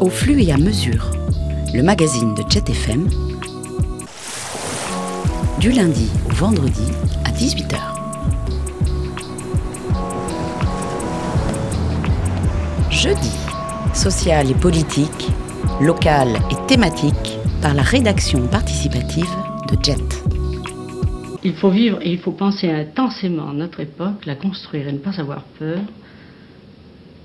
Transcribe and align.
Au 0.00 0.10
flux 0.10 0.40
et 0.42 0.52
à 0.52 0.56
mesure, 0.56 1.10
le 1.74 1.82
magazine 1.82 2.32
de 2.32 2.44
Jet 2.48 2.70
FM, 2.70 3.08
du 5.58 5.72
lundi 5.72 6.08
au 6.30 6.34
vendredi 6.34 6.92
à 7.24 7.30
18h. 7.30 7.78
Jeudi, 12.92 13.32
social 13.92 14.48
et 14.48 14.54
politique, 14.54 15.28
local 15.80 16.28
et 16.52 16.66
thématique 16.68 17.36
par 17.60 17.74
la 17.74 17.82
rédaction 17.82 18.46
participative 18.46 19.34
de 19.68 19.84
Jet. 19.84 20.24
Il 21.42 21.54
faut 21.54 21.70
vivre 21.70 21.98
et 22.02 22.12
il 22.12 22.18
faut 22.20 22.32
penser 22.32 22.70
intensément 22.70 23.52
notre 23.52 23.80
époque, 23.80 24.26
la 24.26 24.36
construire 24.36 24.86
et 24.86 24.92
ne 24.92 24.98
pas 24.98 25.20
avoir 25.20 25.42
peur. 25.58 25.80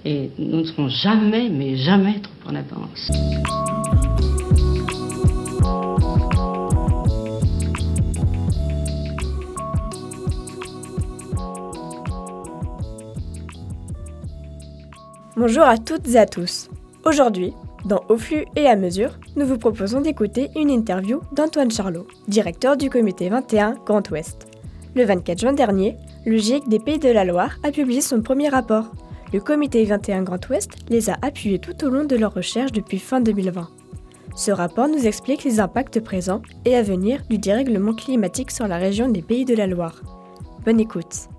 Et 0.05 0.31
nous 0.37 0.59
ne 0.59 0.63
serons 0.65 0.89
jamais, 0.89 1.49
mais 1.49 1.77
jamais 1.77 2.19
trop 2.19 2.49
en 2.49 2.55
avance. 2.55 3.11
Bonjour 15.35 15.63
à 15.63 15.77
toutes 15.77 16.07
et 16.09 16.17
à 16.17 16.25
tous. 16.25 16.69
Aujourd'hui, 17.05 17.53
dans 17.85 18.01
Au 18.07 18.17
flux 18.17 18.45
et 18.55 18.67
à 18.67 18.75
mesure, 18.75 19.17
nous 19.35 19.45
vous 19.45 19.57
proposons 19.57 20.01
d'écouter 20.01 20.49
une 20.55 20.69
interview 20.69 21.21
d'Antoine 21.33 21.71
Charlot, 21.71 22.07
directeur 22.27 22.77
du 22.77 22.89
comité 22.89 23.29
21 23.29 23.75
Grand 23.85 24.09
Ouest. 24.11 24.47
Le 24.95 25.05
24 25.05 25.39
juin 25.39 25.53
dernier, 25.53 25.97
le 26.25 26.37
GIEC 26.37 26.67
des 26.67 26.79
Pays 26.79 26.99
de 26.99 27.09
la 27.09 27.25
Loire 27.25 27.57
a 27.63 27.71
publié 27.71 27.99
son 28.01 28.21
premier 28.21 28.49
rapport. 28.49 28.91
Le 29.33 29.39
comité 29.39 29.83
21 29.83 30.21
Grand 30.21 30.47
Ouest 30.49 30.69
les 30.89 31.09
a 31.09 31.17
appuyés 31.23 31.57
tout 31.57 31.83
au 31.83 31.89
long 31.89 32.03
de 32.03 32.15
leurs 32.15 32.35
recherches 32.35 32.71
depuis 32.71 32.99
fin 32.99 33.19
2020. 33.19 33.67
Ce 34.35 34.51
rapport 34.51 34.87
nous 34.87 35.07
explique 35.07 35.43
les 35.43 35.59
impacts 35.59 35.99
présents 35.99 36.43
et 36.65 36.75
à 36.75 36.83
venir 36.83 37.23
du 37.31 37.39
dérèglement 37.39 37.95
climatique 37.95 38.51
sur 38.51 38.67
la 38.67 38.77
région 38.77 39.09
des 39.09 39.23
Pays 39.23 39.43
de 39.43 39.55
la 39.55 39.65
Loire. 39.65 39.99
Bonne 40.63 40.79
écoute. 40.79 41.29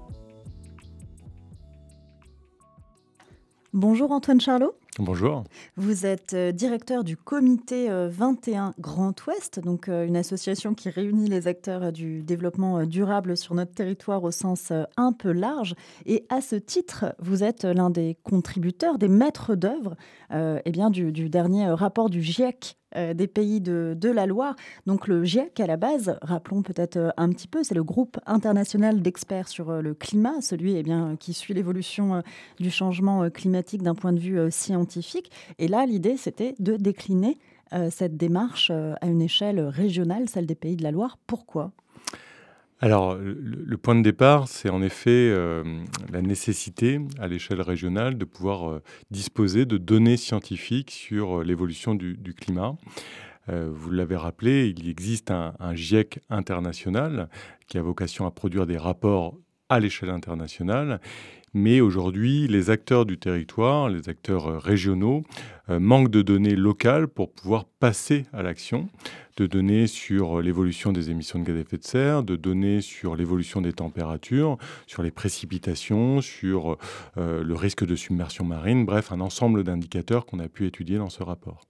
Bonjour 3.72 4.10
Antoine 4.10 4.40
Charlot. 4.40 4.74
Bonjour. 5.00 5.42
Vous 5.76 6.06
êtes 6.06 6.34
euh, 6.34 6.52
directeur 6.52 7.02
du 7.02 7.16
comité 7.16 7.88
21 7.90 8.68
euh, 8.68 8.70
Grand 8.78 9.26
Ouest, 9.26 9.58
donc 9.58 9.88
euh, 9.88 10.06
une 10.06 10.16
association 10.16 10.72
qui 10.74 10.88
réunit 10.88 11.28
les 11.28 11.48
acteurs 11.48 11.90
du 11.90 12.22
développement 12.22 12.84
durable 12.86 13.36
sur 13.36 13.56
notre 13.56 13.72
territoire 13.72 14.22
au 14.22 14.30
sens 14.30 14.72
un 14.96 15.12
peu 15.12 15.32
large. 15.32 15.74
Et 16.06 16.26
à 16.28 16.40
ce 16.40 16.54
titre, 16.54 17.06
vous 17.18 17.42
êtes 17.42 17.64
l'un 17.64 17.90
des 17.90 18.16
contributeurs, 18.22 18.98
des 18.98 19.08
maîtres 19.08 19.56
d'œuvre 19.56 19.96
eh 20.32 20.70
bien 20.70 20.90
du, 20.90 21.28
dernier 21.28 21.68
rapport 21.70 22.10
du 22.10 22.22
GIEC 22.22 22.76
euh, 22.83 22.83
des 22.94 23.26
pays 23.26 23.60
de, 23.60 24.10
la 24.10 24.26
Loire. 24.26 24.54
Donc 24.86 25.08
le 25.08 25.24
GIEC, 25.24 25.58
à 25.60 25.66
la 25.66 25.76
base, 25.76 26.18
rappelons 26.22 26.62
peut-être 26.62 26.96
euh, 26.96 27.10
un 27.16 27.28
petit 27.30 27.48
peu, 27.48 27.64
c'est 27.64 27.74
le 27.74 27.82
groupe 27.82 28.18
international 28.26 29.02
d'experts 29.02 29.48
sur 29.48 29.70
euh, 29.70 29.80
le 29.80 29.94
climat, 29.94 30.40
celui 30.40 30.76
eh 30.76 30.82
bien, 30.82 31.16
qui 31.18 31.32
suit 31.32 31.54
l'évolution 31.54 32.22
du 32.60 32.70
changement 32.70 33.28
climatique 33.30 33.82
d'un 33.82 33.94
point 33.94 34.12
de 34.12 34.20
vue 34.20 34.50
scientifique. 34.50 35.30
Et 35.58 35.68
là, 35.68 35.86
l'idée, 35.86 36.16
c'était 36.16 36.54
de 36.58 36.76
décliner 36.76 37.38
cette 37.90 38.16
démarche 38.16 38.70
à 38.70 39.06
une 39.06 39.22
échelle 39.22 39.60
régionale, 39.60 40.28
celle 40.28 40.46
des 40.46 40.54
pays 40.54 40.76
de 40.76 40.82
la 40.82 40.92
Loire. 40.92 41.18
Pourquoi? 41.26 41.72
Alors, 42.84 43.16
le, 43.16 43.78
point 43.78 43.94
de 43.94 44.02
départ, 44.02 44.46
c'est 44.46 44.68
en 44.68 44.82
effet 44.82 45.30
euh, 45.32 45.64
la 46.12 46.20
nécessité 46.20 47.00
à 47.18 47.28
l'échelle 47.28 47.62
régionale 47.62 48.18
de 48.18 48.26
pouvoir 48.26 48.68
euh, 48.68 48.82
disposer 49.10 49.64
de 49.64 49.78
données 49.78 50.18
scientifiques 50.18 50.90
sur 50.90 51.40
euh, 51.40 51.44
l'évolution 51.44 51.94
du, 51.94 52.34
climat. 52.38 52.76
vous 53.48 53.90
l'avez 53.90 54.16
rappelé, 54.16 54.74
il 54.76 54.86
existe 54.90 55.30
un, 55.30 55.54
un, 55.60 55.74
GIEC 55.74 56.20
international 56.28 57.30
qui 57.68 57.78
a 57.78 57.82
vocation 57.82 58.26
à 58.26 58.30
produire 58.30 58.66
des 58.66 58.76
rapports 58.76 59.34
à 59.70 59.80
l'échelle 59.80 60.10
internationale. 60.10 61.00
Mais 61.54 61.80
aujourd'hui, 61.80 62.48
les 62.48 62.68
acteurs 62.68 63.06
du 63.06 63.16
territoire, 63.16 63.88
les 63.88 64.10
acteurs 64.10 64.60
régionaux, 64.60 65.22
manquent 65.70 66.10
de 66.10 66.20
données 66.20 66.56
locales 66.56 67.08
pour 67.08 67.32
pouvoir 67.32 67.64
passer 67.64 68.26
à 68.34 68.42
l'action 68.42 68.90
de 69.36 69.46
données 69.46 69.86
sur 69.86 70.40
l'évolution 70.40 70.92
des 70.92 71.10
émissions 71.10 71.38
de 71.38 71.44
gaz 71.44 71.56
à 71.56 71.60
effet 71.60 71.78
de 71.78 71.84
serre, 71.84 72.22
de 72.22 72.36
données 72.36 72.80
sur 72.80 73.16
l'évolution 73.16 73.60
des 73.60 73.72
températures, 73.72 74.58
sur 74.86 75.02
les 75.02 75.10
précipitations, 75.10 76.20
sur 76.20 76.78
euh, 77.16 77.42
le 77.42 77.54
risque 77.54 77.84
de 77.84 77.96
submersion 77.96 78.44
marine, 78.44 78.84
bref, 78.86 79.10
un 79.12 79.20
ensemble 79.20 79.64
d'indicateurs 79.64 80.26
qu'on 80.26 80.38
a 80.38 80.48
pu 80.48 80.66
étudier 80.66 80.98
dans 80.98 81.10
ce 81.10 81.22
rapport. 81.22 81.62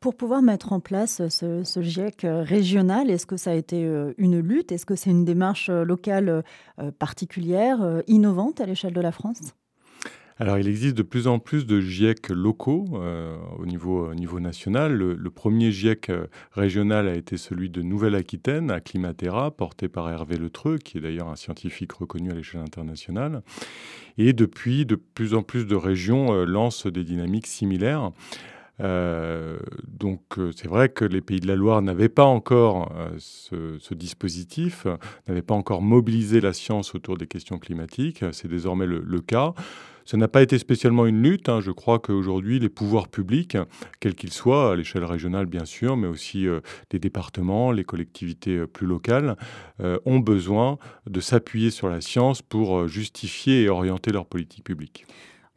Pour 0.00 0.16
pouvoir 0.16 0.40
mettre 0.40 0.72
en 0.72 0.80
place 0.80 1.28
ce, 1.28 1.80
GIEC 1.82 2.22
régional, 2.24 3.10
est-ce 3.10 3.26
que 3.26 3.36
ça 3.36 3.50
a 3.50 3.54
été 3.54 3.84
euh, 3.84 4.14
une 4.16 4.38
lutte? 4.38 4.72
Est-ce 4.72 4.86
que 4.86 4.96
c'est 4.96 5.10
une 5.10 5.24
démarche 5.24 5.68
euh, 5.68 5.84
locale 5.84 6.42
particulière, 6.98 8.02
innovante 8.06 8.60
à 8.60 8.66
l'échelle 8.66 8.94
de 8.94 9.00
la 9.00 9.12
France? 9.12 9.54
Alors, 10.40 10.56
il 10.56 10.68
existe 10.68 10.96
de 10.96 11.02
plus 11.02 11.26
en 11.26 11.38
plus 11.38 11.66
de 11.66 11.82
GIEC 11.82 12.30
locaux 12.30 12.86
euh, 12.94 13.36
au, 13.58 13.66
niveau, 13.66 14.14
niveau 14.14 14.40
national. 14.40 14.94
Le, 14.94 15.30
premier 15.30 15.70
GIEC 15.70 16.08
euh, 16.08 16.28
régional 16.52 17.08
a 17.08 17.14
été 17.14 17.36
celui 17.36 17.68
de 17.68 17.82
Nouvelle-Aquitaine, 17.82 18.70
à 18.70 18.80
Climatera, 18.80 19.50
porté 19.50 19.88
par 19.88 20.08
Hervé 20.08 20.38
Letreux, 20.38 20.78
qui 20.78 20.96
est 20.96 21.02
d'ailleurs 21.02 21.28
un 21.28 21.36
scientifique 21.36 21.92
reconnu 21.92 22.30
à 22.30 22.34
l'échelle 22.34 22.62
internationale. 22.62 23.42
Et 24.16 24.32
depuis, 24.32 24.86
de 24.86 24.94
plus 24.94 25.34
en 25.34 25.42
plus 25.42 25.66
de 25.66 25.76
régions 25.76 26.32
euh, 26.32 26.46
lancent 26.46 26.86
des 26.86 27.04
dynamiques 27.04 27.46
similaires. 27.46 28.10
donc 28.78 30.22
c'est 30.56 30.68
vrai 30.68 30.88
que 30.88 31.04
les 31.04 31.20
pays 31.20 31.40
de 31.40 31.46
la 31.46 31.54
Loire 31.54 31.82
n'avaient 31.82 32.08
pas 32.08 32.24
encore 32.24 32.90
ce, 33.18 33.92
dispositif, 33.92 34.86
n'avaient 35.28 35.42
pas 35.42 35.54
encore 35.54 35.82
mobilisé 35.82 36.40
la 36.40 36.54
science 36.54 36.94
autour 36.94 37.18
des 37.18 37.26
questions 37.26 37.58
climatiques. 37.58 38.24
C'est 38.32 38.48
désormais 38.48 38.86
le 38.86 39.20
cas. 39.20 39.52
Ça 40.04 40.16
n'a 40.16 40.28
pas 40.28 40.42
été 40.42 40.58
spécialement 40.58 41.06
une 41.06 41.22
lutte. 41.22 41.48
Hein. 41.48 41.60
Je 41.60 41.70
crois 41.70 41.98
qu'aujourd'hui, 41.98 42.58
les 42.58 42.68
pouvoirs 42.68 43.08
publics, 43.08 43.56
quels 44.00 44.14
qu'ils 44.14 44.32
soient, 44.32 44.72
à 44.72 44.76
l'échelle 44.76 45.04
régionale 45.04 45.46
bien 45.46 45.64
sûr, 45.64 45.96
mais 45.96 46.06
aussi 46.06 46.46
euh, 46.46 46.60
des 46.90 46.98
départements, 46.98 47.72
les 47.72 47.84
collectivités 47.84 48.56
euh, 48.56 48.66
plus 48.66 48.86
locales, 48.86 49.36
euh, 49.80 49.98
ont 50.04 50.18
besoin 50.18 50.78
de 51.08 51.20
s'appuyer 51.20 51.70
sur 51.70 51.88
la 51.88 52.00
science 52.00 52.42
pour 52.42 52.88
justifier 52.88 53.62
et 53.62 53.68
orienter 53.68 54.12
leur 54.12 54.26
politique 54.26 54.64
publique. 54.64 55.06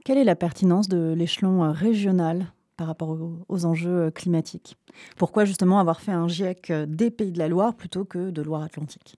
Quelle 0.05 0.17
est 0.17 0.23
la 0.23 0.35
pertinence 0.35 0.89
de 0.89 1.13
l'échelon 1.17 1.71
régional 1.71 2.47
par 2.75 2.87
rapport 2.87 3.17
aux, 3.47 3.65
enjeux 3.65 4.11
climatiques? 4.11 4.75
Pourquoi 5.17 5.45
justement 5.45 5.79
avoir 5.79 6.01
fait 6.01 6.11
un 6.11 6.27
GIEC 6.27 6.71
des 6.87 7.09
Pays 7.09 7.31
de 7.31 7.39
la 7.39 7.47
Loire 7.47 7.75
plutôt 7.75 8.03
que 8.03 8.29
de 8.29 8.41
Loire-Atlantique? 8.41 9.17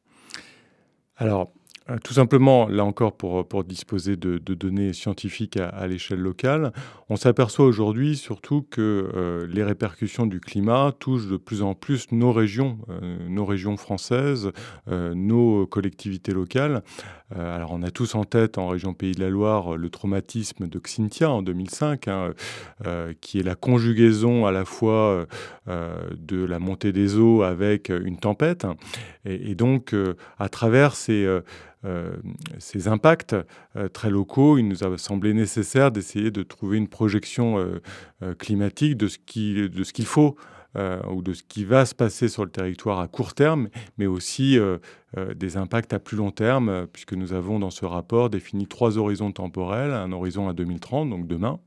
Alors, 1.18 1.42
euh, 1.42 1.46
tout 2.04 2.14
simplement, 2.14 2.68
là 2.68 2.84
encore, 2.84 3.16
pour, 3.16 3.64
disposer 3.64 4.16
de, 4.16 4.38
données 4.40 4.94
scientifiques 4.94 5.58
à, 5.58 5.86
l'échelle 5.88 6.20
locale, 6.20 6.72
on 7.10 7.16
s'aperçoit 7.16 7.66
aujourd'hui 7.66 8.18
surtout 8.18 8.64
que 8.64 9.12
euh, 9.16 9.48
les 9.48 9.64
répercussions 9.64 10.26
du 10.26 10.40
climat 10.40 10.92
touchent 11.00 11.28
de 11.28 11.38
plus 11.38 11.62
en 11.62 11.76
plus 11.76 12.12
nos 12.12 12.32
régions, 12.32 12.80
euh, 12.90 13.18
nos 13.30 13.46
régions 13.46 13.78
françaises, 13.78 14.52
nos 14.88 15.68
collectivités 15.68 16.32
locales. 16.32 16.84
alors, 17.32 17.72
on 17.72 17.84
a 17.84 17.92
tous 17.92 18.16
en 18.16 18.24
tête, 18.24 18.58
en 18.58 18.68
région 18.68 18.94
Pays 18.94 19.14
de 19.14 19.22
la 19.22 19.30
Loire, 19.30 19.78
le 19.78 19.90
traumatisme 19.90 20.68
de 20.68 20.80
Xintia 20.80 21.30
en 21.30 21.42
2005, 21.42 22.08
hein, 22.08 22.34
qui 23.22 23.40
est 23.40 23.44
la 23.44 23.56
conjugaison 23.56 24.46
à 24.46 24.52
la 24.52 24.66
fois 24.66 25.26
de 25.68 26.46
la 26.46 26.60
montée 26.60 26.92
des 26.92 27.18
eaux 27.18 27.44
avec 27.44 27.90
une 27.90 28.18
tempête. 28.18 28.66
Et, 29.26 29.52
et 29.52 29.56
donc, 29.56 29.96
à 30.38 30.50
travers 30.50 30.96
ces 30.96 31.26
euh, 31.36 31.42
ces 32.60 32.88
impacts 32.88 33.36
euh, 33.76 33.88
très 33.90 34.10
locaux, 34.10 34.58
il 34.58 34.68
nous 34.68 34.84
a 34.84 34.98
semblé 34.98 35.34
nécessaire 35.34 35.92
d'essayer 35.92 36.32
de 36.32 36.44
trouver 36.44 36.78
une 36.78 36.88
projection 36.88 37.58
euh, 37.58 38.34
climatique 38.36 38.98
de 38.98 39.08
ce 39.08 39.18
qu'il 39.18 40.06
faut 40.06 40.36
ou 41.10 41.22
de 41.22 41.32
ce 41.32 41.42
qui 41.42 41.64
va 41.64 41.86
se 41.86 41.96
passer 41.96 42.28
sur 42.28 42.44
le 42.44 42.52
territoire 42.52 43.00
à 43.00 43.08
court 43.08 43.34
terme, 43.34 43.70
mais 43.98 44.08
aussi 44.08 44.60
des 45.34 45.56
impacts 45.56 45.94
à 45.94 46.00
plus 46.00 46.18
long 46.18 46.32
terme, 46.32 46.88
puisque 46.92 47.14
nous 47.14 47.32
avons 47.32 47.60
dans 47.60 47.70
ce 47.70 47.86
rapport 47.86 48.30
défini 48.30 48.68
trois 48.68 48.98
horizons 48.98 49.32
temporels, 49.32 49.92
un 49.92 50.12
horizon 50.12 50.50
à 50.50 50.54
2030, 50.54 51.10
donc 51.10 51.28
demain, 51.28 51.62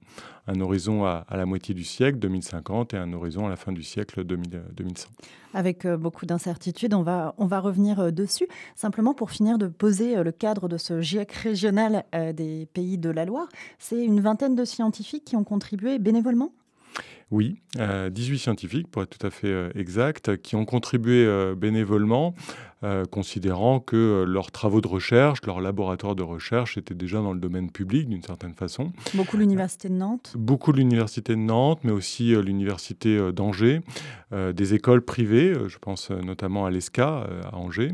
un 0.49 0.61
horizon 0.61 1.05
à, 1.05 1.25
la 1.31 1.47
moitié 1.47 1.75
du 1.75 1.85
siècle, 1.85 2.19
2050, 2.19 2.95
et 2.95 2.97
un 2.97 3.13
horizon 3.13 3.47
à 3.47 3.51
la 3.51 3.57
fin 3.57 3.71
du 3.71 3.83
siècle, 3.83 4.25
2100. 4.25 5.09
Avec 5.55 5.85
euh, 5.85 5.97
beaucoup 5.97 6.27
d'incertitudes, 6.27 6.95
on 6.95 7.03
va, 7.03 7.35
on 7.39 7.47
va 7.47 7.61
revenir 7.61 8.01
euh, 8.01 8.11
dessus. 8.11 8.49
Simplement 8.75 9.15
pour 9.15 9.31
finir 9.31 9.59
de 9.59 9.67
poser 9.67 10.17
euh, 10.17 10.25
le 10.25 10.33
cadre 10.33 10.69
de 10.69 10.79
ce 10.79 11.01
GIEC 11.03 11.33
régional 11.33 12.05
des 12.35 12.67
pays 12.73 12.97
de 12.97 13.11
la 13.11 13.25
Loire, 13.25 13.49
c'est 13.79 14.03
une 14.03 14.21
vingtaine 14.21 14.55
de 14.55 14.65
scientifiques 14.65 15.25
qui 15.25 15.37
ont 15.37 15.45
contribué 15.45 15.99
bénévolement? 15.99 16.53
Oui, 17.31 17.61
18 17.77 18.39
scientifiques, 18.39 18.89
pour 18.89 19.03
être 19.03 19.19
tout 19.19 19.27
à 19.27 19.31
fait 19.31 19.71
exact, 19.75 20.39
qui 20.39 20.57
ont 20.57 20.65
contribué 20.65 21.55
bénévolement 21.55 22.35
euh, 22.85 23.07
considérant 23.07 23.81
que 23.81 23.97
euh, 23.97 24.25
leurs 24.25 24.53
travaux 24.53 24.81
de 24.81 24.87
recherche, 24.87 25.41
leurs 25.45 25.61
laboratoires 25.61 26.15
de 26.15 26.23
recherche 26.23 26.79
étaient 26.79 26.95
déjà 26.95 27.21
dans 27.21 27.33
le 27.33 27.41
domaine 27.41 27.73
public 27.73 28.09
d'une 28.09 28.23
certaine 28.23 28.55
façon. 28.55 28.93
Beaucoup 29.15 29.37
l'université 29.37 29.89
de 29.89 29.95
Nantes 29.95 30.35
Beaucoup 30.37 30.71
l'université 30.71 31.35
de 31.35 31.41
Nantes, 31.41 31.81
mais 31.83 31.91
aussi 31.91 32.33
euh, 32.33 32.41
l'université 32.41 33.33
d'Angers, 33.33 33.81
des 34.31 34.75
écoles 34.75 35.01
privées, 35.01 35.55
je 35.69 35.79
pense 35.79 36.11
notamment 36.11 36.67
à 36.67 36.71
l'ESCA 36.71 37.27
à 37.51 37.57
Angers, 37.57 37.93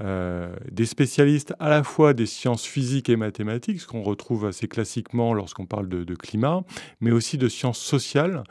des 0.00 0.86
spécialistes 0.86 1.54
à 1.60 1.68
la 1.68 1.84
fois 1.84 2.14
des 2.14 2.26
sciences 2.26 2.64
physiques 2.64 3.08
et 3.08 3.14
mathématiques, 3.14 3.80
ce 3.80 3.86
qu'on 3.86 4.02
retrouve 4.02 4.44
assez 4.44 4.66
classiquement 4.66 5.34
lorsqu'on 5.34 5.66
parle 5.66 5.88
de, 5.88 6.02
de, 6.02 6.14
climat, 6.16 6.62
mais 7.00 7.12
aussi 7.12 7.38
de 7.38 7.48
sciences 7.48 7.78
sociales. 7.78 8.42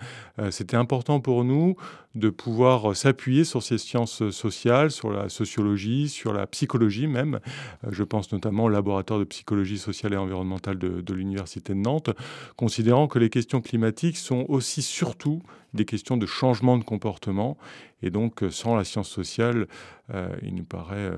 C'était 0.51 0.77
important 0.77 1.19
pour 1.19 1.44
nous 1.44 1.75
de 2.15 2.30
pouvoir 2.30 2.95
s'appuyer 2.95 3.44
sur 3.44 3.62
ces 3.62 3.77
sciences 3.77 4.30
sociales, 4.30 4.89
sur 4.89 5.12
la 5.12 5.27
sociologie, 5.27 5.66
sur 5.75 6.33
la 6.33 6.47
psychologie 6.47 7.07
même. 7.07 7.39
Euh, 7.85 7.89
je 7.91 8.03
pense 8.03 8.31
notamment 8.31 8.65
au 8.65 8.69
laboratoire 8.69 9.19
de 9.19 9.25
psychologie 9.25 9.77
sociale 9.77 10.13
et 10.13 10.17
environnementale 10.17 10.77
de, 10.77 11.01
de 11.01 11.13
l'Université 11.13 11.73
de 11.73 11.79
Nantes, 11.79 12.11
considérant 12.55 13.07
que 13.07 13.19
les 13.19 13.29
questions 13.29 13.61
climatiques 13.61 14.17
sont 14.17 14.45
aussi 14.47 14.81
surtout 14.81 15.41
des 15.73 15.85
questions 15.85 16.17
de 16.17 16.25
changement 16.25 16.77
de 16.77 16.83
comportement. 16.83 17.57
Et 18.01 18.09
donc, 18.09 18.43
euh, 18.43 18.51
sans 18.51 18.75
la 18.75 18.83
science 18.83 19.09
sociale, 19.09 19.67
euh, 20.13 20.35
il 20.41 20.55
nous 20.55 20.63
paraît, 20.63 21.11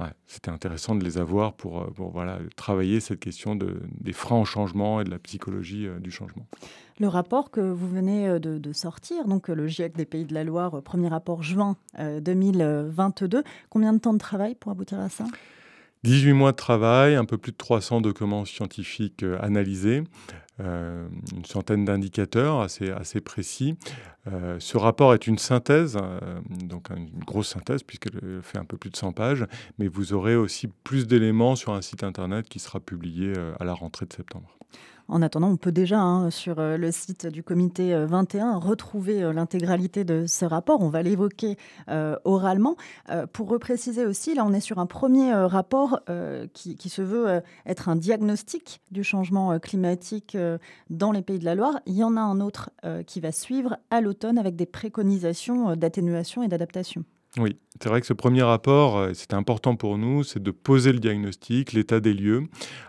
ouais, 0.00 0.12
c'était 0.26 0.50
intéressant 0.50 0.94
de 0.94 1.04
les 1.04 1.18
avoir 1.18 1.54
pour, 1.54 1.92
pour 1.92 2.10
voilà, 2.10 2.38
travailler 2.56 3.00
cette 3.00 3.20
question 3.20 3.56
de, 3.56 3.80
des 4.00 4.12
freins 4.12 4.40
au 4.40 4.44
changement 4.44 5.00
et 5.00 5.04
de 5.04 5.10
la 5.10 5.18
psychologie 5.18 5.88
du 6.00 6.10
changement. 6.10 6.46
Le 6.98 7.08
rapport 7.08 7.50
que 7.50 7.60
vous 7.60 7.88
venez 7.88 8.26
euh, 8.26 8.38
de, 8.38 8.72
sortir, 8.72 9.26
donc 9.26 9.50
euh, 9.50 9.54
le 9.54 9.66
GIEC 9.66 9.96
des 9.96 10.06
Pays 10.06 10.24
de 10.24 10.32
la 10.32 10.44
Loire, 10.44 10.78
euh, 10.78 10.80
premier 10.80 11.08
rapport 11.08 11.42
juin 11.42 11.76
2022, 11.98 13.42
combien 13.68 13.92
de 13.92 13.98
temps 13.98 14.14
de 14.14 14.18
travail 14.18 14.54
pour 14.54 14.72
aboutir 14.72 15.00
à 15.00 15.08
ça? 15.08 15.24
18 16.06 16.32
mois 16.34 16.52
de 16.52 16.56
travail, 16.56 17.16
un 17.16 17.24
peu 17.24 17.36
plus 17.36 17.50
de 17.50 17.56
300 17.56 18.00
documents 18.00 18.44
scientifiques 18.44 19.24
analysés, 19.40 20.04
une 20.60 21.44
centaine 21.44 21.84
d'indicateurs 21.84 22.60
assez, 22.60 23.20
précis. 23.20 23.76
ce 24.26 24.76
rapport 24.78 25.12
est 25.14 25.26
une 25.26 25.36
synthèse, 25.36 25.98
donc 26.48 26.90
une 26.90 27.10
grosse 27.24 27.48
synthèse 27.48 27.82
puisqu'elle 27.82 28.40
fait 28.42 28.58
un 28.58 28.64
peu 28.64 28.76
plus 28.76 28.90
de 28.90 28.96
100 28.96 29.12
pages, 29.12 29.44
mais 29.78 29.88
vous 29.88 30.12
aurez 30.12 30.36
aussi 30.36 30.68
plus 30.84 31.06
d'éléments 31.06 31.56
sur 31.56 31.72
un 31.72 31.82
site 31.82 32.04
internet 32.04 32.48
qui 32.48 32.60
sera 32.60 32.78
publié 32.78 33.32
à 33.58 33.64
la 33.64 33.74
rentrée 33.74 34.06
de 34.06 34.12
septembre. 34.12 34.55
En 35.08 35.22
attendant, 35.22 35.50
on 35.50 35.56
peut 35.56 35.72
déjà, 35.72 36.00
hein, 36.00 36.30
sur 36.30 36.58
euh, 36.58 36.76
le 36.76 36.90
site 36.90 37.26
du 37.26 37.42
comité 37.42 37.96
21, 37.96 38.54
euh, 38.54 38.58
retrouver 38.58 39.22
euh, 39.22 39.32
l'intégralité 39.32 40.02
de 40.02 40.26
ce 40.26 40.44
rapport. 40.44 40.82
On 40.82 40.88
va 40.88 41.02
l'évoquer 41.02 41.56
oralement. 42.24 42.76
pour 43.32 43.48
repréciser 43.48 44.04
aussi, 44.04 44.34
là, 44.34 44.44
on 44.44 44.52
est 44.52 44.60
sur 44.60 44.78
un 44.78 44.86
premier 44.86 45.32
rapport 45.32 46.00
qui, 46.52 46.76
qui, 46.76 46.88
se 46.88 47.02
veut 47.02 47.42
être 47.64 47.88
un 47.88 47.96
diagnostic 47.96 48.80
du 48.90 49.04
changement 49.04 49.58
climatique 49.58 50.36
dans 50.90 51.12
les 51.12 51.22
pays 51.22 51.38
de 51.38 51.44
la 51.44 51.54
Loire. 51.54 51.80
Il 51.86 51.94
y 51.94 52.04
en 52.04 52.16
a 52.16 52.20
un 52.20 52.40
autre 52.40 52.70
qui 53.06 53.20
va 53.20 53.32
suivre 53.32 53.76
à 53.90 54.00
l'automne 54.00 54.38
avec 54.38 54.56
des 54.56 54.66
préconisations 54.66 55.76
d'atténuation 55.76 56.42
et 56.42 56.48
d'adaptation. 56.48 57.04
Oui, 57.38 57.56
c'est 57.82 57.88
vrai 57.88 58.00
que 58.00 58.06
ce 58.06 58.12
premier 58.12 58.42
rapport, 58.42 58.96
euh, 58.96 59.14
c'était 59.14 59.34
important 59.34 59.76
pour 59.76 59.98
nous, 59.98 60.24
c'est 60.24 60.42
de 60.42 60.50
poser 60.50 60.92
le 60.92 60.98
diagnostic, 60.98 61.72
l'état 61.72 62.00
des 62.00 62.14
lieux, 62.14 62.44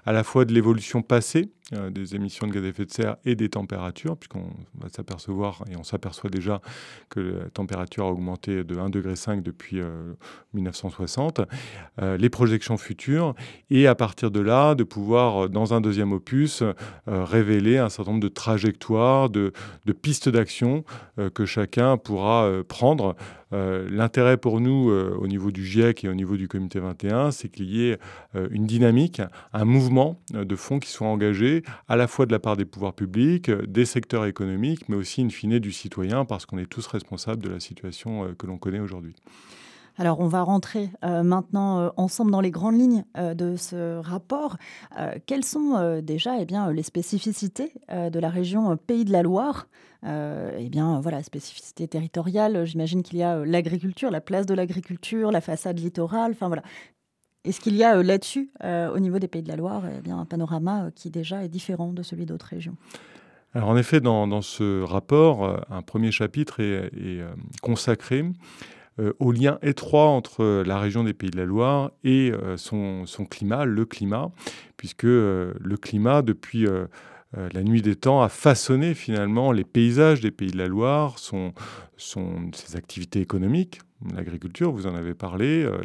à 0.05 0.11
la 0.11 0.23
fois 0.23 0.45
de 0.45 0.53
l'évolution 0.53 1.01
passée 1.01 1.49
euh, 1.73 1.89
des 1.89 2.15
émissions 2.15 2.47
de 2.47 2.53
gaz 2.53 2.63
à 2.63 2.67
effet 2.67 2.85
de 2.85 2.91
serre 2.91 3.17
et 3.25 3.35
des 3.35 3.49
températures, 3.49 4.15
puisqu'on 4.15 4.45
va 4.79 4.87
s'apercevoir, 4.87 5.65
et 5.69 5.75
on 5.75 5.83
s'aperçoit 5.83 6.29
déjà 6.29 6.61
que 7.09 7.19
la 7.19 7.49
température 7.49 8.05
a 8.05 8.09
augmenté 8.09 8.63
de 8.63 8.75
1,5 8.75 8.89
degré 8.89 9.13
depuis 9.41 9.81
1960, 10.53 11.41
euh, 12.01 12.15
les 12.15 12.29
projections 12.29 12.77
futures, 12.77 13.35
et 13.69 13.85
à 13.87 13.95
partir 13.95 14.31
de 14.31 14.39
là, 14.39 14.75
de 14.75 14.85
pouvoir, 14.85 15.49
dans 15.49 15.73
un 15.73 15.81
deuxième 15.81 16.13
opus, 16.13 16.63
révéler 17.05 17.77
un 17.79 17.89
certain 17.89 18.11
nombre 18.11 18.23
de 18.23 18.29
trajectoires, 18.29 19.29
de, 19.29 19.51
de 19.85 19.93
pistes 19.93 20.29
d'action 20.29 20.85
que 21.33 21.45
chacun 21.45 21.97
pourra 21.97 22.49
prendre. 22.67 23.15
L'intérêt 23.51 24.37
pour 24.37 24.59
nous, 24.59 24.76
euh, 24.89 25.15
au 25.19 25.27
niveau 25.27 25.51
du 25.51 25.65
GIEC 25.65 26.03
et 26.03 26.09
au 26.09 26.13
niveau 26.13 26.37
du 26.37 26.47
comité 26.47 26.79
21, 26.79 27.31
c'est 27.31 27.49
qu'il 27.49 27.69
y 27.69 27.89
ait 27.89 27.97
euh, 28.35 28.47
une 28.51 28.65
dynamique, 28.65 29.21
un 29.53 29.65
mouvement 29.65 30.19
euh, 30.35 30.45
de 30.45 30.55
fonds 30.55 30.79
qui 30.79 30.89
soit 30.89 31.07
engagé 31.07 31.63
à 31.87 31.95
la 31.95 32.07
fois 32.07 32.25
de 32.25 32.31
la 32.31 32.39
part 32.39 32.57
des 32.57 32.65
pouvoirs 32.65 32.93
publics, 32.93 33.51
des 33.51 33.85
secteurs 33.85 34.25
économiques, 34.25 34.87
mais 34.89 34.95
aussi 34.95 35.21
in 35.21 35.29
fine 35.29 35.59
du 35.59 35.71
citoyen, 35.71 36.25
parce 36.25 36.45
qu'on 36.45 36.57
est 36.57 36.65
tous 36.65 36.85
responsables 36.87 37.41
de 37.41 37.49
la 37.49 37.59
situation 37.59 38.33
que 38.37 38.47
l'on 38.47 38.57
connaît 38.57 38.79
aujourd'hui. 38.79 39.15
Alors, 39.97 40.19
on 40.19 40.27
va 40.27 40.43
rentrer 40.43 40.89
maintenant 41.01 41.91
ensemble 41.97 42.31
dans 42.31 42.41
les 42.41 42.51
grandes 42.51 42.79
lignes 42.79 43.03
de 43.15 43.55
ce 43.55 43.99
rapport. 43.99 44.57
quelles 45.25 45.43
sont 45.43 46.01
déjà 46.01 46.39
eh 46.39 46.45
bien, 46.45 46.71
les 46.71 46.83
spécificités 46.83 47.73
de 47.89 48.19
la 48.19 48.29
région 48.29 48.77
Pays 48.77 49.05
de 49.05 49.11
la 49.11 49.23
Loire? 49.23 49.67
Euh, 50.05 50.55
eh 50.57 50.69
bien, 50.69 50.99
voilà, 50.99 51.23
spécificité 51.23 51.87
territoriale, 51.87 52.65
j'imagine 52.65 53.03
qu'il 53.03 53.17
y 53.17 53.23
a 53.23 53.37
euh, 53.37 53.45
l'agriculture, 53.45 54.11
la 54.11 54.21
place 54.21 54.45
de 54.45 54.53
l'agriculture, 54.53 55.31
la 55.31 55.41
façade 55.41 55.79
littorale, 55.79 56.31
enfin 56.31 56.47
voilà. 56.47 56.63
Est-ce 57.45 57.59
qu'il 57.59 57.75
y 57.75 57.83
a 57.83 57.97
euh, 57.97 58.03
là-dessus, 58.03 58.51
au 58.63 58.99
niveau 58.99 59.19
des 59.19 59.27
Pays 59.27 59.41
de 59.41 59.47
la 59.47 59.55
Loire, 59.55 59.83
eh 59.97 60.01
bien, 60.01 60.19
un 60.19 60.25
panorama 60.25 60.89
qui 60.95 61.09
déjà 61.09 61.43
est 61.43 61.49
différent 61.49 61.93
de 61.93 62.03
celui 62.03 62.25
d'autres 62.25 62.47
régions? 62.47 62.75
Alors 63.53 63.69
en 63.69 63.77
effet, 63.77 64.01
dans, 64.01 64.41
ce 64.41 64.83
rapport, 64.83 65.65
un 65.71 65.81
premier 65.81 66.11
chapitre 66.11 66.59
est, 66.59 67.23
consacré 67.61 68.23
au 69.19 69.31
lien 69.31 69.59
étroit 69.61 70.07
entre 70.07 70.63
la 70.65 70.79
région 70.79 71.03
des 71.03 71.13
Pays 71.13 71.29
de 71.29 71.37
la 71.37 71.45
Loire 71.45 71.91
et 72.03 72.31
son, 72.55 73.05
climat, 73.29 73.65
le 73.65 73.85
climat, 73.85 74.31
puisque 74.75 75.03
le 75.03 75.75
climat, 75.79 76.21
depuis 76.21 76.65
euh, 77.37 77.49
la 77.53 77.63
nuit 77.63 77.81
des 77.81 77.95
temps 77.95 78.21
a 78.21 78.29
façonné 78.29 78.93
finalement 78.93 79.51
les 79.51 79.65
paysages 79.65 80.21
des 80.21 80.31
pays 80.31 80.51
de 80.51 80.57
la 80.57 80.67
Loire, 80.67 81.19
son, 81.19 81.53
ses 81.97 82.77
activités 82.77 83.19
économiques, 83.19 83.81
l'agriculture, 84.13 84.71
vous 84.71 84.87
en 84.87 84.95
avez 84.95 85.13
parlé, 85.13 85.63
euh, 85.63 85.77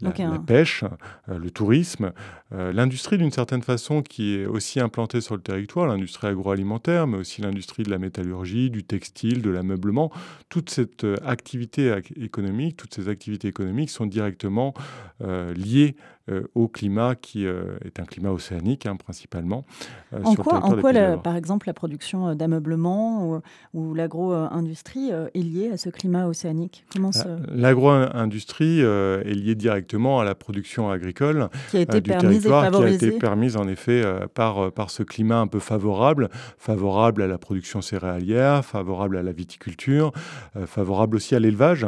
la, 0.00 0.12
pêche, 0.38 0.84
euh, 1.28 1.38
le 1.38 1.50
tourisme, 1.50 2.12
l'industrie 2.50 3.18
d'une 3.18 3.30
certaine 3.30 3.62
façon 3.62 4.02
qui 4.02 4.36
est 4.36 4.46
aussi 4.46 4.78
implantée 4.78 5.20
sur 5.20 5.34
le 5.34 5.42
territoire, 5.42 5.86
l'industrie 5.86 6.28
agroalimentaire, 6.28 7.06
mais 7.06 7.18
aussi 7.18 7.42
l'industrie 7.42 7.82
de 7.82 7.90
la 7.90 7.98
métallurgie, 7.98 8.70
du 8.70 8.84
textile, 8.84 9.42
de 9.42 9.50
l'ameublement. 9.50 10.12
Toute 10.48 10.70
cette 10.70 11.04
activité 11.24 11.96
économique, 12.16 12.76
toutes 12.76 12.94
ces 12.94 13.08
activités 13.08 13.48
économiques 13.48 13.90
sont 13.90 14.06
directement 14.06 14.74
liées 15.20 15.96
euh, 15.98 16.15
au 16.54 16.66
climat 16.66 17.14
qui 17.14 17.46
euh, 17.46 17.78
est 17.84 18.00
un 18.00 18.04
climat 18.04 18.30
océanique 18.30 18.86
hein, 18.86 18.96
principalement. 18.96 19.64
Euh, 20.12 20.18
en 20.24 20.34
quoi, 20.34 20.64
en 20.64 20.76
quoi 20.76 20.92
par 21.18 21.36
exemple, 21.36 21.68
la 21.68 21.74
production 21.74 22.34
d'ameublement 22.34 23.40
ou, 23.72 23.94
l'agro-industrie 23.94 25.10
est 25.10 25.38
liée 25.38 25.70
à 25.72 25.76
ce 25.76 25.88
climat 25.88 26.26
océanique? 26.26 26.84
L'agro-industrie 27.48 28.80
est 28.80 29.34
liée 29.34 29.54
directement 29.54 30.20
à 30.20 30.24
la 30.24 30.34
production 30.34 30.90
agricole 30.90 31.48
qui 31.70 31.76
a 31.76 31.80
été 31.80 32.00
permise 32.00 32.42
qui 32.42 32.52
a 32.52 32.88
été 32.88 33.12
permise 33.12 33.56
en 33.56 33.68
effet 33.68 34.02
par, 34.34 34.72
par 34.72 34.90
ce 34.90 35.02
climat 35.02 35.38
un 35.38 35.46
peu 35.46 35.58
favorable, 35.58 36.28
favorable 36.58 37.22
à 37.22 37.26
la 37.26 37.38
production 37.38 37.80
céréalière, 37.80 38.64
favorable 38.64 39.16
à 39.16 39.22
la 39.22 39.32
viticulture, 39.32 40.12
favorable 40.66 41.16
aussi 41.16 41.34
à 41.34 41.38
l'élevage. 41.38 41.86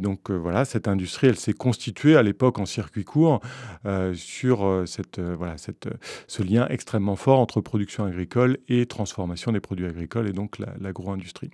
donc 0.00 0.30
voilà, 0.30 0.64
cette 0.64 0.88
industrie, 0.88 1.28
elle 1.28 1.36
s'est 1.38 1.52
constituée 1.52 2.16
à 2.16 2.22
l'époque 2.22 2.58
en 2.58 2.66
circuit 2.66 3.04
court 3.04 3.39
euh, 3.86 4.14
sur 4.14 4.64
euh, 4.64 4.86
cette, 4.86 5.18
euh, 5.18 5.34
voilà, 5.36 5.56
cette, 5.56 5.88
ce 6.26 6.42
lien 6.42 6.66
extrêmement 6.68 7.16
fort 7.16 7.38
entre 7.38 7.60
production 7.60 8.04
agricole 8.04 8.58
et 8.68 8.86
transformation 8.86 9.52
des 9.52 9.60
produits 9.60 9.86
agricoles 9.86 10.28
et 10.28 10.32
donc 10.32 10.58
l'agro-industrie. 10.80 11.50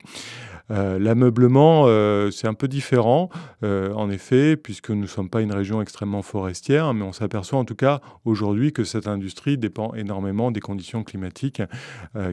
L'ameublement, 0.68 1.86
c'est 2.32 2.48
un 2.48 2.54
peu 2.54 2.66
différent, 2.66 3.30
en 3.62 4.10
effet, 4.10 4.56
puisque 4.56 4.90
nous 4.90 5.02
ne 5.02 5.06
sommes 5.06 5.30
pas 5.30 5.40
une 5.40 5.52
région 5.52 5.80
extrêmement 5.80 6.22
forestière, 6.22 6.92
mais 6.92 7.04
on 7.04 7.12
s'aperçoit 7.12 7.58
en 7.58 7.64
tout 7.64 7.76
cas 7.76 8.00
aujourd'hui 8.24 8.72
que 8.72 8.82
cette 8.82 9.06
industrie 9.06 9.58
dépend 9.58 9.94
énormément 9.94 10.50
des 10.50 10.60
conditions 10.60 11.04
climatiques 11.04 11.62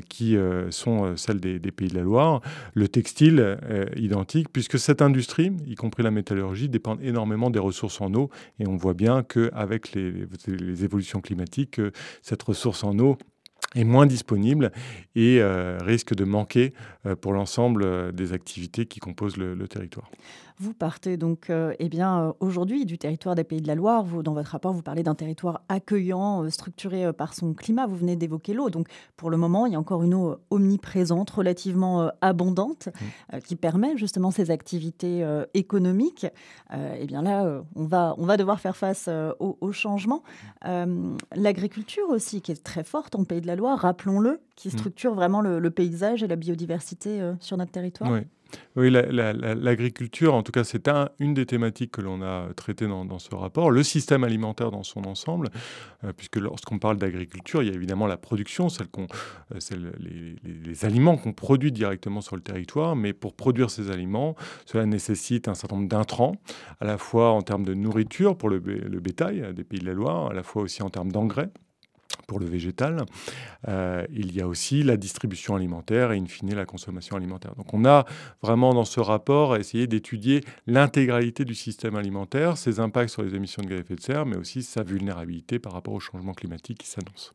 qui 0.10 0.36
sont 0.72 1.16
celles 1.16 1.40
des, 1.40 1.60
des, 1.60 1.72
pays 1.72 1.90
de 1.90 1.96
la 1.96 2.02
Loire. 2.02 2.42
Le 2.74 2.88
textile, 2.88 3.58
identique, 3.96 4.52
puisque 4.52 4.80
cette 4.80 5.02
industrie, 5.02 5.52
y 5.68 5.76
compris 5.76 6.02
la 6.02 6.12
métallurgie, 6.12 6.70
dépend 6.70 6.98
énormément 7.02 7.52
des 7.52 7.60
ressources 7.60 8.02
en 8.02 8.14
eau, 8.16 8.30
et 8.60 8.68
on 8.68 8.78
voit 8.78 8.94
bien 8.94 9.24
que 9.24 9.43
avec 9.54 9.94
les, 9.94 10.84
évolutions 10.84 11.22
climatiques, 11.22 11.82
cette 12.22 12.44
ressource 12.44 12.84
en 12.84 12.98
eau 13.00 13.18
est 13.76 13.84
moins 13.84 14.06
disponible 14.06 14.72
et 15.16 15.40
euh, 15.42 15.78
risque 15.82 16.14
de 16.14 16.24
manquer 16.24 16.74
euh, 17.06 17.16
pour 17.16 17.34
l'ensemble 17.34 17.84
euh, 17.84 18.12
des 18.12 18.34
activités 18.34 18.86
qui 18.86 19.00
composent 19.00 19.38
le, 19.38 19.68
territoire. 19.68 20.12
Vous 20.60 20.74
partez 20.74 21.18
donc 21.18 21.52
eh 21.52 21.90
bien, 21.90 22.34
aujourd'hui 22.40 22.86
du 22.86 22.98
territoire 22.98 23.36
des 23.36 23.44
Pays 23.44 23.62
de 23.62 23.68
la 23.68 23.76
Loire. 23.76 24.04
Vous, 24.04 24.24
dans 24.24 24.34
votre 24.34 24.52
rapport, 24.52 24.74
vous 24.74 24.82
parlez 24.82 25.04
d'un 25.04 25.16
territoire 25.16 25.62
accueillant, 25.70 26.50
structuré 26.50 27.12
par 27.14 27.34
son 27.34 27.54
climat. 27.54 27.88
Vous 27.88 27.96
venez 27.96 28.16
d'évoquer 28.16 28.54
l'eau. 28.54 28.70
Donc 28.70 28.88
pour 29.18 29.30
le 29.30 29.38
moment, 29.38 29.66
il 29.66 29.74
y 29.74 29.76
a 29.76 29.80
encore 29.80 30.04
une 30.04 30.14
eau 30.14 30.36
omniprésente, 30.50 31.30
relativement 31.30 32.12
abondante, 32.22 32.88
mmh. 32.88 33.40
qui 33.40 33.56
permet 33.56 33.98
justement 33.98 34.32
ces 34.32 34.52
activités 34.52 35.26
économiques. 35.54 36.28
eh 36.74 37.06
bien 37.06 37.22
là, 37.22 37.62
on, 37.76 37.86
va, 37.86 38.16
on 38.18 38.26
va 38.26 38.38
devoir 38.38 38.60
faire 38.60 38.76
face 38.76 39.10
au, 39.40 39.58
au 39.60 39.72
changement. 39.72 40.24
L'agriculture 41.36 42.10
aussi, 42.10 42.42
qui 42.42 42.52
est 42.52 42.64
très 42.64 42.84
forte 42.84 43.16
en 43.16 43.24
Pays 43.24 43.42
de 43.42 43.48
la 43.48 43.56
Loire 43.56 43.80
rappelons-le, 43.80 44.40
qui 44.56 44.70
mm. 44.70 44.72
structure 44.72 45.14
vraiment 45.14 45.42
le, 45.42 45.72
paysage 45.72 46.24
et 46.24 46.28
la 46.28 46.36
biodiversité 46.36 47.22
euh, 47.22 47.34
sur 47.40 47.58
notre 47.58 47.72
territoire. 47.72 48.12
Oui, 48.12 48.20
l'agriculture, 48.76 50.34
en 50.34 50.44
tout 50.44 50.52
cas, 50.52 50.64
c'est 50.64 50.90
une 51.20 51.34
des 51.34 51.46
thématiques 51.46 51.92
que 51.92 52.02
l'on 52.02 52.22
a 52.22 52.48
traitées 52.56 52.88
dans, 52.88 53.20
ce 53.20 53.34
rapport. 53.36 53.72
Le 53.72 53.84
système 53.84 54.24
alimentaire 54.24 54.72
dans 54.72 54.84
son 54.84 55.06
ensemble, 55.06 55.50
euh, 56.04 56.14
puisque 56.16 56.38
lorsqu'on 56.38 56.80
parle 56.80 56.98
d'agriculture, 56.98 57.62
il 57.62 57.70
y 57.70 57.72
a 57.72 57.76
évidemment 57.76 58.08
la 58.08 58.18
production, 58.18 58.70
celle 58.70 58.88
qu'on, 58.88 59.08
euh, 59.54 59.92
les, 60.00 60.86
aliments 60.86 61.18
qu'on 61.18 61.34
produit 61.34 61.72
directement 61.72 62.22
sur 62.22 62.36
le 62.36 62.42
territoire, 62.42 62.96
mais 62.96 63.14
pour 63.14 63.34
produire 63.36 63.70
ces 63.70 63.92
aliments, 63.92 64.36
cela 64.66 64.86
nécessite 64.86 65.48
un 65.48 65.56
certain 65.56 65.78
nombre 65.78 65.90
d'intrants, 65.90 66.36
à 66.80 66.86
la 66.86 66.98
fois 66.98 67.32
en 67.32 67.42
termes 67.42 67.66
de 67.66 67.74
nourriture 67.74 68.38
pour 68.38 68.50
le 68.50 68.60
bétail 68.60 69.54
des 69.54 69.64
Pays 69.64 69.80
de 69.80 69.86
la 69.86 69.94
Loire, 69.94 70.32
à 70.32 70.34
la 70.34 70.44
fois 70.44 70.64
aussi 70.64 70.82
en 70.84 70.90
termes 70.90 71.12
d'engrais 71.12 71.50
pour 72.28 72.40
le 72.40 72.46
végétal. 72.46 73.06
Euh, 73.68 74.06
il 74.12 74.36
y 74.36 74.42
a 74.42 74.48
aussi 74.48 74.84
la 74.84 74.98
distribution 74.98 75.56
alimentaire 75.56 76.12
et 76.12 76.18
in 76.18 76.26
fine 76.26 76.54
la 76.54 76.66
consommation 76.66 77.16
alimentaire. 77.16 77.56
Donc 77.56 77.74
on 77.74 77.86
a 77.86 78.06
vraiment 78.42 78.74
dans 78.74 78.86
ce 78.86 79.00
rapport 79.00 79.56
essayé 79.56 79.88
d'étudier 79.88 80.42
l'intégralité 80.68 81.46
du 81.46 81.56
système 81.56 81.96
alimentaire, 81.96 82.58
ses 82.58 82.80
impacts 82.80 83.10
sur 83.10 83.24
les 83.24 83.36
émissions 83.36 83.62
de 83.62 83.68
gaz 83.68 83.78
à 83.78 83.82
effet 83.82 83.96
de 83.96 84.02
serre, 84.02 84.26
mais 84.26 84.38
aussi 84.38 84.64
sa 84.64 84.84
vulnérabilité 84.84 85.60
par 85.60 85.74
rapport 85.74 85.94
au 85.94 86.00
changement 86.00 86.34
climatique 86.34 86.80
qui 86.80 86.88
s'annonce. 86.88 87.32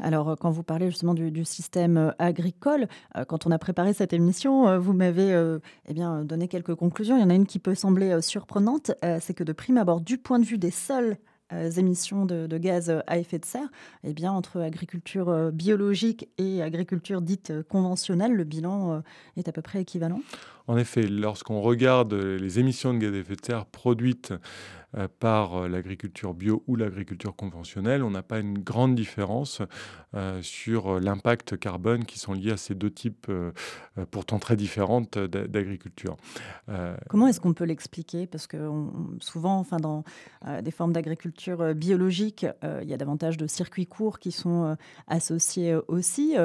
Alors, 0.00 0.36
quand 0.38 0.50
vous 0.50 0.62
parlez 0.62 0.90
justement 0.90 1.12
du, 1.12 1.44
système 1.44 1.96
euh, 1.96 2.10
agricole, 2.20 2.86
euh, 3.16 3.24
quand 3.24 3.48
on 3.48 3.50
a 3.50 3.58
préparé 3.58 3.92
cette 3.92 4.12
émission, 4.12 4.78
vous 4.78 4.92
m'avez 4.92 5.58
eh 5.88 5.94
bien, 5.94 6.24
donné 6.24 6.46
quelques 6.46 6.76
conclusions. 6.76 7.16
Il 7.16 7.20
y 7.20 7.24
en 7.24 7.30
a 7.30 7.34
une 7.34 7.46
qui 7.46 7.58
peut 7.58 7.74
sembler 7.74 8.22
surprenante, 8.22 8.92
c'est 9.20 9.34
que 9.34 9.44
de 9.44 9.52
prime 9.52 9.76
abord, 9.76 10.00
du 10.00 10.18
point 10.18 10.38
de 10.38 10.44
vue 10.44 10.58
des 10.58 10.70
sols 10.70 11.08
euh, 11.08 11.14
émissions 11.78 12.26
de, 12.26 12.58
gaz 12.58 12.92
à 13.06 13.18
effet 13.18 13.38
de 13.38 13.44
serre, 13.44 13.68
eh 14.04 14.12
bien, 14.12 14.32
entre 14.32 14.60
agriculture 14.60 15.28
euh, 15.28 15.50
biologique 15.50 16.28
et 16.38 16.62
agriculture 16.62 17.20
dite 17.20 17.52
conventionnelle, 17.68 18.32
le 18.32 18.44
bilan 18.44 18.92
euh, 18.92 19.00
est 19.36 19.48
à 19.48 19.52
peu 19.52 19.62
près 19.62 19.80
équivalent? 19.80 20.20
En 20.66 20.76
effet, 20.76 21.02
lorsqu'on 21.02 21.62
regarde 21.62 22.12
les 22.12 22.58
émissions 22.58 22.92
de 22.92 22.98
gaz 22.98 23.14
à 23.14 23.18
effet 23.18 23.36
de 23.36 23.44
serre 23.44 23.64
produites 23.64 24.32
euh, 24.32 24.38
par 25.18 25.54
euh, 25.54 25.68
l'agriculture 25.68 26.32
bio 26.32 26.62
ou 26.66 26.76
l'agriculture 26.76 27.36
conventionnelle, 27.36 28.02
on 28.02 28.10
n'a 28.10 28.22
pas 28.22 28.38
une 28.38 28.58
grande 28.58 28.94
différence 28.94 29.60
euh, 30.14 30.40
sur 30.42 30.98
l'impact 30.98 31.58
carbone 31.58 32.06
qui 32.06 32.18
sont 32.18 32.32
liés 32.32 32.52
à 32.52 32.56
ces 32.56 32.74
deux 32.74 32.90
types 32.90 33.30
pourtant 34.10 34.38
très 34.38 34.56
différentes 34.56 35.18
d'agriculture. 35.18 36.16
Comment 37.08 37.26
est-ce 37.26 37.40
qu'on 37.40 37.52
peut 37.52 37.64
l'expliquer? 37.64 38.26
Parce 38.26 38.46
que 38.46 38.70
souvent, 39.20 39.58
enfin, 39.58 39.78
dans 39.78 40.04
des 40.62 40.70
formes 40.70 40.92
d'agriculture 40.92 41.74
biologique, 41.74 42.46
il 42.62 42.88
y 42.88 42.94
a 42.94 42.96
davantage 42.96 43.36
de 43.36 43.46
circuits 43.46 43.86
courts 43.86 44.18
qui 44.18 44.32
sont 44.32 44.76
associés 45.06 45.74
aussi. 45.88 46.36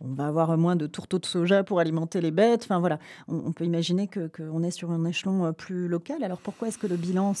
on 0.00 0.14
va 0.14 0.26
avoir 0.26 0.56
moins 0.56 0.76
de 0.76 0.86
tourteaux 0.86 1.18
de 1.18 1.26
soja 1.26 1.62
pour 1.62 1.80
alimenter 1.80 2.20
les 2.20 2.30
bêtes. 2.30 2.64
Enfin 2.64 2.80
voilà, 2.80 2.98
on, 3.28 3.52
peut 3.52 3.64
imaginer 3.64 4.08
qu'on 4.08 4.62
est 4.62 4.70
sur 4.70 4.90
un 4.90 5.04
échelon 5.04 5.52
plus 5.52 5.88
local. 5.88 6.24
Alors 6.24 6.38
pourquoi 6.38 6.68
est-ce 6.68 6.78
que 6.78 6.86
le 6.86 6.96
bilan 6.96 7.34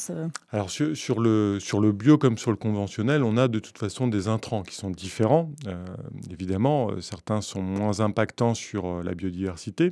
alors 0.54 0.68
sur, 0.70 1.18
le, 1.18 1.92
bio 1.92 2.18
comme 2.18 2.36
sur 2.36 2.50
le 2.50 2.58
conventionnel, 2.58 3.22
on 3.22 3.38
a 3.38 3.48
de 3.48 3.58
toute 3.58 3.78
façon 3.78 4.06
des 4.06 4.28
intrants 4.28 4.62
qui 4.62 4.74
sont 4.74 4.90
différents. 4.90 5.50
Euh, 5.66 5.82
évidemment, 6.30 6.90
euh, 6.90 7.00
certains 7.00 7.40
sont 7.40 7.62
moins 7.62 8.00
impactants 8.00 8.52
sur 8.52 8.86
euh, 8.86 9.02
la 9.02 9.14
biodiversité. 9.14 9.90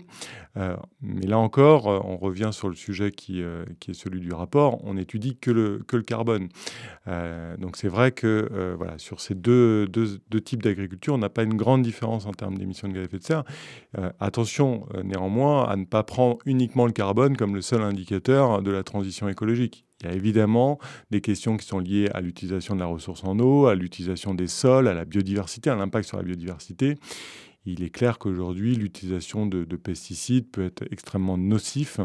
mais 1.00 1.26
là 1.26 1.38
encore, 1.38 1.86
on 1.86 2.18
revient 2.18 2.50
sur 2.52 2.68
le 2.68 2.74
sujet 2.74 3.10
qui, 3.10 3.40
est 3.40 3.94
celui 3.94 4.20
du 4.20 4.34
rapport. 4.34 4.84
On 4.84 4.98
étudie 4.98 5.38
que 5.38 5.50
le, 5.50 6.02
carbone. 6.02 6.48
donc 7.58 7.76
c'est 7.76 7.88
vrai 7.88 8.12
que 8.12 8.74
voilà, 8.76 8.98
sur 8.98 9.20
ces 9.20 9.34
deux, 9.34 9.86
deux, 9.88 10.40
types 10.40 10.62
d'agriculture, 10.62 11.14
on 11.14 11.18
n'a 11.18 11.30
pas 11.30 11.44
une 11.44 11.56
grande 11.56 11.82
différence 11.82 12.26
en 12.26 12.32
termes 12.32 12.58
d'émissions 12.58 12.88
de 12.88 12.94
gaz 12.94 13.02
à 13.02 13.04
effet 13.06 13.18
de 13.18 13.24
serre. 13.24 13.44
attention 14.18 14.86
néanmoins 15.02 15.64
à 15.64 15.76
ne 15.76 15.84
pas 15.84 16.02
prendre 16.02 16.38
uniquement 16.44 16.84
le 16.84 16.92
carbone 16.92 17.36
comme 17.36 17.54
le 17.54 17.62
seul 17.62 17.80
indicateur 17.80 18.60
de 18.60 18.70
la 18.70 18.82
transition 18.82 19.28
écologique. 19.28 19.86
Il 20.02 20.09
y 20.09 20.12
a 20.12 20.14
évidemment 20.14 20.78
des 21.11 21.21
questions 21.21 21.57
qui 21.57 21.66
sont 21.66 21.78
liées 21.78 22.09
à 22.14 22.21
l'utilisation 22.21 22.75
de 22.75 22.80
la 22.80 22.87
ressource 22.87 23.23
en 23.25 23.38
eau, 23.38 23.66
à 23.66 23.75
l'utilisation 23.75 24.35
des 24.35 24.47
sols, 24.47 24.88
à 24.88 24.95
la 24.95 25.04
biodiversité, 25.04 25.71
à 25.71 25.76
l'impact 25.76 26.09
sur 26.09 26.16
la 26.16 26.23
biodiversité 26.23 26.97
il 27.66 27.83
est 27.83 27.90
clair 27.90 28.19
qu'aujourd'hui, 28.19 28.75
l'utilisation 28.75 29.47
de, 29.47 29.64
pesticides 29.76 30.50
peut 30.50 30.64
être 30.64 30.85
extrêmement 30.90 31.37
nocif 31.37 32.00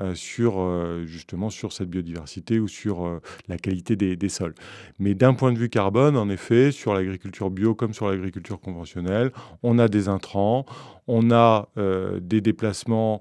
euh, 0.00 0.14
sur, 0.14 0.60
euh, 0.60 1.04
justement 1.06 1.50
sur 1.50 1.72
cette 1.72 1.90
biodiversité 1.90 2.58
ou 2.58 2.68
sur 2.68 3.06
euh, 3.06 3.20
la 3.48 3.58
qualité 3.58 3.96
des, 3.96 4.16
des 4.16 4.28
sols. 4.28 4.54
Mais 4.98 5.14
d'un 5.14 5.34
point 5.34 5.52
de 5.52 5.58
vue 5.58 5.68
carbone, 5.68 6.16
en 6.16 6.28
effet, 6.30 6.72
sur 6.72 6.94
l'agriculture 6.94 7.50
bio 7.50 7.74
comme 7.74 7.92
sur 7.92 8.08
l'agriculture 8.08 8.60
conventionnelle, 8.60 9.30
on 9.62 9.78
a 9.78 9.88
des 9.88 10.08
intrants, 10.08 10.64
on 11.06 11.30
a 11.30 11.68
des 12.20 12.40
déplacements 12.40 13.20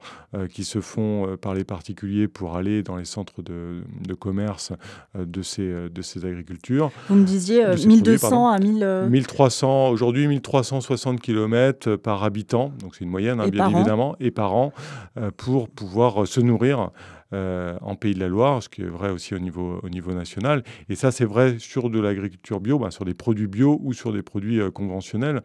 qui 0.52 0.64
se 0.64 0.80
font 0.82 1.38
par 1.42 1.54
les 1.54 1.64
particuliers 1.64 2.28
pour 2.28 2.56
aller 2.56 2.84
dans 2.84 2.96
les 2.96 3.06
centres 3.06 3.42
de, 3.42 3.84
de 4.08 4.14
commerce 4.14 4.72
de, 5.16 5.42
ces, 5.42 5.90
de 5.90 6.02
ces 6.02 6.26
agricultures. 6.26 6.92
Vous 7.10 7.16
me 7.16 7.26
disiez 7.26 7.66
1200 7.86 8.50
à 8.50 8.60
1000... 8.60 9.08
1300, 9.10 9.90
aujourd'hui 9.90 10.28
1360 10.28 11.20
km 11.20 11.96
par 11.96 12.24
habitant, 12.24 12.72
donc 12.80 12.96
c'est 12.96 13.04
une 13.04 13.10
moyenne 13.10 13.40
hein, 13.40 13.50
bien 13.50 13.70
évidemment, 13.70 14.16
et 14.20 14.32
par 14.32 14.56
an, 14.56 14.74
euh, 15.18 15.32
pour 15.36 15.70
pouvoir 15.70 16.28
se 16.28 16.40
nourrir 16.40 16.92
euh, 17.32 17.78
en 17.82 17.96
Pays 17.96 18.14
de 18.14 18.20
la 18.20 18.28
Loire, 18.28 18.62
ce 18.62 18.70
qui 18.70 18.82
est 18.82 18.88
vrai 18.88 19.12
aussi 19.12 19.34
au 19.34 19.40
niveau, 19.40 19.80
au 19.84 19.90
niveau 19.90 20.14
national. 20.14 20.64
Et 20.90 20.96
ça, 20.96 21.12
c'est 21.12 21.26
vrai 21.26 21.58
sur 21.60 21.90
de 21.90 22.00
l'agriculture 22.00 22.60
bio, 22.60 22.80
ben, 22.80 22.92
sur 22.92 23.06
des 23.06 23.14
produits 23.14 23.48
bio 23.48 23.80
ou 23.82 23.94
sur 23.94 24.12
des 24.12 24.22
produits 24.22 24.60
euh, 24.60 24.72
conventionnels. 24.72 25.42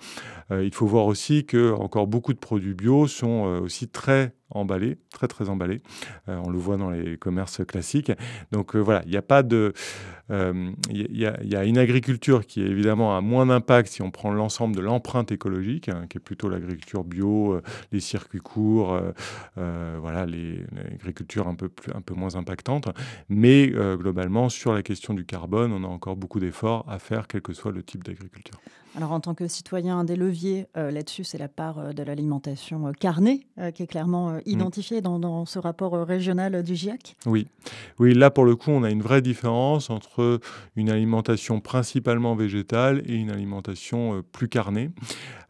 il 0.51 0.73
faut 0.73 0.87
voir 0.87 1.07
aussi 1.07 1.45
que 1.45 1.73
encore 1.73 2.07
beaucoup 2.07 2.33
de 2.33 2.39
produits 2.39 2.75
bio 2.75 3.07
sont 3.07 3.61
aussi 3.63 3.89
très 3.89 4.33
emballé, 4.51 4.99
très 5.11 5.29
très 5.29 5.49
emballé. 5.49 5.83
Euh, 6.29 6.41
on 6.45 6.51
le 6.51 6.59
voit 6.59 6.77
dans 6.77 6.91
les 6.91 7.17
commerces 7.17 7.65
classiques. 7.67 8.13
Donc 8.53 8.75
euh, 8.75 8.79
voilà, 8.79 9.03
il 9.05 9.11
n'y 9.11 9.17
a 9.17 9.23
pas 9.23 9.43
de... 9.43 9.73
Euh, 10.31 10.73
il 10.91 11.17
y, 11.17 11.57
a 11.57 11.65
une 11.65 11.79
agriculture 11.79 12.45
qui 12.45 12.61
évidemment 12.61 13.17
a 13.17 13.23
moins 13.23 13.47
d'impact 13.47 13.89
si 13.89 14.03
on 14.03 14.11
prend 14.11 14.31
l'ensemble 14.31 14.77
de 14.77 14.83
l'empreinte 14.83 15.33
écologique, 15.33 15.89
hein, 15.89 16.05
qui 16.11 16.19
est 16.19 16.21
plutôt 16.21 16.51
l'agriculture 16.51 17.03
bio, 17.03 17.59
les 17.93 18.01
circuits 18.01 18.41
courts, 18.41 19.01
voilà, 19.57 20.27
l'agriculture 20.27 21.49
un 21.49 21.57
un 21.95 22.01
peu 22.03 22.15
moins 22.15 22.37
impactante. 22.37 22.91
Mais 23.31 23.69
globalement, 23.69 24.51
sur 24.51 24.75
la 24.75 24.83
question 24.83 25.15
du 25.15 25.25
carbone, 25.25 25.73
on 25.73 25.83
a 25.83 25.89
encore 25.89 26.17
beaucoup 26.17 26.41
d'efforts 26.41 26.85
à 26.91 26.99
faire, 26.99 27.27
quel 27.27 27.41
que 27.41 27.55
soit 27.55 27.73
le 27.73 27.83
type 27.83 28.05
d'agriculture. 28.05 28.61
Alors 28.97 29.13
en 29.13 29.21
tant 29.21 29.35
que 29.35 29.47
citoyen, 29.47 29.99
un 29.99 30.05
des 30.05 30.17
leviers 30.17 30.67
là-dessus, 30.75 31.25
c'est 31.25 31.39
la 31.39 31.49
part 31.49 31.95
de 31.95 32.03
l'alimentation 32.03 32.93
carnée, 32.99 33.47
qui 33.75 33.83
est 33.83 33.87
clairement 33.87 34.19
euh, 34.29 34.41
identifié 34.47 35.01
dans, 35.01 35.45
ce 35.45 35.59
rapport 35.59 35.95
euh, 35.95 36.05
régional 36.05 36.63
du 36.63 36.75
GIEC 36.75 37.17
Oui. 37.27 37.49
oui, 37.99 38.15
là 38.15 38.31
pour 38.31 38.45
le 38.45 38.57
coup, 38.57 38.71
on 38.71 38.83
a 38.83 38.91
une 38.91 39.03
vraie 39.03 39.23
différence 39.23 39.91
entre 39.91 40.41
une 40.77 40.91
alimentation 40.91 41.61
principalement 41.61 42.35
végétale 42.35 43.03
et 43.07 43.15
une 43.15 43.31
alimentation 43.31 44.19
euh, 44.19 44.23
plus 44.23 44.49
carnée. 44.49 44.91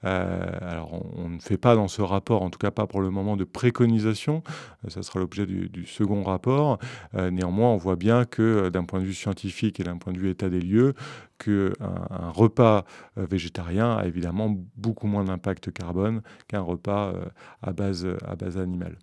alors 0.02 1.02
on, 1.16 1.28
ne 1.28 1.40
fait 1.40 1.56
pas 1.56 1.74
dans 1.74 1.88
ce 1.88 2.02
rapport, 2.02 2.42
en 2.42 2.50
tout 2.50 2.58
cas 2.58 2.70
pas 2.70 2.86
pour 2.86 3.00
le 3.00 3.10
moment, 3.10 3.36
de 3.36 3.44
préconisation. 3.44 4.42
ça 4.86 5.02
sera 5.02 5.18
l'objet 5.18 5.44
du, 5.44 5.86
second 5.86 6.22
rapport. 6.22 6.78
néanmoins, 7.14 7.70
on 7.70 7.76
voit 7.76 7.96
bien 7.96 8.24
que 8.24 8.68
d'un 8.68 8.84
point 8.84 9.00
de 9.00 9.04
vue 9.04 9.14
scientifique 9.14 9.80
et 9.80 9.82
d'un 9.82 9.98
point 9.98 10.12
de 10.12 10.18
vue 10.18 10.30
état 10.30 10.48
des 10.48 10.60
lieux, 10.60 10.94
qu'un 11.38 11.72
un 12.10 12.30
repas 12.30 12.84
végétarien 13.16 13.96
a 13.96 14.06
évidemment 14.06 14.54
beaucoup 14.76 15.06
moins 15.06 15.24
d'impact 15.24 15.72
carbone 15.72 16.22
qu'un 16.48 16.60
repas 16.60 17.14
à 17.62 17.72
base, 17.72 18.06
à 18.26 18.36
base 18.36 18.58
animale. 18.58 18.98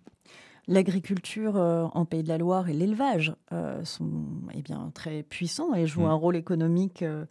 L'agriculture 0.68 1.56
euh, 1.56 1.84
en 1.92 2.04
Pays 2.04 2.24
de 2.24 2.28
la 2.28 2.38
Loire 2.38 2.68
et 2.68 2.72
l'élevage 2.72 3.32
euh, 3.52 3.84
sont 3.84 4.24
eh 4.52 4.62
bien, 4.62 4.90
très 4.94 5.22
puissants 5.22 5.74
et 5.74 5.86
jouent 5.86 6.06
mm. 6.06 6.10
un 6.10 6.14
rôle 6.14 6.34
économique 6.34 7.02
euh, 7.02 7.24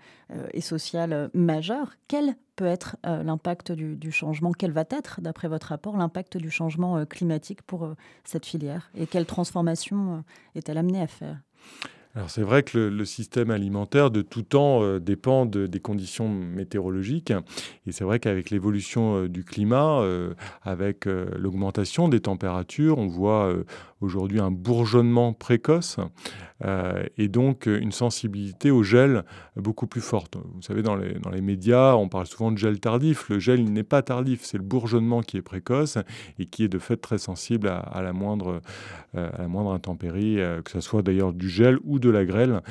et 0.53 0.61
social 0.61 1.29
majeur. 1.33 1.95
Quel 2.07 2.35
peut 2.55 2.65
être 2.65 2.95
l'impact 3.03 3.73
du, 3.73 4.11
changement? 4.13 4.53
Quel 4.57 4.71
va 4.71 4.85
être, 4.89 5.19
d'après 5.19 5.49
votre 5.49 5.67
rapport, 5.67 5.97
l'impact 5.97 6.37
du 6.37 6.49
changement 6.49 7.05
climatique 7.05 7.61
pour 7.63 7.93
cette 8.23 8.45
filière? 8.45 8.89
Et 8.95 9.07
quelle 9.07 9.25
transformation 9.25 10.23
est-elle 10.55 10.77
amenée 10.77 11.01
à 11.01 11.07
faire? 11.07 11.41
Alors 12.15 12.29
c'est 12.29 12.43
vrai 12.43 12.63
que 12.63 12.77
le, 12.77 13.05
système 13.05 13.51
alimentaire 13.51 14.09
de 14.09 14.21
tout 14.21 14.41
temps 14.41 14.81
euh, 14.81 14.99
dépend 14.99 15.45
des 15.45 15.79
conditions 15.81 16.29
météorologiques. 16.29 17.33
Et 17.85 17.91
c'est 17.91 18.05
vrai 18.05 18.19
qu'avec 18.19 18.51
l'évolution 18.51 19.17
euh, 19.17 19.29
du 19.29 19.43
climat, 19.43 19.99
euh, 19.99 20.33
avec 20.63 21.05
l'augmentation 21.05 22.07
des 22.07 22.21
températures, 22.21 22.97
on 22.97 23.07
voit 23.07 23.53
aujourd'hui 24.01 24.39
un 24.39 24.51
bourgeonnement 24.51 25.33
précoce 25.33 25.97
euh, 26.63 27.03
et 27.17 27.27
donc 27.27 27.65
une 27.65 27.91
sensibilité 27.91 28.71
au 28.71 28.81
gel 28.81 29.25
beaucoup 29.57 29.87
plus 29.87 30.01
forte. 30.01 30.37
Vous 30.53 30.61
savez, 30.61 30.83
dans 30.83 30.95
les, 30.95 31.15
dans 31.15 31.29
les 31.29 31.41
médias, 31.41 31.95
on 31.95 32.07
parle 32.07 32.27
souvent 32.27 32.51
de 32.51 32.57
gel 32.57 32.79
tardif. 32.79 33.27
Le 33.29 33.39
gel, 33.39 33.59
il 33.59 33.73
n'est 33.73 33.83
pas 33.83 34.01
tardif, 34.01 34.41
c'est 34.43 34.57
le 34.57 34.63
bourgeonnement 34.63 35.21
qui 35.21 35.35
est 35.35 35.41
précoce 35.41 35.97
et 36.39 36.45
qui 36.45 36.63
est 36.63 36.69
de 36.69 36.79
fait 36.79 36.95
très 36.95 37.17
sensible 37.17 37.67
à, 37.67 38.01
la, 38.01 38.13
moindre, 38.13 38.61
euh, 39.15 39.29
à 39.33 39.41
la 39.41 39.47
moindre 39.49 39.71
intempérie, 39.71 40.39
euh, 40.39 40.61
que 40.61 40.71
ce 40.71 40.79
soit 40.79 41.01
d'ailleurs 41.01 41.33
du 41.33 41.49
gel 41.49 41.77
ou 41.83 41.99
de 41.99 42.09
la 42.09 42.23
grêle 42.23 42.61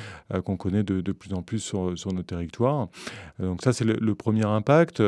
qu'on 0.43 0.57
connaît 0.57 0.83
de, 0.83 1.11
plus 1.11 1.33
en 1.33 1.43
plus 1.43 1.59
sur, 1.59 1.97
sur 1.97 2.11
nos 2.11 2.23
territoires. 2.23 2.87
donc 3.39 3.61
ça, 3.63 3.73
c'est 3.73 3.85
le, 3.85 4.15
premier 4.15 4.45
impact, 4.45 5.01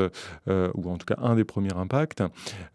ou 0.47 0.89
en 0.89 0.97
tout 0.97 1.05
cas 1.05 1.17
un 1.21 1.35
des 1.35 1.43
premiers 1.43 1.73
impacts. 1.73 2.23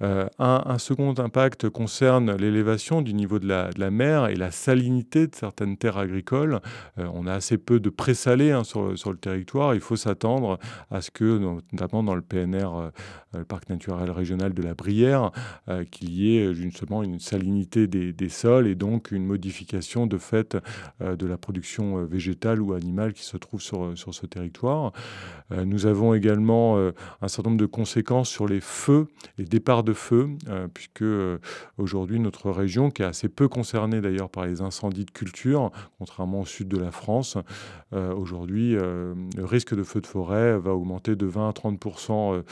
Un, 0.01 0.79
second 0.79 1.15
impact 1.19 1.69
concerne 1.69 2.35
l'élévation 2.37 3.03
du 3.03 3.15
niveau 3.15 3.39
de 3.43 3.79
la, 3.79 3.91
mer 3.91 4.29
et 4.29 4.35
la 4.35 4.51
salinité 4.51 5.27
de 5.27 5.35
certaines 5.35 5.77
terres 5.77 5.99
agricoles. 5.99 6.61
Euh, 6.99 7.07
on 7.13 7.27
a 7.27 7.35
assez 7.35 7.59
peu 7.59 7.81
de 7.81 7.91
présalés 7.91 8.53
hein, 8.53 8.65
sur, 8.65 8.97
sur, 8.97 9.11
le 9.11 9.19
territoire. 9.19 9.75
Il 9.75 9.81
faut 9.81 9.97
s'attendre 9.97 10.59
à 10.91 11.03
ce 11.03 11.11
que, 11.11 11.39
notamment 11.73 12.03
dans 12.03 12.15
le 12.15 12.23
PNR, 12.23 12.77
euh, 12.77 12.91
le 13.35 13.45
parc 13.45 13.69
naturel 13.69 14.11
régional 14.11 14.55
de 14.55 14.63
la 14.63 14.75
Brière, 14.75 15.33
euh, 15.69 15.85
qu'il 15.85 16.13
y 16.13 16.39
ait 16.39 16.55
justement 16.55 17.03
une 17.03 17.19
salinité 17.19 17.87
des, 17.87 18.13
des, 18.13 18.29
sols 18.29 18.67
et 18.67 18.75
donc 18.75 19.11
une 19.11 19.27
modification 19.27 20.07
de 20.07 20.17
fait 20.17 20.57
de 21.01 21.27
la 21.27 21.37
production 21.37 22.05
végétale 22.05 22.63
ou 22.63 22.73
animale 22.73 23.13
qui 23.13 23.25
se 23.25 23.37
trouve 23.37 23.61
sur, 23.61 23.97
sur 23.97 24.15
ce 24.15 24.27
territoire. 24.27 24.93
nous 25.51 25.87
avons 25.87 26.15
également 26.15 26.79
un 26.79 27.29
certain 27.29 27.51
nombre 27.51 27.61
de 27.61 27.67
conséquences 27.67 28.29
sur 28.29 28.47
les 28.47 28.61
feux, 28.61 29.09
les 29.39 29.45
départs 29.45 29.85
de 29.85 29.93
feu, 29.93 30.31
puisque 30.73 31.05
aujourd'hui 31.77 32.21
notre 32.21 32.51
région, 32.51 32.91
qui 32.91 33.03
est 33.03 33.07
assez 33.07 33.22
peu 33.29 33.49
concernée 33.49 34.01
d'ailleurs 34.01 34.31
par 34.31 34.47
les 34.47 34.61
incendies 34.61 35.05
de 35.05 35.11
culture, 35.11 35.71
contrairement 35.99 36.41
au 36.41 36.47
sud 36.47 36.69
de 36.69 36.79
la 36.79 36.91
France. 36.91 37.37
Euh, 37.93 38.15
aujourd'hui, 38.15 38.77
euh, 38.77 39.15
le 39.37 39.45
risque 39.45 39.75
de 39.75 39.83
feu 39.83 40.01
de 40.01 40.07
forêt 40.07 40.59
va 40.59 40.75
augmenter 40.75 41.17
de 41.17 41.27
20 41.27 41.49
à 41.49 41.53
30 41.53 41.79
euh, 42.11 42.43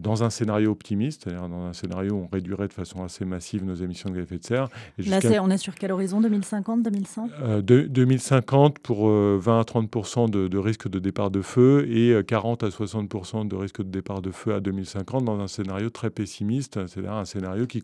dans 0.00 0.24
un 0.24 0.30
scénario 0.30 0.70
optimiste, 0.70 1.22
c'est-à-dire 1.24 1.48
dans 1.48 1.64
un 1.64 1.72
scénario 1.72 2.14
où 2.14 2.24
on 2.24 2.28
réduirait 2.32 2.68
de 2.68 2.72
façon 2.72 3.04
assez 3.04 3.24
massive 3.24 3.64
nos 3.64 3.74
émissions 3.74 4.10
de 4.10 4.14
gaz 4.14 4.22
à 4.22 4.24
effet 4.24 4.38
de 4.38 4.44
serre. 4.44 4.68
Là, 4.98 5.20
on 5.42 5.50
est 5.50 5.58
sur 5.58 5.74
quel 5.74 5.92
horizon 5.92 6.20
2050, 6.20 6.82
2100 6.82 7.28
2050 7.62 8.78
pour 8.78 9.08
20 9.08 9.60
à 9.60 9.64
30 9.64 10.30
de, 10.30 10.48
de, 10.48 10.58
risque 10.58 10.88
de 10.88 10.98
départ 10.98 11.30
de 11.30 11.42
feu 11.42 11.86
et 11.88 12.22
40 12.24 12.64
à 12.64 12.70
60 12.70 13.48
de 13.48 13.56
risque 13.56 13.82
de 13.82 13.90
départ 13.90 14.22
de 14.22 14.30
feu 14.30 14.54
à 14.54 14.60
2050 14.60 15.24
dans 15.24 15.40
un 15.40 15.48
scénario 15.48 15.90
très 15.90 16.10
pessimiste, 16.10 16.86
c'est-à-dire 16.86 17.12
un 17.12 17.24
scénario 17.24 17.66
qui, 17.66 17.80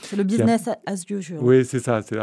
c'est 0.00 0.16
le 0.16 0.22
business 0.22 0.68
as 0.86 1.04
usual. 1.10 1.17
Oui, 1.40 1.64
c'est 1.64 1.80
ça. 1.80 2.02
C'est 2.02 2.18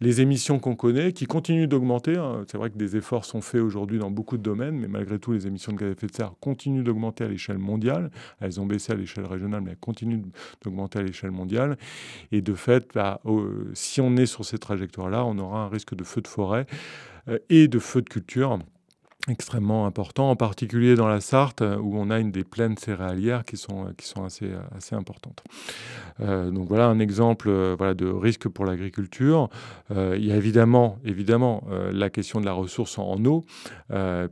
les 0.00 0.20
émissions 0.20 0.58
qu'on 0.58 0.76
connaît 0.76 1.12
qui 1.12 1.26
continuent 1.26 1.66
d'augmenter. 1.66 2.16
Hein. 2.16 2.44
C'est 2.50 2.58
vrai 2.58 2.70
que 2.70 2.76
des 2.76 2.96
efforts 2.96 3.24
sont 3.24 3.40
faits 3.40 3.60
aujourd'hui 3.60 3.98
dans 3.98 4.10
beaucoup 4.10 4.36
de 4.36 4.42
domaines, 4.42 4.76
mais 4.76 4.88
malgré 4.88 5.18
tout, 5.18 5.32
les 5.32 5.46
émissions 5.46 5.72
de 5.72 5.78
gaz 5.78 5.88
à 5.88 5.92
effet 5.92 6.06
de 6.06 6.14
serre 6.14 6.34
continuent 6.40 6.82
d'augmenter 6.82 7.24
à 7.24 7.28
l'échelle 7.28 7.58
mondiale. 7.58 8.10
Elles 8.40 8.60
ont 8.60 8.66
baissé 8.66 8.92
à 8.92 8.96
l'échelle 8.96 9.26
régionale, 9.26 9.62
mais 9.62 9.72
elles 9.72 9.76
continuent 9.76 10.22
d'augmenter 10.62 10.98
à 10.98 11.02
l'échelle 11.02 11.30
mondiale. 11.30 11.76
Et 12.32 12.42
de 12.42 12.54
fait, 12.54 12.88
bah, 12.94 13.20
si 13.74 14.00
on 14.00 14.16
est 14.16 14.26
sur 14.26 14.44
ces 14.44 14.58
trajectoires-là, 14.58 15.24
on 15.24 15.38
aura 15.38 15.64
un 15.64 15.68
risque 15.68 15.94
de 15.94 16.04
feu 16.04 16.20
de 16.20 16.28
forêt 16.28 16.66
euh, 17.28 17.38
et 17.48 17.68
de 17.68 17.78
feu 17.78 18.02
de 18.02 18.08
culture 18.08 18.58
extrêmement 19.28 19.86
important, 19.86 20.30
en 20.30 20.36
particulier 20.36 20.94
dans 20.94 21.08
la 21.08 21.20
Sarthe, 21.20 21.62
où 21.62 21.96
on 21.96 22.10
a 22.10 22.18
une 22.18 22.30
des 22.30 22.44
plaines 22.44 22.76
céréalières 22.76 23.44
qui 23.44 23.56
sont, 23.56 23.92
qui 23.96 24.06
sont 24.06 24.24
assez, 24.24 24.50
assez 24.76 24.94
importantes. 24.94 25.42
Euh, 26.20 26.50
donc 26.50 26.68
voilà 26.68 26.86
un 26.86 26.98
exemple 26.98 27.48
euh, 27.48 27.74
voilà, 27.76 27.94
de 27.94 28.06
risque 28.06 28.48
pour 28.48 28.64
l'agriculture. 28.64 29.48
Euh, 29.90 30.16
il 30.18 30.26
y 30.26 30.32
a 30.32 30.36
évidemment, 30.36 30.98
évidemment 31.04 31.64
la 31.92 32.10
question 32.10 32.40
de 32.40 32.46
la 32.46 32.52
ressource 32.52 32.98
en, 32.98 33.24
eau, 33.24 33.44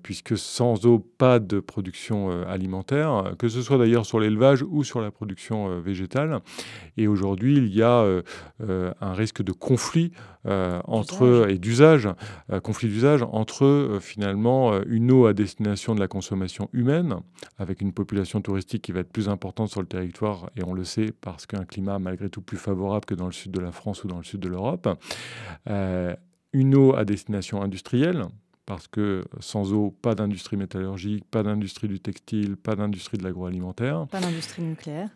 puisque 0.02 0.36
sans 0.36 0.86
eau, 0.86 0.98
pas 0.98 1.38
de 1.38 1.60
production 1.60 2.30
alimentaire, 2.46 3.34
que 3.38 3.48
ce 3.48 3.62
soit 3.62 3.78
d'ailleurs 3.78 4.06
sur 4.06 4.20
l'élevage 4.20 4.62
ou 4.62 4.84
sur 4.84 5.00
la 5.00 5.10
production 5.10 5.80
végétale. 5.80 6.40
Et 6.96 7.06
aujourd'hui, 7.06 7.56
il 7.56 7.74
y 7.74 7.82
a 7.82 8.04
un 8.60 9.12
risque 9.12 9.42
de 9.42 9.52
conflit 9.52 10.12
entre 10.86 11.46
et 11.48 11.58
d'usage, 11.58 12.08
conflit 12.62 12.88
d'usage 12.88 13.22
entre 13.32 13.98
finalement 14.00 14.80
une 14.84 15.10
eau 15.10 15.26
à 15.26 15.34
destination 15.34 15.94
de 15.94 16.00
la 16.00 16.08
consommation 16.08 16.68
humaine, 16.72 17.16
avec 17.58 17.80
une 17.80 17.92
population 17.92 18.40
touristique 18.40 18.82
qui 18.82 18.92
va 18.92 19.00
être 19.00 19.12
plus 19.12 19.28
importante 19.28 19.68
sur 19.68 19.80
le 19.80 19.86
territoire, 19.86 20.50
et 20.56 20.64
on 20.64 20.72
le 20.72 20.84
sait 20.84 21.12
parce 21.20 21.46
qu'un 21.46 21.64
climat 21.64 21.98
malgré 21.98 22.28
tout 22.30 22.42
plus 22.42 22.56
favorable 22.56 23.04
que 23.04 23.14
dans 23.14 23.26
le 23.26 23.32
sud 23.32 23.52
de 23.52 23.60
la 23.60 23.72
France 23.72 24.04
ou 24.04 24.08
dans 24.08 24.18
le 24.18 24.24
sud 24.24 24.40
de 24.40 24.48
l'Europe. 24.48 24.88
Euh, 25.68 26.14
une 26.52 26.74
eau 26.74 26.94
à 26.94 27.04
destination 27.04 27.62
industrielle, 27.62 28.24
parce 28.64 28.88
que 28.88 29.24
sans 29.40 29.72
eau, 29.72 29.94
pas 30.02 30.14
d'industrie 30.14 30.56
métallurgique, 30.56 31.24
pas 31.30 31.42
d'industrie 31.42 31.88
du 31.88 32.00
textile, 32.00 32.56
pas 32.56 32.74
d'industrie 32.74 33.18
de 33.18 33.24
l'agroalimentaire. 33.24 34.06
Pas 34.08 34.20
d'industrie 34.20 34.62
nucléaire 34.62 35.10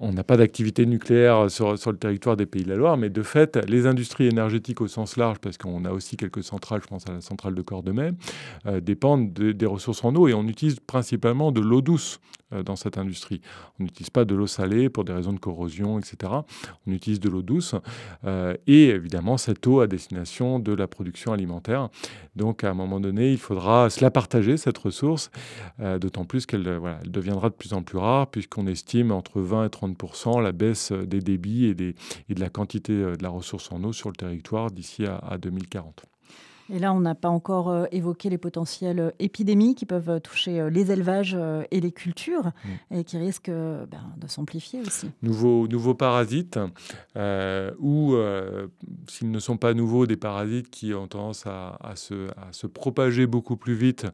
on 0.00 0.12
n'a 0.12 0.24
pas 0.24 0.36
d'activité 0.36 0.86
nucléaire 0.86 1.50
sur, 1.50 1.72
le 1.72 1.96
territoire 1.96 2.36
des 2.36 2.46
Pays 2.46 2.64
de 2.64 2.68
la 2.68 2.76
Loire, 2.76 2.96
mais 2.96 3.10
de 3.10 3.22
fait, 3.22 3.56
les 3.68 3.86
industries 3.86 4.26
énergétiques 4.26 4.80
au 4.80 4.88
sens 4.88 5.16
large, 5.16 5.38
parce 5.38 5.56
qu'on 5.56 5.84
a 5.84 5.90
aussi 5.90 6.16
quelques 6.16 6.42
centrales, 6.42 6.80
je 6.82 6.88
pense 6.88 7.08
à 7.08 7.12
la 7.12 7.20
centrale 7.20 7.54
de 7.54 7.62
Cordemais, 7.62 8.10
euh, 8.66 8.80
dépendent 8.80 9.32
des 9.32 9.66
ressources 9.66 10.04
en 10.04 10.14
eau 10.14 10.28
et 10.28 10.34
on 10.34 10.46
utilise 10.46 10.80
principalement 10.80 11.52
de 11.52 11.60
l'eau 11.60 11.80
douce 11.80 12.20
dans 12.64 12.76
cette 12.76 12.98
industrie. 12.98 13.40
On 13.78 13.84
n'utilise 13.84 14.10
pas 14.10 14.24
de 14.24 14.34
l'eau 14.34 14.46
salée 14.46 14.88
pour 14.88 15.04
des 15.04 15.12
raisons 15.12 15.32
de 15.32 15.38
corrosion, 15.38 15.98
etc. 15.98 16.32
On 16.86 16.92
utilise 16.92 17.20
de 17.20 17.28
l'eau 17.28 17.42
douce 17.42 17.74
euh, 18.24 18.54
et 18.66 18.88
évidemment 18.88 19.36
cette 19.36 19.66
eau 19.66 19.80
à 19.80 19.86
destination 19.86 20.58
de 20.58 20.72
la 20.72 20.86
production 20.86 21.32
alimentaire. 21.32 21.88
Donc 22.36 22.64
à 22.64 22.70
un 22.70 22.74
moment 22.74 23.00
donné, 23.00 23.32
il 23.32 23.38
faudra 23.38 23.90
se 23.90 24.00
la 24.00 24.10
partager, 24.10 24.56
cette 24.56 24.78
ressource, 24.78 25.30
d'autant 25.78 26.24
plus 26.24 26.46
qu'elle 26.46 26.80
deviendra 27.04 27.50
de 27.50 27.54
plus 27.54 27.72
en 27.72 27.82
plus 27.82 27.98
rare 27.98 28.28
puisqu'on 28.30 28.66
estime 28.66 29.12
entre 29.12 29.40
20 29.40 29.66
et 29.66 29.68
30% 29.68 30.42
la 30.42 30.52
baisse 30.52 30.92
des 30.92 31.20
débits 31.20 31.66
et, 31.66 31.74
de 31.74 32.40
la 32.40 32.48
quantité 32.48 32.92
euh, 32.92 33.16
de 33.16 33.22
la 33.22 33.28
ressource 33.28 33.70
en 33.72 33.82
eau 33.84 33.92
sur 33.92 34.10
le 34.10 34.16
territoire 34.16 34.70
d'ici 34.70 35.06
à, 35.06 35.38
2040. 35.38 36.04
Et 36.72 36.78
là, 36.78 36.92
on 36.92 37.00
n'a 37.00 37.14
pas 37.14 37.28
encore 37.28 37.70
euh, 37.70 37.84
évoqué 37.92 38.30
les 38.30 38.38
potentielles 38.38 39.00
euh, 39.00 39.10
épidémies 39.18 39.74
qui 39.74 39.86
peuvent 39.86 40.20
toucher 40.20 40.68
les 40.70 40.90
élevages 40.90 41.36
et 41.70 41.80
les 41.80 41.92
cultures 41.92 42.46
mm. 42.46 42.96
et 42.96 43.04
qui 43.04 43.18
risquent 43.18 43.50
ben, 43.50 44.12
de 44.16 44.26
s'amplifier 44.26 44.80
aussi. 44.80 45.10
Nouveaux, 45.22 45.68
nouveaux 45.68 45.94
parasites, 45.94 46.58
ou 47.80 48.16
s'ils 49.06 49.30
ne 49.30 49.38
sont 49.38 49.56
pas 49.56 49.74
nouveaux, 49.74 50.06
des 50.06 50.16
parasites 50.16 50.70
qui 50.70 50.94
ont 50.94 51.06
tendance 51.06 51.46
à, 51.46 51.78
se, 51.94 52.28
à 52.36 52.52
se, 52.52 52.66
propager 52.66 53.26
beaucoup 53.26 53.56
plus 53.56 53.74
vite. 53.74 54.06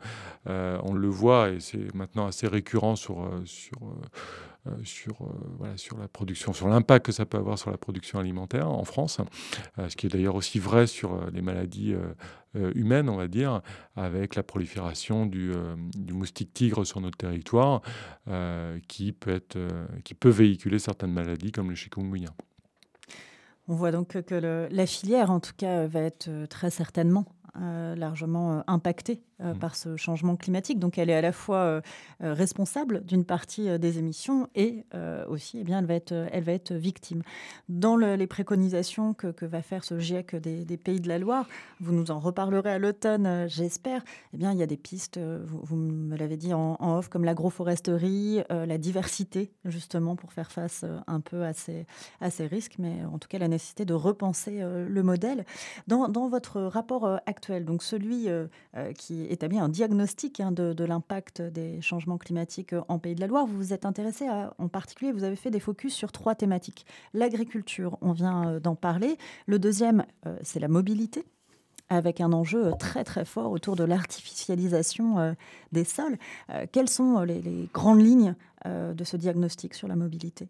on 0.46 0.92
le 0.92 1.08
voit 1.08 1.50
et 1.50 1.60
c'est 1.60 1.94
maintenant 1.94 2.26
assez 2.26 2.46
récurrent 2.46 2.96
sur, 2.96 3.30
sur 3.44 3.78
euh, 3.82 4.06
sur, 4.83 5.22
euh, 5.22 5.27
voilà, 5.59 5.77
sur 5.77 5.98
la 5.98 6.09
production, 6.09 6.53
sur 6.53 6.68
l'impact 6.68 7.07
que 7.07 7.12
ça 7.12 7.27
peut 7.27 7.38
avoir 7.38 7.59
sur 7.59 7.70
la 7.70 7.77
production 7.77 8.18
alimentaire 8.18 8.70
en 8.70 8.85
France, 8.85 9.18
euh, 9.79 9.88
ce 9.88 9.96
qui 9.96 10.07
est 10.07 10.11
d'ailleurs 10.11 10.35
aussi 10.35 10.59
vrai 10.59 10.87
sur 10.87 11.31
les 11.31 11.42
maladies 11.42 11.94
humaines, 12.55 13.09
on 13.09 13.16
va 13.16 13.27
dire, 13.27 13.62
avec 13.96 14.37
la 14.37 14.42
prolifération 14.42 15.27
du, 15.27 15.53
du 15.96 16.12
moustique 16.12 16.55
tigre 16.55 16.85
sur 16.85 17.00
notre 17.00 17.16
territoire, 17.16 17.83
qui, 18.87 19.12
peut 19.12 19.35
être, 19.35 19.59
qui 20.05 20.14
peut 20.14 20.29
véhiculer 20.29 20.79
certaines 20.79 21.12
maladies 21.12 21.50
comme 21.50 21.70
le 21.70 21.74
chikungunya. 21.74 22.31
On 23.66 23.74
voit 23.74 23.90
donc 23.90 24.20
que 24.22 24.68
la 24.70 24.87
filière, 24.87 25.31
en 25.31 25.40
tout 25.40 25.55
cas, 25.57 25.87
va 25.87 26.00
être 26.00 26.46
très 26.46 26.70
certainement 26.70 27.27
largement 27.57 28.62
impactée 28.68 29.20
euh, 29.40 29.52
mmh. 29.52 29.58
par 29.58 29.74
ce 29.74 29.96
changement 29.96 30.36
climatique. 30.36 30.78
Donc 30.78 30.96
elle 30.96 31.10
est 31.10 31.14
à 31.14 31.20
la 31.20 31.32
fois 31.32 31.56
euh, 31.56 31.80
euh, 32.22 32.34
responsable 32.34 33.04
d'une 33.04 33.24
partie 33.24 33.80
des 33.80 33.98
émissions 33.98 34.48
et 34.54 34.84
aussi 35.28 35.58
eh 35.58 35.64
bien, 35.64 35.80
elle, 35.80 35.86
va 35.86 35.94
être, 35.94 36.12
elle 36.12 36.44
va 36.44 36.52
être 36.52 36.72
victime. 36.72 37.22
Dans 37.68 37.96
les 37.96 38.26
préconisations 38.28 39.12
que, 39.12 39.28
que, 39.28 39.44
va 39.44 39.60
faire 39.60 39.82
ce 39.82 39.98
GIEC 39.98 40.36
des, 40.36 40.64
des, 40.64 40.76
Pays 40.76 41.00
de 41.00 41.08
la 41.08 41.18
Loire, 41.18 41.48
vous 41.80 41.92
nous 41.92 42.12
en 42.12 42.20
reparlerez 42.20 42.70
à 42.70 42.78
l'automne, 42.78 43.46
j'espère, 43.48 44.04
eh 44.32 44.36
bien, 44.36 44.52
il 44.52 44.58
y 44.58 44.62
a 44.62 44.66
des 44.66 44.76
pistes, 44.76 45.18
vous, 45.18 45.76
me 45.76 46.16
l'avez 46.16 46.36
dit 46.36 46.54
en, 46.54 46.76
off, 46.80 47.08
comme 47.08 47.24
l'agroforesterie, 47.24 48.42
la 48.50 48.78
diversité, 48.78 49.50
justement, 49.64 50.14
pour 50.14 50.32
faire 50.32 50.52
face 50.52 50.84
un 51.06 51.20
peu 51.20 51.44
à 51.44 51.52
ces, 51.52 51.86
à 52.20 52.30
ces 52.30 52.46
risques, 52.46 52.76
mais 52.78 53.04
en 53.04 53.18
tout 53.18 53.28
cas 53.28 53.38
la 53.38 53.48
nécessité 53.48 53.84
de 53.84 53.94
repenser 53.94 54.60
le 54.62 55.02
modèle. 55.02 55.44
Dans, 55.88 56.08
dans 56.08 56.28
votre 56.28 56.60
rapport 56.60 57.20
actuel, 57.26 57.64
donc 57.64 57.82
celui 57.82 58.28
qui 58.96 59.23
établi 59.30 59.58
un 59.58 59.68
diagnostic 59.68 60.40
hein, 60.40 60.52
de, 60.52 60.84
l'impact 60.84 61.42
des 61.42 61.80
changements 61.80 62.18
climatiques 62.18 62.72
euh, 62.72 62.82
en 62.88 62.98
Pays 62.98 63.14
de 63.14 63.20
la 63.20 63.26
Loire. 63.26 63.46
Vous 63.46 63.56
vous 63.56 63.72
êtes 63.72 63.87
intéressé 63.87 64.26
en 64.58 64.68
particulier, 64.68 65.12
vous 65.12 65.24
avez 65.24 65.37
fait 65.37 65.50
des 65.50 65.60
focus 65.60 65.94
sur 65.94 66.12
trois 66.12 66.34
thématiques. 66.34 66.87
L'agriculture, 67.12 67.98
on 68.00 68.12
vient 68.12 68.48
euh, 68.48 68.60
d'en 68.60 68.74
parler. 68.74 69.16
Le 69.46 69.58
deuxième, 69.58 70.04
euh, 70.26 70.37
c'est 70.42 70.60
la 70.60 70.68
mobilité. 70.68 71.24
avec 71.90 72.20
un 72.20 72.32
enjeu 72.32 72.72
très 72.78 73.04
très 73.04 73.26
fort 73.26 73.52
autour 73.52 73.76
de 73.76 73.84
l'artificialisation 73.84 75.37
des 75.70 75.84
sols. 75.84 76.16
quelles 76.72 76.88
sont 76.88 77.20
les 77.20 77.68
grandes 77.74 78.00
lignes 78.00 78.34
de 78.64 79.04
ce 79.04 79.18
diagnostic 79.18 79.74
sur 79.74 79.87
la 79.87 79.94
mobilité? 79.94 80.48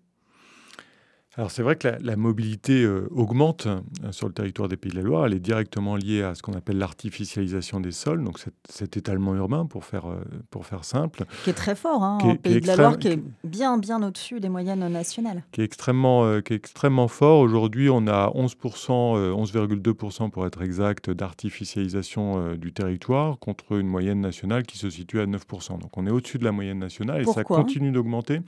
Alors 1.36 1.50
c'est 1.50 1.62
vrai 1.62 1.74
que 1.74 1.88
la, 2.00 2.16
mobilité 2.16 2.84
euh, 2.84 3.08
augmente 3.10 3.66
euh, 3.66 3.80
sur 4.12 4.28
le 4.28 4.32
territoire 4.32 4.68
des 4.68 4.76
Pays 4.76 4.92
de 4.92 4.96
la 4.96 5.02
Loire. 5.02 5.26
Elle 5.26 5.34
est 5.34 5.40
directement 5.40 5.96
liée 5.96 6.22
à 6.22 6.34
ce 6.36 6.42
qu'on 6.42 6.52
appelle 6.52 6.78
l'artificialisation 6.78 7.80
des 7.80 7.90
sols, 7.90 8.22
donc 8.22 8.38
cet, 8.68 8.96
étalement 8.96 9.34
urbain 9.34 9.66
pour 9.66 9.84
faire, 9.84 10.06
euh, 10.08 10.22
pour 10.50 10.64
faire 10.64 10.84
simple. 10.84 11.24
Qui 11.42 11.50
est 11.50 11.54
très 11.54 11.74
fort 11.74 12.04
hein, 12.04 12.18
en 12.22 12.36
Pays 12.36 12.60
de 12.60 12.66
la 12.68 12.76
Loire, 12.76 12.98
qui 12.98 13.08
est 13.08 13.22
bien 13.42 13.78
bien 13.78 14.00
au-dessus 14.06 14.38
des 14.38 14.48
moyennes 14.48 14.86
nationales. 14.88 15.42
Qui 15.50 15.62
est 15.62 15.64
extrêmement, 15.64 16.40
qui 16.40 16.52
est 16.52 16.56
extrêmement 16.56 17.08
fort. 17.08 17.40
Aujourd'hui 17.40 17.90
on 17.90 18.06
a 18.06 18.28
11%, 18.28 19.34
11,2% 19.34 20.30
pour 20.30 20.46
être 20.46 20.62
exact, 20.62 21.10
d'artificialisation 21.10 22.54
du 22.54 22.72
territoire 22.72 23.38
contre 23.40 23.72
une 23.72 23.88
moyenne 23.88 24.20
nationale 24.20 24.62
qui 24.62 24.78
se 24.78 24.88
situe 24.88 25.20
à 25.20 25.26
9%. 25.26 25.80
Donc 25.80 25.96
on 25.96 26.06
est 26.06 26.10
au-dessus 26.10 26.38
de 26.38 26.44
la 26.44 26.52
moyenne 26.52 26.78
nationale 26.78 27.22
et 27.22 27.24
ça 27.24 27.42
continue 27.42 27.90
d'augmenter 27.90 28.40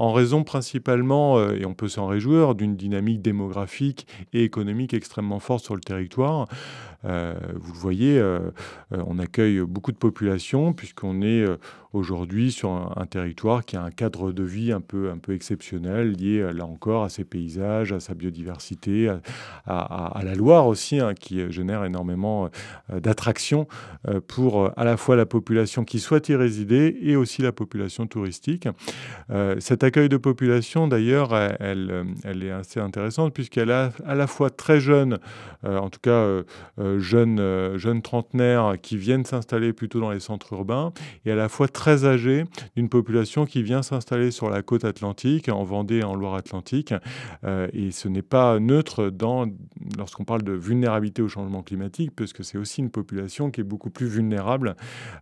en 0.00 0.14
raison 0.14 0.44
principalement, 0.44 1.36
euh, 1.36 1.58
et 1.60 1.66
on 1.66 1.74
peut 1.74 1.88
s'en 1.88 2.06
réjouir, 2.06 2.54
d'une 2.54 2.74
dynamique 2.74 3.20
démographique 3.20 4.06
et 4.32 4.44
économique 4.44 4.94
extrêmement 4.94 5.40
forte 5.40 5.62
sur 5.62 5.74
le 5.74 5.82
territoire. 5.82 6.48
Euh, 7.04 7.34
vous 7.54 7.74
le 7.74 7.78
voyez, 7.78 8.18
euh, 8.18 8.50
on 8.92 9.18
accueille 9.18 9.60
beaucoup 9.60 9.92
de 9.92 9.98
populations 9.98 10.72
puisqu'on 10.72 11.20
est 11.20 11.44
aujourd'hui 11.92 12.52
sur 12.52 12.70
un, 12.70 13.06
territoire 13.06 13.64
qui 13.64 13.76
a 13.76 13.82
un 13.82 13.90
cadre 13.90 14.32
de 14.32 14.42
vie 14.42 14.72
un 14.72 14.80
peu, 14.80 15.10
un 15.10 15.18
peu 15.18 15.34
exceptionnel, 15.34 16.12
lié 16.12 16.50
là 16.54 16.64
encore 16.64 17.04
à 17.04 17.08
ses 17.08 17.24
paysages, 17.24 17.92
à 17.92 18.00
sa 18.00 18.14
biodiversité, 18.14 19.12
à, 19.66 20.20
la 20.22 20.34
Loire 20.34 20.66
aussi, 20.66 21.00
hein, 21.00 21.14
qui 21.14 21.50
génère 21.50 21.84
énormément 21.84 22.48
d'attractions 22.90 23.66
pour 24.28 24.70
à 24.78 24.84
la 24.84 24.96
fois 24.96 25.16
la 25.16 25.26
population 25.26 25.84
qui 25.84 25.98
souhaite 25.98 26.28
y 26.28 26.36
résider 26.36 26.96
et 27.02 27.16
aussi 27.16 27.42
la 27.42 27.52
population 27.52 28.06
touristique. 28.06 28.68
cette 29.58 29.82
l'accueil 29.90 30.08
de 30.08 30.18
population, 30.18 30.86
d'ailleurs, 30.86 31.34
elle, 31.34 32.04
est 32.42 32.50
assez 32.50 32.78
intéressante 32.78 33.34
puisqu'elle 33.34 33.72
a 33.72 33.90
à 34.06 34.14
la 34.14 34.28
fois 34.28 34.48
très 34.50 34.78
jeune, 34.78 35.18
euh, 35.64 35.78
en 35.78 35.90
tout 35.90 35.98
cas 36.00 36.10
euh, 36.10 36.44
euh, 36.78 37.00
jeunes, 37.00 37.76
jeunes 37.76 38.02
trentenaires 38.02 38.74
qui 38.80 38.96
viennent 38.96 39.24
s'installer 39.24 39.72
plutôt 39.72 39.98
dans 39.98 40.12
les 40.12 40.20
centres 40.20 40.52
urbains, 40.52 40.92
et 41.24 41.32
à 41.32 41.34
la 41.34 41.48
fois 41.48 41.66
très 41.66 41.79
âgée 41.88 42.44
d'une 42.76 42.88
population 42.88 43.46
qui 43.46 43.62
vient 43.62 43.82
s'installer 43.82 44.30
sur 44.30 44.50
la 44.50 44.62
côte 44.62 44.84
atlantique, 44.84 45.48
en 45.48 45.64
Vendée 45.64 46.02
en 46.02 46.14
Loire-Atlantique. 46.14 46.94
et 47.72 47.90
ce 47.90 48.08
n'est 48.08 48.22
pas 48.22 48.58
neutre 48.58 49.12
lorsqu'on 49.98 50.24
parle 50.24 50.42
de 50.42 50.52
vulnérabilité 50.52 51.22
au 51.22 51.28
changement 51.28 51.62
climatique, 51.62 52.12
puisque 52.14 52.44
c'est 52.44 52.58
aussi 52.58 52.80
une 52.80 52.90
population 52.90 53.50
qui 53.50 53.60
est 53.60 53.64
beaucoup 53.64 53.90
plus 53.90 54.06
vulnérable 54.06 54.76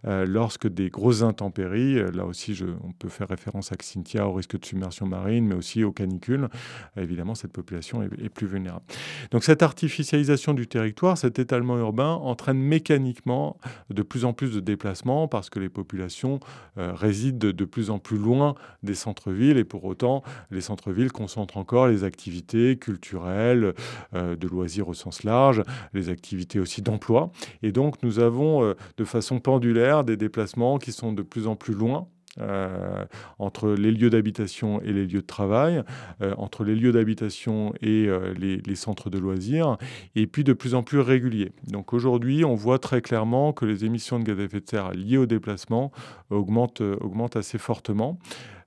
lorsque 0.05 0.69
des 0.69 0.91
grosses 0.91 1.23
intempéries, 1.23 1.97
là 2.13 2.25
aussi 2.25 2.55
je, 2.55 2.67
on 2.85 2.93
peut 2.93 3.09
faire 3.09 3.29
référence 3.29 3.73
à 3.73 3.77
Cynthia 3.81 4.27
au 4.27 4.33
risque 4.33 4.59
de 4.59 4.65
submersion 4.65 5.07
marine, 5.07 5.47
mais 5.47 5.55
aussi 5.55 5.85
aux 5.85 5.93
canicules. 5.93 6.49
Évidemment, 6.97 7.35
cette 7.35 7.53
population 7.53 8.03
est, 8.03 8.29
plus 8.29 8.47
vulnérable. 8.47 8.85
Donc 9.31 9.45
cette 9.45 9.63
artificialisation 9.63 10.55
du 10.55 10.67
territoire, 10.67 11.17
cet 11.17 11.39
étalement 11.39 11.79
urbain 11.79 12.13
entraîne 12.13 12.59
mécaniquement 12.59 13.59
de 13.91 14.03
plus 14.03 14.25
en 14.25 14.33
plus 14.33 14.53
de 14.53 14.61
déplacements 14.61 15.29
parce 15.29 15.51
que 15.51 15.59
les 15.59 15.69
populations 15.69 16.35
euh, 16.35 16.39
résident 16.77 17.39
de, 17.39 17.65
plus 17.65 17.91
en 17.91 17.99
plus 17.99 18.19
loin 18.19 18.55
des 18.83 18.95
centres-villes 18.95 19.59
et 19.59 19.65
pour 19.65 19.85
autant, 19.85 20.23
les 20.51 20.61
centres-villes 20.61 21.13
concentrent 21.13 21.57
encore 21.57 21.89
les 21.89 22.05
activités 22.05 22.77
culturelles, 22.77 23.75
euh, 24.15 24.37
de 24.37 24.49
loisirs 24.49 24.89
au 24.89 24.95
sens 24.95 25.25
large, 25.25 25.63
les 25.93 26.09
activités 26.09 26.61
aussi 26.61 26.83
d'emploi. 26.83 27.31
Et 27.63 27.73
donc, 27.73 28.03
nous 28.03 28.19
avons 28.19 28.65
euh, 28.65 28.75
de 28.97 29.05
façon 29.05 29.41
pendulaire 29.41 30.05
des 30.05 30.17
déplacements 30.17 30.79
qui 30.79 30.93
sont 30.93 31.13
de 31.13 31.23
plus 31.23 31.47
en 31.47 31.57
plus 31.57 31.75
loin 31.75 32.09
euh, 32.41 33.05
entre 33.39 33.71
les 33.71 33.91
lieux 33.91 34.11
d'habitation 34.11 34.81
et 34.83 34.93
les 34.93 35.07
lieux 35.07 35.21
de 35.21 35.27
travail, 35.27 35.83
euh, 36.23 36.35
entre 36.39 36.65
les 36.65 36.75
lieux 36.75 36.93
d'habitation 36.93 37.73
et 37.81 38.07
euh, 38.07 38.35
les, 38.35 38.75
centres 38.77 39.11
de 39.11 39.19
loisirs, 39.19 39.77
et 40.15 40.27
puis 40.27 40.45
de 40.45 40.53
plus 40.53 40.75
en 40.75 40.83
plus 40.83 41.01
réguliers. 41.01 41.53
Donc 41.67 41.93
aujourd'hui, 41.93 42.45
on 42.45 42.55
voit 42.55 42.79
très 42.79 43.01
clairement 43.01 43.53
que 43.53 43.65
les 43.65 43.85
émissions 43.85 44.19
de 44.19 44.25
gaz 44.25 44.39
à 44.39 44.45
effet 44.45 44.61
de 44.61 44.69
serre 44.69 44.93
liées 44.93 45.17
au 45.17 45.27
déplacement 45.27 45.91
augmentent, 46.31 46.81
augmentent 46.81 47.37
assez 47.37 47.59
fortement. 47.59 48.19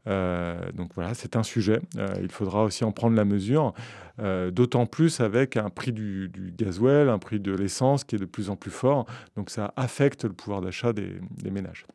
Euh, 0.08 0.72
donc 0.74 0.92
voilà, 0.96 1.14
c'est 1.14 1.36
un 1.36 1.44
sujet. 1.44 1.80
Euh, 1.98 2.08
il 2.22 2.32
faudra 2.32 2.64
aussi 2.64 2.84
en 2.84 2.92
prendre 2.92 3.16
la 3.16 3.26
mesure, 3.26 3.74
euh, 4.20 4.50
d'autant 4.52 4.86
plus 4.86 5.20
avec 5.20 5.58
un 5.58 5.70
prix 5.70 5.92
du, 5.92 6.30
du, 6.30 6.52
gasoil, 6.52 7.10
un 7.10 7.20
prix 7.20 7.40
de 7.40 7.54
l'essence 7.54 8.04
qui 8.04 8.16
est 8.16 8.20
de 8.20 8.26
plus 8.26 8.50
en 8.50 8.56
plus 8.56 8.72
fort. 8.72 9.06
Donc 9.36 9.50
ça 9.50 9.74
affecte 9.76 10.24
le 10.24 10.34
pouvoir 10.34 10.62
d'achat 10.62 10.94
des, 10.94 11.20
ménages. 11.52 11.86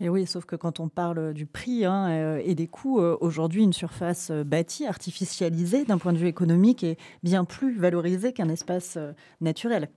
Et 0.00 0.08
oui, 0.08 0.26
sauf 0.26 0.44
que 0.44 0.56
quand 0.56 0.78
on 0.78 0.88
parle 0.88 1.32
du 1.32 1.46
prix 1.46 1.84
hein, 1.84 2.36
et 2.38 2.54
des 2.54 2.66
coûts, 2.66 3.00
aujourd'hui, 3.00 3.62
une 3.62 3.72
surface 3.72 4.30
bâtie, 4.30 4.86
artificialisée 4.86 5.84
d'un 5.84 5.98
point 5.98 6.12
de 6.12 6.18
vue 6.18 6.28
économique 6.28 6.84
est 6.84 6.98
bien 7.22 7.44
plus 7.44 7.78
valorisée 7.78 8.32
qu'un 8.32 8.48
espace 8.48 8.98
naturel 9.40 9.88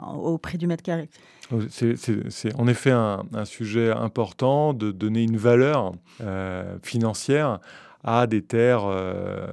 au 0.00 0.38
prix 0.38 0.58
du 0.58 0.66
mètre 0.66 0.82
carré. 0.82 1.08
Oh, 1.52 1.58
c'est 1.68 2.54
en 2.56 2.68
effet 2.68 2.92
un, 2.92 3.24
sujet 3.44 3.90
important 3.90 4.72
de 4.72 4.92
donner 4.92 5.22
une 5.22 5.36
valeur 5.36 5.92
euh, 6.20 6.78
financière 6.82 7.58
à 8.04 8.26
des 8.26 8.42
terres 8.42 8.84
euh, 8.84 9.46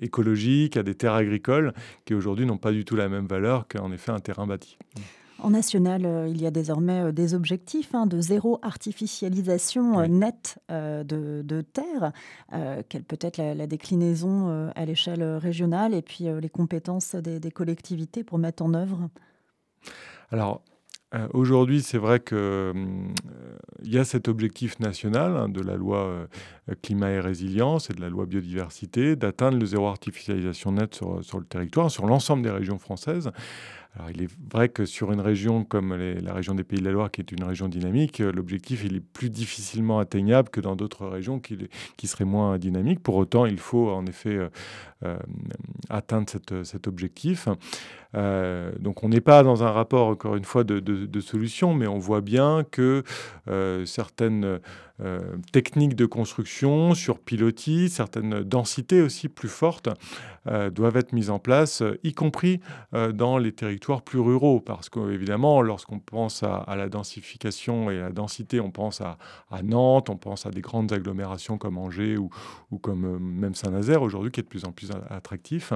écologiques, 0.00 0.76
à 0.76 0.82
des 0.82 0.94
terres 0.94 1.14
agricoles, 1.14 1.72
qui 2.04 2.14
aujourd'hui 2.14 2.46
n'ont 2.46 2.58
pas 2.58 2.72
du 2.72 2.84
tout 2.84 2.94
la 2.94 3.08
même 3.08 3.26
valeur 3.26 3.66
qu'en 3.68 3.90
effet 3.90 4.12
un 4.12 4.20
terrain 4.20 4.46
bâti. 4.46 4.76
En 5.38 5.50
national, 5.50 6.04
euh, 6.04 6.28
il 6.28 6.42
y 6.42 6.46
a 6.46 6.50
désormais 6.50 7.10
des 7.12 7.32
objectifs 7.32 7.94
hein, 7.94 8.06
de 8.06 8.20
zéro 8.20 8.58
artificialisation 8.60 10.06
nette 10.08 10.58
de, 10.68 11.40
de, 11.42 11.60
terre. 11.62 12.12
quelle 12.90 13.04
peut 13.04 13.18
être 13.20 13.38
la, 13.38 13.66
déclinaison 13.66 14.70
à 14.74 14.84
l'échelle 14.84 15.22
régionale 15.36 15.94
et 15.94 16.02
puis 16.02 16.26
les 16.40 16.50
compétences 16.50 17.14
des, 17.14 17.40
des 17.40 17.50
collectivités 17.50 18.24
pour 18.24 18.38
mettre 18.38 18.62
en 18.62 18.74
œuvre 18.74 19.08
alors, 20.30 20.62
euh, 21.12 21.26
aujourd'hui, 21.32 21.82
c'est 21.82 21.98
vrai 21.98 22.20
qu'il 22.20 22.36
euh, 22.38 22.72
y 23.82 23.98
a 23.98 24.04
cet 24.04 24.28
objectif 24.28 24.78
national 24.78 25.36
hein, 25.36 25.48
de 25.48 25.60
la 25.60 25.74
loi 25.74 26.04
euh, 26.04 26.26
climat 26.82 27.10
et 27.10 27.20
résilience 27.20 27.90
et 27.90 27.94
de 27.94 28.00
la 28.00 28.08
loi 28.08 28.26
biodiversité 28.26 29.16
d'atteindre 29.16 29.58
le 29.58 29.66
zéro 29.66 29.88
artificialisation 29.88 30.72
nette 30.72 30.94
sur, 30.94 31.24
sur 31.24 31.40
le 31.40 31.46
territoire, 31.46 31.90
sur 31.90 32.06
l'ensemble 32.06 32.44
des 32.44 32.50
régions 32.50 32.78
françaises. 32.78 33.32
Alors, 33.96 34.10
il 34.10 34.22
est 34.22 34.30
vrai 34.52 34.68
que 34.68 34.84
sur 34.84 35.10
une 35.12 35.20
région 35.20 35.64
comme 35.64 35.94
la 35.94 36.32
région 36.32 36.54
des 36.54 36.62
Pays 36.62 36.78
de 36.78 36.84
la 36.84 36.92
Loire, 36.92 37.10
qui 37.10 37.20
est 37.20 37.32
une 37.32 37.42
région 37.42 37.68
dynamique, 37.68 38.20
l'objectif 38.20 38.84
il 38.84 38.96
est 38.96 39.00
plus 39.00 39.30
difficilement 39.30 39.98
atteignable 39.98 40.48
que 40.48 40.60
dans 40.60 40.76
d'autres 40.76 41.06
régions 41.06 41.40
qui, 41.40 42.06
seraient 42.06 42.24
moins 42.24 42.56
dynamiques. 42.58 43.02
Pour 43.02 43.16
autant, 43.16 43.46
il 43.46 43.58
faut 43.58 43.90
en 43.90 44.06
effet 44.06 44.38
atteindre 45.88 46.30
cet 46.62 46.86
objectif. 46.86 47.48
Euh, 48.16 48.72
donc 48.78 49.04
on 49.04 49.08
n'est 49.08 49.20
pas 49.20 49.42
dans 49.42 49.62
un 49.62 49.70
rapport, 49.70 50.08
encore 50.08 50.36
une 50.36 50.44
fois, 50.44 50.64
de, 50.64 50.80
de, 50.80 51.20
solution, 51.20 51.74
mais 51.74 51.86
on 51.86 51.98
voit 51.98 52.20
bien 52.20 52.64
que 52.70 53.04
euh, 53.48 53.84
certaines 53.86 54.58
euh, 55.02 55.20
techniques 55.52 55.94
de 55.94 56.06
construction 56.06 56.94
sur 56.94 57.18
pilotis, 57.18 57.88
certaines 57.88 58.42
densités 58.42 59.02
aussi 59.02 59.28
plus 59.28 59.48
fortes 59.48 59.88
doivent 60.72 60.96
être 60.96 61.12
mises 61.12 61.28
en 61.28 61.38
place, 61.38 61.82
y 62.02 62.14
compris 62.14 62.60
dans 62.92 63.36
les 63.36 63.52
territoires 63.52 64.00
plus 64.00 64.18
ruraux, 64.18 64.58
parce 64.58 64.88
qu'évidemment, 64.88 65.60
lorsqu'on 65.60 65.98
pense 65.98 66.42
à, 66.42 66.64
la 66.76 66.88
densification 66.88 67.90
et 67.90 67.98
à 67.98 68.04
la 68.04 68.10
densité, 68.10 68.58
on 68.58 68.70
pense 68.70 69.02
à, 69.02 69.18
Nantes, 69.62 70.08
on 70.08 70.16
pense 70.16 70.46
à 70.46 70.50
des 70.50 70.62
grandes 70.62 70.94
agglomérations 70.94 71.58
comme 71.58 71.76
Angers 71.76 72.16
ou, 72.16 72.30
ou 72.70 72.78
comme 72.78 73.18
même 73.18 73.54
Saint-Nazaire 73.54 74.00
aujourd'hui, 74.00 74.30
qui 74.30 74.40
est 74.40 74.42
de 74.42 74.48
plus 74.48 74.64
en 74.64 74.72
plus 74.72 74.90
attractif. 75.10 75.74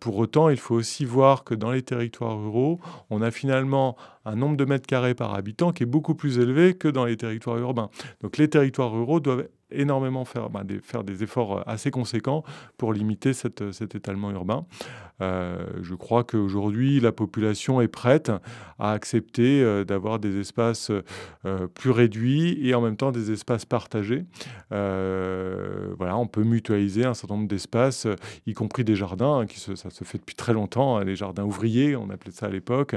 pour 0.00 0.18
autant, 0.18 0.50
il 0.50 0.58
faut 0.58 0.74
aussi 0.74 1.06
voir 1.06 1.42
que 1.42 1.54
dans 1.54 1.72
les 1.72 1.82
territoires 1.82 2.38
ruraux, 2.38 2.78
on 3.08 3.22
a 3.22 3.30
finalement 3.30 3.96
un 4.24 4.36
nombre 4.36 4.56
de 4.56 4.64
mètres 4.64 4.86
carrés 4.86 5.14
par 5.14 5.34
habitant 5.34 5.72
qui 5.72 5.82
est 5.82 5.86
beaucoup 5.86 6.14
plus 6.14 6.38
élevé 6.38 6.74
que 6.74 6.88
dans 6.88 7.04
les 7.04 7.16
territoires 7.16 7.58
urbains. 7.58 7.90
Donc 8.20 8.36
les 8.36 8.48
territoires 8.48 8.92
ruraux 8.92 9.20
doivent 9.20 9.48
énormément 9.74 10.24
faire, 10.24 10.50
bah, 10.50 10.64
des, 10.64 10.80
faire 10.80 11.04
des 11.04 11.22
efforts 11.22 11.58
euh, 11.58 11.62
assez 11.66 11.90
conséquents 11.90 12.44
pour 12.76 12.92
limiter 12.92 13.32
cette, 13.32 13.72
cet 13.72 13.94
étalement 13.94 14.30
urbain. 14.30 14.64
Euh, 15.20 15.66
je 15.82 15.94
crois 15.94 16.24
qu'aujourd'hui, 16.24 16.98
la 16.98 17.12
population 17.12 17.80
est 17.80 17.88
prête 17.88 18.32
à 18.78 18.92
accepter 18.92 19.62
euh, 19.62 19.84
d'avoir 19.84 20.18
des 20.18 20.40
espaces 20.40 20.90
plus 21.74 21.90
réduits 21.90 22.58
et 22.66 22.74
en 22.74 22.80
même 22.80 22.96
temps 22.96 23.12
des 23.12 23.30
espaces 23.30 23.64
partagés. 23.64 24.24
voilà, 24.70 26.16
on 26.16 26.26
peut 26.26 26.44
mutualiser 26.44 27.04
un 27.04 27.14
certain 27.14 27.34
nombre 27.34 27.48
d'espaces, 27.48 28.06
y 28.46 28.54
compris 28.54 28.84
des 28.84 28.96
jardins, 28.96 29.40
hein, 29.40 29.46
qui 29.46 29.58
ça 29.60 29.90
se 29.90 30.04
fait 30.04 30.18
depuis 30.18 30.34
très 30.34 30.52
longtemps, 30.52 30.96
hein, 30.96 31.04
les 31.04 31.16
jardins 31.16 31.44
ouvriers, 31.44 31.96
on 31.96 32.10
appelait 32.10 32.32
ça 32.32 32.46
à 32.46 32.48
l'époque. 32.48 32.96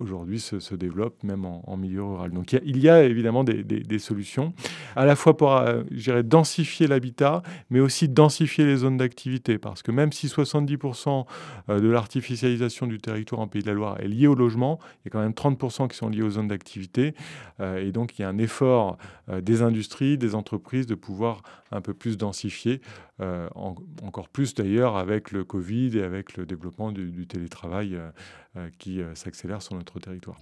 aujourd'hui, 0.00 0.40
se, 0.40 0.60
se 0.60 0.74
développent 0.74 1.22
même 1.22 1.44
en, 1.44 1.76
milieu 1.76 2.02
rural. 2.02 2.30
Donc 2.32 2.52
il 2.52 2.78
y, 2.78 2.88
a, 2.88 3.02
évidemment 3.02 3.44
des, 3.44 3.62
des 3.62 3.98
solutions, 3.98 4.52
à 4.94 5.04
la 5.04 5.16
fois 5.16 5.25
fois 5.26 5.36
pour 5.36 5.52
euh, 5.56 5.82
densifier 6.22 6.86
l'habitat, 6.86 7.42
mais 7.70 7.80
aussi 7.80 8.08
densifier 8.08 8.64
les 8.64 8.76
zones 8.76 8.96
d'activité. 8.96 9.58
Parce 9.58 9.82
que 9.82 9.90
même 9.90 10.12
si 10.12 10.28
70% 10.28 11.26
euh, 11.68 11.80
de 11.80 11.88
l'artificialisation 11.88 12.86
du 12.86 12.98
territoire 12.98 13.40
en 13.40 13.48
Pays 13.48 13.62
de 13.62 13.66
la 13.66 13.74
Loire 13.74 14.00
est 14.00 14.06
liée 14.06 14.28
au 14.28 14.36
logement, 14.36 14.78
il 15.04 15.06
y 15.06 15.08
a 15.08 15.10
quand 15.10 15.20
même 15.20 15.32
30% 15.32 15.88
qui 15.88 15.96
sont 15.96 16.08
liés 16.08 16.22
aux 16.22 16.30
zones 16.30 16.48
d'activité. 16.48 17.14
Euh, 17.58 17.84
et 17.84 17.90
donc 17.90 18.18
il 18.18 18.22
y 18.22 18.24
a 18.24 18.28
un 18.28 18.38
effort 18.38 18.98
des 19.42 19.62
industries, 19.62 20.18
des 20.18 20.36
entreprises 20.36 20.86
de 20.86 20.94
pouvoir 20.94 21.42
un 21.72 21.80
peu 21.80 21.94
plus 21.94 22.16
densifier, 22.16 22.80
encore 23.20 24.28
plus 24.28 24.54
d'ailleurs 24.54 24.96
avec 24.96 25.32
le 25.32 25.42
Covid 25.42 25.98
et 25.98 26.02
avec 26.02 26.36
le 26.36 26.46
développement 26.46 26.92
du 26.92 27.26
télétravail 27.26 27.98
qui 28.78 29.00
s'accélère 29.14 29.62
sur 29.62 29.74
notre 29.74 29.98
territoire. 29.98 30.38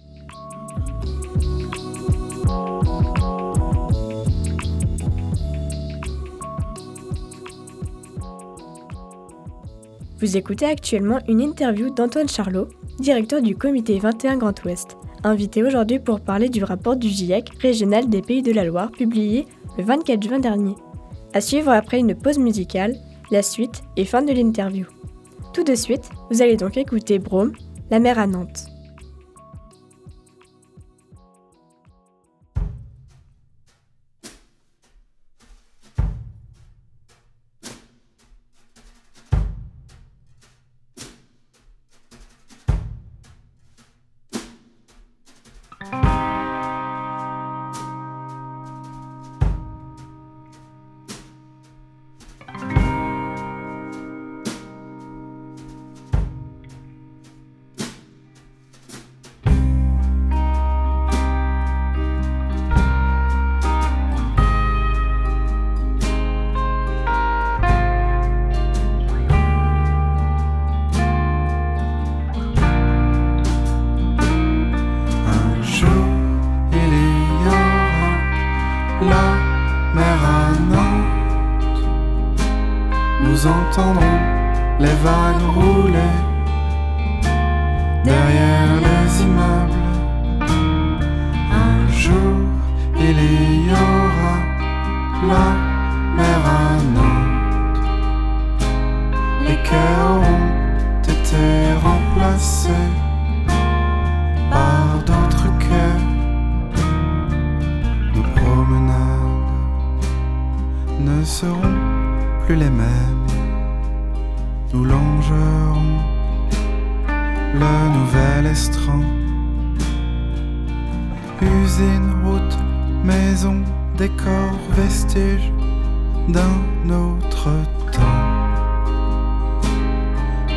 Vous 10.25 10.37
écoutez 10.37 10.65
actuellement 10.65 11.19
une 11.27 11.39
interview 11.39 11.91
d'Antoine 11.91 12.27
Charlot, 12.27 12.67
directeur 12.97 13.43
du 13.43 13.55
comité 13.55 13.99
21 13.99 14.37
Grand 14.37 14.65
Ouest, 14.65 14.97
invité 15.23 15.61
aujourd'hui 15.61 15.99
pour 15.99 16.19
parler 16.19 16.49
du 16.49 16.63
rapport 16.63 16.95
du 16.95 17.09
GIEC 17.09 17.51
régional 17.61 18.09
des 18.09 18.23
Pays 18.23 18.41
de 18.41 18.51
la 18.51 18.63
Loire 18.63 18.91
publié 18.91 19.45
le 19.77 19.83
24 19.83 20.23
juin 20.23 20.39
dernier. 20.39 20.73
À 21.35 21.41
suivre 21.41 21.69
après 21.69 21.99
une 21.99 22.15
pause 22.15 22.39
musicale, 22.39 22.95
la 23.29 23.43
suite 23.43 23.83
et 23.97 24.05
fin 24.05 24.23
de 24.23 24.33
l'interview. 24.33 24.87
Tout 25.53 25.63
de 25.63 25.75
suite, 25.75 26.09
vous 26.31 26.41
allez 26.41 26.57
donc 26.57 26.75
écouter 26.75 27.19
Brome, 27.19 27.53
la 27.91 27.99
mer 27.99 28.17
à 28.17 28.25
Nantes. 28.25 28.65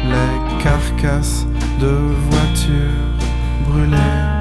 les 0.08 0.62
carcasses 0.62 1.46
de 1.80 1.94
voitures 2.30 3.14
brûlées. 3.66 4.37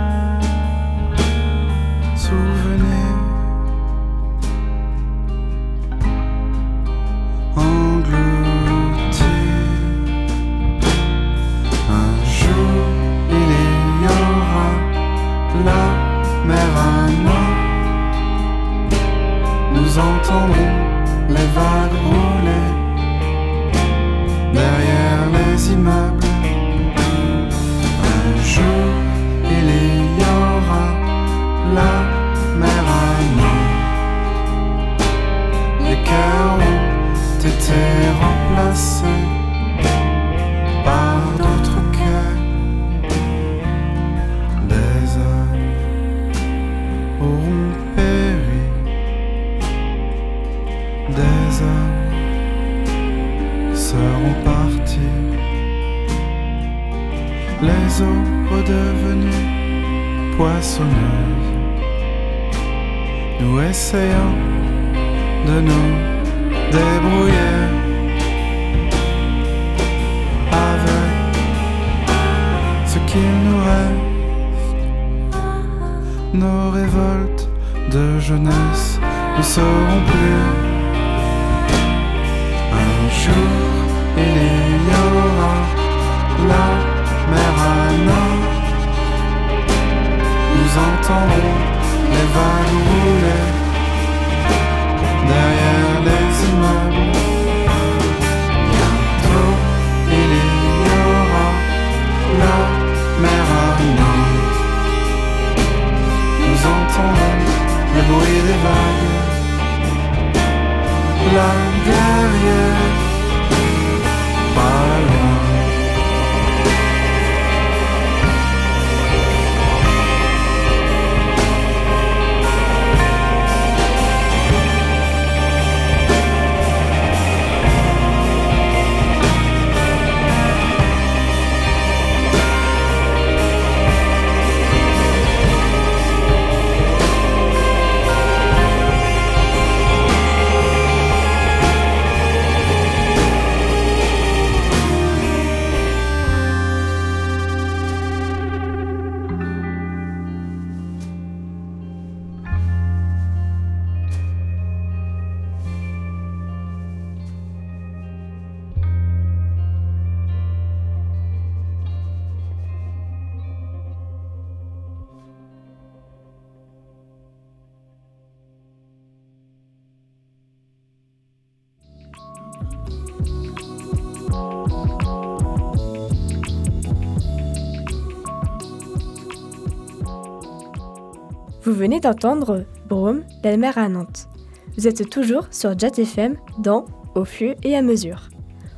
Vous 181.67 181.73
venez 181.73 181.99
d'entendre 181.99 182.63
Brome, 182.88 183.25
la 183.43 183.58
mer 183.58 183.77
à 183.77 183.89
Nantes. 183.89 184.30
Vous 184.77 184.88
êtes 184.88 185.10
toujours 185.10 185.49
sur 185.51 185.77
Jet 185.77 185.99
FM 185.99 186.38
dans 186.60 186.86
Au 187.13 187.25
fur 187.25 187.56
et 187.62 187.75
à 187.75 187.82
mesure. 187.82 188.30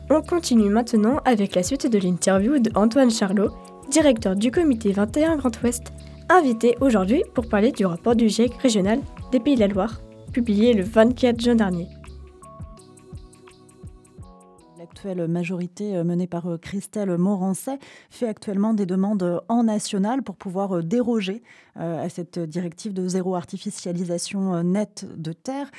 On 0.09 0.23
continue 0.23 0.71
maintenant 0.71 1.19
avec 1.23 1.53
la 1.53 1.61
suite 1.61 1.85
de 1.85 1.99
l'interview 1.99 2.57
d'Antoine 2.57 3.11
Charlot, 3.11 3.51
directeur 3.91 4.35
du 4.35 4.49
comité 4.49 4.91
21 4.91 5.37
Grand 5.37 5.61
Ouest, 5.61 5.93
invité 6.29 6.77
aujourd'hui 6.81 7.21
pour 7.35 7.47
parler 7.47 7.71
du 7.71 7.85
rapport 7.85 8.15
du 8.15 8.27
GIEC 8.27 8.55
régional 8.55 9.01
des 9.31 9.39
Pays 9.39 9.53
de 9.53 9.59
la 9.59 9.67
Loire, 9.67 10.01
publié 10.33 10.73
le 10.73 10.81
24 10.81 11.39
juin 11.39 11.53
dernier. 11.53 11.89
L'actuelle 14.99 15.29
majorité 15.29 15.95
euh, 15.95 16.03
menée 16.03 16.27
par 16.27 16.47
euh, 16.47 16.57
Christelle 16.57 17.17
Morancet 17.17 17.79
fait 18.09 18.27
actuellement 18.27 18.73
des 18.73 18.85
demandes 18.85 19.23
euh, 19.23 19.39
en 19.47 19.63
national 19.63 20.23
pour 20.23 20.35
pouvoir 20.35 20.83
déroger 20.83 21.41
à 21.75 22.09
cette 22.09 22.39
directive 22.39 22.93
de 22.93 23.07
zéro 23.07 23.35
artificialisation 23.35 24.61
nette 24.63 25.05
de 25.15 25.31
terre, 25.31 25.71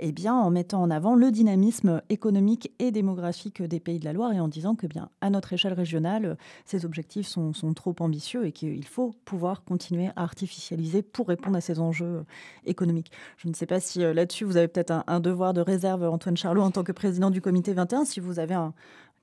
et 0.00 0.10
bien 0.10 0.34
en 0.34 0.50
mettant 0.50 0.82
en 0.82 0.90
avant 0.90 1.14
le 1.14 1.30
dynamisme 1.30 2.02
économique 2.08 2.72
et 2.80 2.90
démographique 2.90 3.62
des 3.62 3.78
Pays 3.78 4.00
de 4.00 4.04
la 4.04 4.12
Loire 4.12 4.32
et 4.32 4.40
en 4.40 4.48
disant 4.48 4.74
que 4.74 4.88
bien 4.88 5.08
à 5.20 5.30
notre 5.30 5.52
échelle 5.52 5.74
régionale, 5.74 6.36
ces 6.64 6.84
objectifs 6.84 7.28
sont, 7.28 7.52
sont 7.52 7.74
trop 7.74 7.94
ambitieux 8.00 8.44
et 8.44 8.50
qu'il 8.50 8.84
faut 8.86 9.14
pouvoir 9.24 9.62
continuer 9.62 10.08
à 10.16 10.22
artificialiser 10.24 11.02
pour 11.02 11.28
répondre 11.28 11.56
à 11.56 11.60
ces 11.60 11.78
enjeux 11.78 12.24
économiques. 12.64 13.12
Je 13.36 13.46
ne 13.46 13.54
sais 13.54 13.66
pas 13.66 13.78
si 13.78 14.00
là-dessus 14.00 14.44
vous 14.44 14.56
avez 14.56 14.68
peut-être 14.68 14.90
un, 14.90 15.04
un, 15.06 15.20
devoir 15.20 15.54
de 15.54 15.60
réserve, 15.60 16.02
Antoine 16.02 16.36
Charlot, 16.36 16.62
en 16.62 16.72
tant 16.72 16.82
que 16.82 16.92
président 16.92 17.30
du 17.30 17.40
comité 17.40 17.72
21, 17.72 18.04
si 18.04 18.18
vous 18.18 18.40
avez 18.40 18.55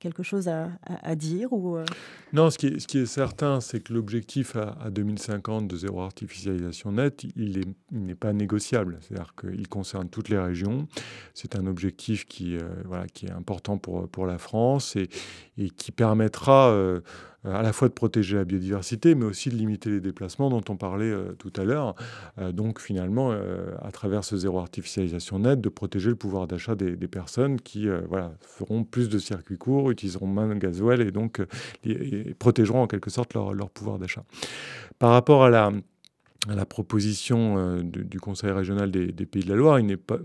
quelque 0.03 0.21
chose 0.21 0.49
à, 0.49 1.15
dire 1.15 1.53
ou 1.53 1.77
euh? 1.77 1.85
Non, 2.33 2.49
ce 2.49 2.57
qui 2.57 2.67
est, 2.67 3.05
certain, 3.05 3.61
c'est 3.61 3.79
que 3.79 3.93
l'objectif 3.93 4.57
à, 4.57 4.89
2050 4.89 5.67
de 5.67 5.77
zéro 5.77 6.01
artificialisation 6.01 6.91
nette, 6.91 7.23
il 7.37 7.73
n'est 7.91 8.15
pas 8.15 8.33
négociable. 8.33 8.99
C'est-à-dire 9.01 9.33
qu'il 9.39 9.67
concerne 9.69 10.09
toutes 10.09 10.27
les 10.27 10.39
régions. 10.39 10.87
C'est 11.33 11.55
un 11.55 11.65
objectif 11.67 12.25
qui, 12.25 12.57
euh, 12.57 13.05
est 13.23 13.31
important 13.31 13.77
pour, 13.77 14.27
la 14.27 14.37
France 14.37 14.97
et, 14.97 15.07
et 15.57 15.69
qui 15.69 15.91
permettra... 15.91 16.69
Euh, 16.71 16.99
à 17.45 17.61
la 17.61 17.73
fois 17.73 17.89
de 17.89 17.93
protéger 17.93 18.37
la 18.37 18.45
biodiversité, 18.45 19.15
mais 19.15 19.25
aussi 19.25 19.49
de 19.49 19.55
limiter 19.55 19.89
les 19.89 19.99
déplacements 19.99 20.49
dont 20.49 20.63
on 20.69 20.77
parlait 20.77 21.11
euh, 21.11 21.33
tout 21.37 21.51
à 21.57 21.63
l'heure. 21.63 21.95
Euh, 22.39 22.51
donc 22.51 22.79
finalement, 22.79 23.31
euh, 23.31 23.75
à 23.81 23.91
travers 23.91 24.23
ce 24.23 24.37
zéro 24.37 24.59
artificialisation 24.59 25.39
net, 25.39 25.59
de 25.59 25.69
protéger 25.69 26.09
le 26.09 26.15
pouvoir 26.15 26.47
d'achat 26.47 26.75
des, 26.75 26.95
personnes 27.07 27.59
qui 27.59 27.87
voilà, 28.07 28.31
feront 28.39 28.83
plus 28.83 29.09
de 29.09 29.19
circuits 29.19 29.57
courts, 29.57 29.91
utiliseront 29.91 30.25
moins 30.25 30.47
de 30.47 30.53
gasoil 30.55 31.01
et 31.01 31.11
donc 31.11 31.41
protégeront 32.39 32.81
en 32.81 32.87
quelque 32.87 33.09
sorte 33.09 33.33
leur, 33.33 33.53
leur 33.53 33.69
pouvoir 33.69 33.99
d'achat. 33.99 34.23
Par 34.99 35.11
rapport 35.11 35.43
à 35.43 35.49
la 35.49 35.71
la 36.47 36.65
proposition 36.65 37.55
euh, 37.57 37.81
du 37.83 38.19
Conseil 38.19 38.51
régional 38.51 38.91
des, 38.91 39.25
Pays 39.25 39.43
de 39.43 39.49
la 39.49 39.55
Loire, 39.55 39.79
il 39.79 39.97
pas, 39.97 40.17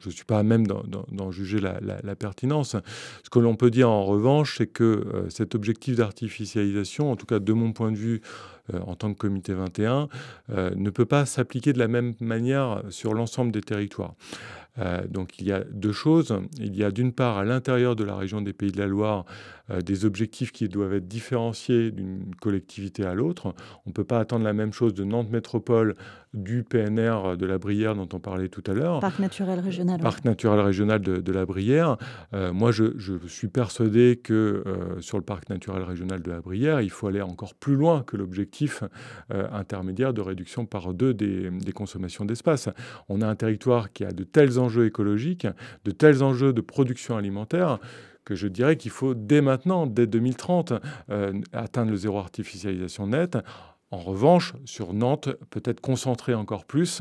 je 0.00 0.08
ne 0.08 0.12
suis 0.12 0.24
pas 0.24 0.38
à 0.38 0.42
même 0.42 0.66
d'en 0.66 1.30
juger 1.30 1.60
la, 1.60 2.16
pertinence. 2.16 2.76
Ce 3.24 3.30
que 3.30 3.38
l'on 3.38 3.56
peut 3.56 3.70
dire 3.70 3.90
en 3.90 4.04
revanche, 4.04 4.58
c'est 4.58 4.66
que 4.66 4.84
euh, 4.84 5.30
cet 5.30 5.54
objectif 5.54 5.96
d'artificialisation, 5.96 7.10
en 7.10 7.16
tout 7.16 7.26
cas 7.26 7.38
de 7.38 7.52
mon 7.52 7.72
point 7.72 7.92
de 7.92 7.96
vue 7.96 8.20
euh, 8.72 8.80
en 8.86 8.94
tant 8.94 9.12
que 9.12 9.18
comité 9.18 9.54
21, 9.54 10.08
ne 10.48 10.90
peut 10.90 11.06
pas 11.06 11.26
s'appliquer 11.26 11.72
de 11.72 11.78
la 11.78 11.88
même 11.88 12.14
manière 12.20 12.82
sur 12.90 13.14
l'ensemble 13.14 13.52
des 13.52 13.62
territoires. 13.62 14.14
donc 15.08 15.40
il 15.40 15.46
y 15.46 15.52
a 15.52 15.64
deux 15.64 15.92
choses. 15.92 16.34
Il 16.58 16.76
y 16.76 16.84
a 16.84 16.90
d'une 16.90 17.12
part 17.12 17.38
à 17.38 17.44
l'intérieur 17.44 17.96
de 17.96 18.04
la 18.04 18.16
région 18.16 18.40
des 18.40 18.52
Pays 18.52 18.70
de 18.70 18.78
la 18.78 18.86
Loire 18.86 19.24
des 19.84 20.04
objectifs 20.04 20.52
qui 20.52 20.68
doivent 20.68 20.94
être 20.94 21.08
différenciés 21.08 21.90
d'une 21.90 22.34
collectivité 22.40 23.04
à 23.04 23.14
l'autre. 23.14 23.54
On 23.86 23.90
ne 23.90 23.92
peut 23.92 24.04
pas 24.04 24.18
attendre 24.18 24.44
la 24.44 24.52
même 24.52 24.72
chose 24.72 24.94
de 24.94 25.04
Nantes 25.04 25.30
Métropole, 25.30 25.94
du 26.34 26.62
PNR 26.62 27.36
de 27.36 27.46
la 27.46 27.58
Brière 27.58 27.94
dont 27.94 28.08
on 28.12 28.20
parlait 28.20 28.48
tout 28.48 28.62
à 28.66 28.74
l'heure. 28.74 29.00
Parc 29.00 29.18
naturel 29.18 29.60
régional. 29.60 30.00
Parc 30.00 30.24
naturel 30.24 30.60
régional 30.60 31.00
de, 31.00 31.32
la 31.32 31.46
Brière. 31.46 31.96
Euh, 32.34 32.52
moi, 32.52 32.70
je, 32.70 32.92
suis 33.26 33.48
persuadé 33.48 34.20
que 34.22 34.62
euh, 34.66 35.00
sur 35.00 35.16
le 35.18 35.24
parc 35.24 35.48
naturel 35.48 35.82
régional 35.82 36.22
de 36.22 36.30
la 36.30 36.40
Brière, 36.40 36.80
il 36.80 36.90
faut 36.90 37.06
aller 37.06 37.22
encore 37.22 37.54
plus 37.54 37.76
loin 37.76 38.02
que 38.02 38.16
l'objectif 38.16 38.82
intermédiaire 39.30 40.12
de 40.12 40.20
réduction 40.20 40.66
par 40.66 40.92
deux 40.94 41.14
des, 41.14 41.50
des 41.50 41.72
consommations 41.72 42.24
d'espace. 42.24 42.68
On 43.08 43.20
a 43.20 43.26
un 43.26 43.34
territoire 43.34 43.92
qui 43.92 44.04
a 44.04 44.12
de 44.12 44.24
tels 44.24 44.58
enjeux 44.58 44.86
écologiques, 44.86 45.46
de 45.84 45.90
tels 45.90 46.22
enjeux 46.22 46.52
de 46.52 46.60
production 46.60 47.16
alimentaire 47.16 47.78
que 48.28 48.34
je 48.34 48.46
dirais 48.46 48.76
qu'il 48.76 48.90
faut 48.90 49.14
dès 49.14 49.40
maintenant, 49.40 49.86
dès 49.86 50.06
2030, 50.06 50.74
euh, 51.08 51.32
atteindre 51.54 51.90
le 51.90 51.96
zéro 51.96 52.18
artificialisation 52.18 53.06
nette 53.06 53.38
en 53.90 53.98
revanche, 53.98 54.52
sur 54.66 54.92
Nantes, 54.92 55.30
peut-être 55.48 55.80
concentrer 55.80 56.34
encore 56.34 56.66
plus 56.66 57.00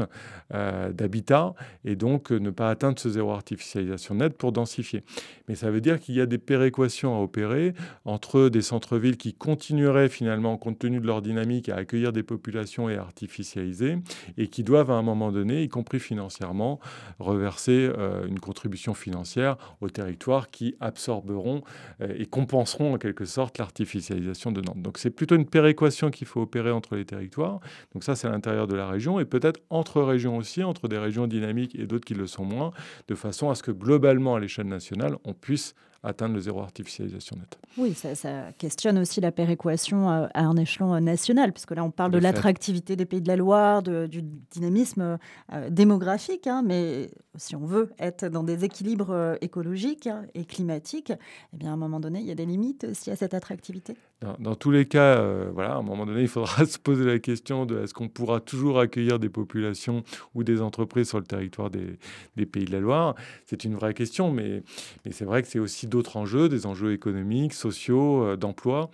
euh, 0.53 0.93
d'habitats 0.93 1.53
et 1.83 1.97
donc 1.97 2.31
euh, 2.31 2.39
ne 2.39 2.49
pas 2.49 2.69
atteindre 2.69 2.97
ce 2.97 3.09
zéro 3.09 3.31
artificialisation 3.31 4.15
nette 4.15 4.37
pour 4.37 4.53
densifier. 4.53 5.03
Mais 5.49 5.55
ça 5.55 5.69
veut 5.69 5.81
dire 5.81 5.99
qu'il 5.99 6.15
y 6.15 6.21
a 6.21 6.25
des 6.25 6.37
péréquations 6.37 7.17
à 7.17 7.21
opérer 7.21 7.73
entre 8.05 8.47
des 8.47 8.61
centres-villes 8.61 9.17
qui 9.17 9.33
continueraient 9.33 10.07
finalement, 10.07 10.55
compte 10.55 10.79
tenu 10.79 11.01
de 11.01 11.07
leur 11.07 11.21
dynamique, 11.21 11.67
à 11.67 11.75
accueillir 11.75 12.13
des 12.13 12.23
populations 12.23 12.89
et 12.89 12.95
artificialiser 12.95 13.97
et 14.37 14.47
qui 14.47 14.63
doivent 14.63 14.91
à 14.91 14.95
un 14.95 15.01
moment 15.01 15.33
donné, 15.33 15.63
y 15.63 15.69
compris 15.69 15.99
financièrement, 15.99 16.79
reverser 17.19 17.91
euh, 17.97 18.25
une 18.27 18.39
contribution 18.39 18.93
financière 18.93 19.57
aux 19.81 19.89
territoires 19.89 20.49
qui 20.49 20.75
absorberont 20.79 21.63
et 21.99 22.25
compenseront 22.25 22.93
en 22.93 22.97
quelque 22.97 23.25
sorte 23.25 23.57
l'artificialisation 23.57 24.51
de 24.51 24.61
Nantes. 24.61 24.81
Donc 24.81 24.97
c'est 24.97 25.09
plutôt 25.09 25.35
une 25.35 25.45
péréquation 25.45 26.11
qu'il 26.11 26.27
faut 26.27 26.41
opérer 26.41 26.71
entre 26.77 26.95
les 26.95 27.05
territoires. 27.05 27.59
Donc 27.93 28.03
ça, 28.03 28.15
c'est 28.15 28.27
à 28.27 28.31
l'intérieur 28.31 28.67
de 28.67 28.75
la 28.75 28.87
région 28.87 29.19
et 29.19 29.25
peut-être 29.25 29.59
entre 29.69 30.01
régions 30.01 30.37
aussi, 30.37 30.63
entre 30.63 30.87
des 30.87 30.97
régions 30.97 31.27
dynamiques 31.27 31.75
et 31.75 31.85
d'autres 31.85 32.05
qui 32.05 32.13
le 32.13 32.27
sont 32.27 32.45
moins, 32.45 32.71
de 33.07 33.15
façon 33.15 33.49
à 33.49 33.55
ce 33.55 33.63
que 33.63 33.71
globalement, 33.71 34.35
à 34.35 34.39
l'échelle 34.39 34.67
nationale, 34.67 35.17
on 35.25 35.33
puisse 35.33 35.75
atteindre 36.03 36.35
le 36.35 36.39
zéro 36.39 36.61
artificialisation 36.61 37.35
nette. 37.37 37.57
Oui, 37.77 37.93
ça, 37.93 38.51
questionne 38.57 38.97
aussi 38.97 39.21
la 39.21 39.31
péréquation 39.31 40.09
à, 40.09 40.29
un 40.33 40.55
échelon 40.55 40.93
euh, 40.93 40.99
national, 40.99 41.51
puisque 41.51 41.71
là 41.71 41.83
on 41.83 41.91
parle 41.91 42.11
de 42.11 42.17
l'attractivité 42.17 42.95
des 42.95 43.05
pays 43.05 43.21
de 43.21 43.27
la 43.27 43.35
Loire, 43.35 43.81
du 43.83 44.21
dynamisme 44.51 45.17
euh, 45.53 45.69
démographique, 45.69 46.47
hein, 46.47 46.63
mais 46.65 47.09
si 47.37 47.55
on 47.55 47.65
veut 47.65 47.91
être 47.99 48.25
dans 48.25 48.43
des 48.43 48.65
équilibres 48.65 49.11
euh, 49.11 49.35
écologiques 49.41 50.09
et 50.33 50.45
climatiques, 50.45 51.13
eh 51.53 51.57
bien 51.57 51.71
à 51.71 51.73
un 51.73 51.77
moment 51.77 51.99
donné, 51.99 52.19
il 52.19 52.25
y 52.25 52.31
a 52.31 52.35
des 52.35 52.45
limites 52.45 52.85
aussi 52.89 53.11
à 53.11 53.15
cette 53.15 53.33
attractivité. 53.33 53.95
Dans, 54.39 54.55
tous 54.55 54.71
les 54.71 54.87
cas, 54.87 55.23
voilà, 55.53 55.75
à 55.75 55.77
un 55.77 55.83
moment 55.83 56.07
donné, 56.07 56.21
il 56.21 56.27
faudra 56.27 56.65
se 56.65 56.79
poser 56.79 57.05
la 57.05 57.19
question 57.19 57.67
de 57.67 57.83
est-ce 57.83 57.93
qu'on 57.93 58.09
pourra 58.09 58.39
toujours 58.39 58.79
accueillir 58.79 59.19
des 59.19 59.29
populations 59.29 60.03
ou 60.33 60.43
des 60.43 60.61
entreprises 60.61 61.09
sur 61.09 61.19
le 61.19 61.25
territoire 61.25 61.69
des, 61.69 62.45
pays 62.45 62.65
de 62.65 62.71
la 62.71 62.79
Loire? 62.79 63.15
C'est 63.45 63.63
une 63.63 63.75
vraie 63.75 63.93
question, 63.93 64.31
mais, 64.31 64.63
c'est 65.11 65.25
vrai 65.25 65.41
que 65.41 65.47
c'est 65.47 65.59
aussi 65.59 65.87
d'autres 65.87 66.17
enjeux, 66.17 66.49
des 66.49 66.65
enjeux 66.65 66.93
économiques, 66.93 67.53
sociaux, 67.53 68.23
euh, 68.23 68.35
d'emploi. 68.35 68.89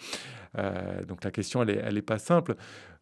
Euh, 0.57 1.03
donc 1.05 1.23
la 1.23 1.31
question, 1.31 1.63
elle 1.63 1.93
n'est 1.93 2.01
pas 2.01 2.19
simple. 2.19 2.55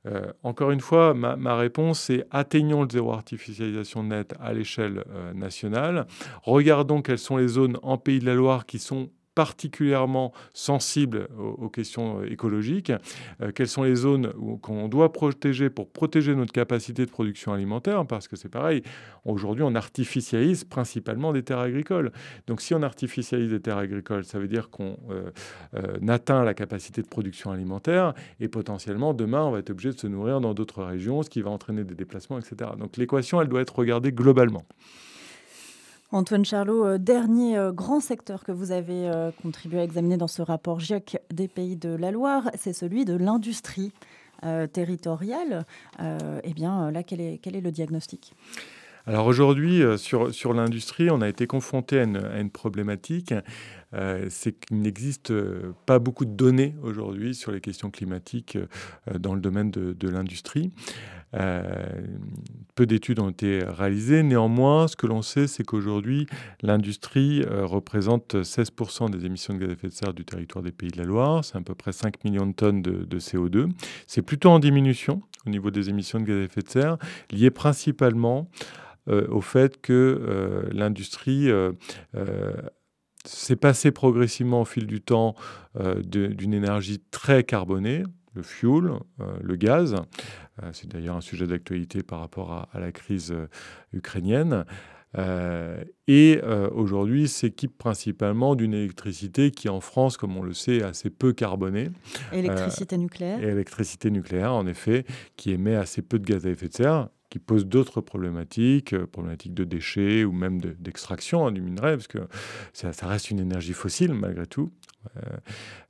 Euh, 0.08 0.32
encore 0.44 0.72
une 0.72 0.80
fois, 0.80 1.14
ma, 1.14 1.56
réponse 1.56 2.10
est 2.10 2.26
atteignons 2.32 2.84
le 2.84 2.90
zéro 2.90 3.14
artificialisation 3.14 4.04
nette 4.04 4.34
à 4.40 4.54
l'échelle 4.54 5.04
nationale. 5.36 6.08
Regardons 6.44 7.02
quelles 7.02 7.20
sont 7.20 7.38
les 7.38 7.48
zones 7.48 7.78
en 7.84 7.98
Pays 7.98 8.20
de 8.20 8.26
la 8.26 8.34
Loire 8.34 8.66
qui 8.66 8.80
sont 8.80 9.10
particulièrement 9.36 10.34
sensibles 10.54 11.28
aux, 11.38 11.70
questions 11.70 12.20
euh, 12.20 12.32
écologiques, 12.32 12.92
euh, 13.42 13.52
quelles 13.54 13.68
sont 13.68 13.84
les 13.84 13.96
zones 13.96 14.34
qu'on 14.62 14.88
doit 14.88 15.14
protéger 15.14 15.70
pour 15.70 15.90
protéger 15.90 16.36
notre 16.36 16.52
capacité 16.52 17.06
de 17.06 17.12
production 17.12 17.54
alimentaire, 17.54 18.06
parce 18.06 18.28
que 18.28 18.36
c'est 18.36 18.50
pareil, 18.50 18.84
aujourd'hui 19.24 19.64
on 19.64 19.76
artificialise 19.76 20.64
principalement 20.64 21.32
des 21.32 21.44
terres 21.44 21.60
agricoles. 21.60 22.12
Donc 22.48 22.62
si 22.62 22.74
on 22.74 22.82
artificialise 22.82 23.52
des 23.52 23.62
terres 23.62 23.78
agricoles, 23.78 24.26
ça 24.26 24.38
veut 24.40 24.48
dire 24.48 24.70
qu'on 24.70 24.98
euh, 25.10 25.32
atteint 26.08 26.44
la 26.44 26.54
capacité 26.54 27.02
de 27.02 27.08
production 27.08 27.52
alimentaire 27.52 28.14
et 28.40 28.50
potentiellement 28.50 29.14
demain 29.14 29.44
on 29.44 29.52
va 29.52 29.60
être 29.60 29.70
obligé 29.70 29.92
de 29.92 30.00
se 30.00 30.08
nourrir 30.08 30.42
dans 30.42 30.54
d'autres 30.54 30.84
régions, 30.84 31.24
ce 31.24 31.30
qui 31.30 31.42
va 31.42 31.52
entraîner 31.52 31.84
des 31.84 31.96
déplacements, 31.96 32.38
etc. 32.38 32.72
Donc 32.78 32.98
l'équation, 32.98 33.42
elle 33.42 33.48
doit 33.48 33.62
être 33.62 33.78
regardée 33.78 34.12
globalement. 34.12 34.66
Antoine 36.14 36.44
Charlot, 36.44 36.86
euh, 36.86 36.98
dernier 36.98 37.58
euh, 37.58 37.72
grand 37.72 38.02
secteur 38.02 38.44
que 38.44 38.52
vous 38.52 38.74
avez 38.74 39.08
euh, 39.08 39.32
contribué 39.42 39.80
à 39.80 39.84
examiner 39.84 40.18
dans 40.18 40.28
ce 40.28 40.42
rapport 40.42 40.82
GIEC 40.82 41.18
des 41.34 41.48
pays 41.48 41.78
de 41.78 41.96
la 41.96 42.12
Loire, 42.12 42.52
c'est 42.58 42.74
celui 42.74 43.06
de 43.06 43.16
l'industrie 43.16 43.92
territoriale. 44.74 45.68
eh 46.00 46.54
bien, 46.56 46.90
là, 46.90 47.04
quel 47.04 47.22
est, 47.22 47.62
le 47.62 47.72
diagnostic? 47.72 48.34
Alors 49.06 49.28
aujourd'hui, 49.28 49.84
sur, 50.00 50.34
sur 50.34 50.54
l'industrie, 50.54 51.12
on 51.12 51.22
a 51.22 51.30
été 51.30 51.46
confronté 51.46 52.00
à 52.00 52.06
une, 52.06 52.50
problématique, 52.50 53.36
c'est 54.30 54.60
qu'il 54.60 54.80
n'existe 54.80 55.32
pas 55.86 56.00
beaucoup 56.00 56.26
de 56.26 56.32
données 56.32 56.74
aujourd'hui 56.82 57.36
sur 57.36 57.52
les 57.52 57.62
questions 57.62 57.92
climatiques 57.92 58.58
dans 59.20 59.36
le 59.36 59.42
domaine 59.42 59.70
de, 59.70 59.94
de 59.94 60.10
l'industrie. 60.10 60.72
Peu 61.34 62.86
d'études 62.86 63.20
ont 63.20 63.30
été 63.30 63.64
réalisées. 63.64 64.24
Néanmoins, 64.24 64.88
ce 64.88 64.96
que 64.96 65.08
l'on 65.08 65.22
sait, 65.22 65.48
c'est 65.48 65.64
qu'aujourd'hui, 65.64 66.28
l'industrie 66.62 67.44
représente 67.46 68.36
16% 68.36 69.10
des 69.10 69.26
émissions 69.26 69.54
de 69.54 69.60
gaz 69.60 69.70
à 69.70 69.74
effet 69.74 69.88
de 69.88 69.94
serre 69.94 70.14
du 70.14 70.26
territoire 70.26 70.64
des 70.64 70.72
Pays 70.72 70.90
de 70.90 70.98
la 70.98 71.06
Loire. 71.06 71.46
C'est 71.46 71.58
à 71.58 71.62
peu 71.62 71.76
près 71.76 71.94
5 71.94 72.24
millions 72.26 72.48
de 72.48 72.54
tonnes 72.54 72.82
de, 72.82 73.06
de 73.06 73.20
CO2. 73.20 73.70
C'est 74.08 74.22
plutôt 74.22 74.50
en 74.50 74.60
diminution 74.60 75.22
au 75.46 75.50
niveau 75.50 75.72
des 75.72 75.90
émissions 75.90 76.20
de 76.20 76.26
gaz 76.26 76.38
à 76.38 76.44
effet 76.44 76.62
de 76.62 76.70
serre, 76.70 76.98
liées 77.32 77.52
principalement 77.52 78.50
euh, 79.08 79.28
au 79.30 79.42
fait 79.42 79.82
que 79.82 79.94
euh, 79.94 80.70
l'industrie 80.72 81.50
euh, 81.50 81.72
s'est 83.26 83.56
passée 83.56 83.92
progressivement 83.92 84.62
au 84.62 84.66
fil 84.66 84.88
du 84.88 85.02
temps 85.02 85.36
d'une 86.04 86.54
énergie 86.54 87.00
très 87.12 87.44
carbonée, 87.44 88.04
le 88.34 88.44
fuel, 88.44 88.92
le 89.42 89.56
gaz. 89.56 89.96
C'est 90.74 90.88
d'ailleurs 90.88 91.16
un 91.16 91.22
sujet 91.22 91.48
d'actualité 91.48 92.04
par 92.04 92.20
rapport 92.20 92.52
à, 92.52 92.80
la 92.80 92.92
crise 92.92 93.34
ukrainienne. 93.94 94.66
et 96.08 96.42
aujourd'hui 96.74 97.28
s'équipe 97.28 97.78
principalement 97.78 98.56
d'une 98.56 98.74
électricité 98.74 99.52
qui 99.52 99.70
en 99.70 99.82
France, 99.82 100.18
comme 100.18 100.38
on 100.38 100.44
le 100.44 100.54
sait, 100.54 100.78
est 100.78 100.84
assez 100.84 101.10
peu 101.10 101.34
carbonée. 101.34 101.90
Électricité 102.32 102.98
nucléaire. 102.98 103.44
Et 103.44 103.48
électricité 103.48 104.12
nucléaire, 104.12 104.54
en 104.54 104.66
effet, 104.66 105.06
qui 105.36 105.52
émet 105.52 105.76
assez 105.76 106.02
peu 106.02 106.20
de 106.20 106.26
gaz 106.26 106.46
à 106.46 106.50
effet 106.50 106.70
de 106.70 106.74
serre 106.74 107.10
qui 107.32 107.40
pose 107.40 107.66
d'autres 107.66 108.02
problématiques, 108.02 108.94
euh, 108.94 109.08
problématiques 109.08 109.56
de 109.56 109.64
déchets 109.64 110.24
ou 110.26 110.34
même 110.34 110.60
d'extraction 110.62 111.48
hein, 111.48 111.52
du 111.52 111.62
minerai, 111.62 111.96
parce 111.96 112.08
que 112.08 112.20
ça, 112.74 112.92
reste 113.08 113.32
une 113.32 113.40
énergie 113.40 113.74
fossile 113.74 114.14
malgré 114.14 114.46
tout. 114.46 114.72
Euh, 115.18 115.22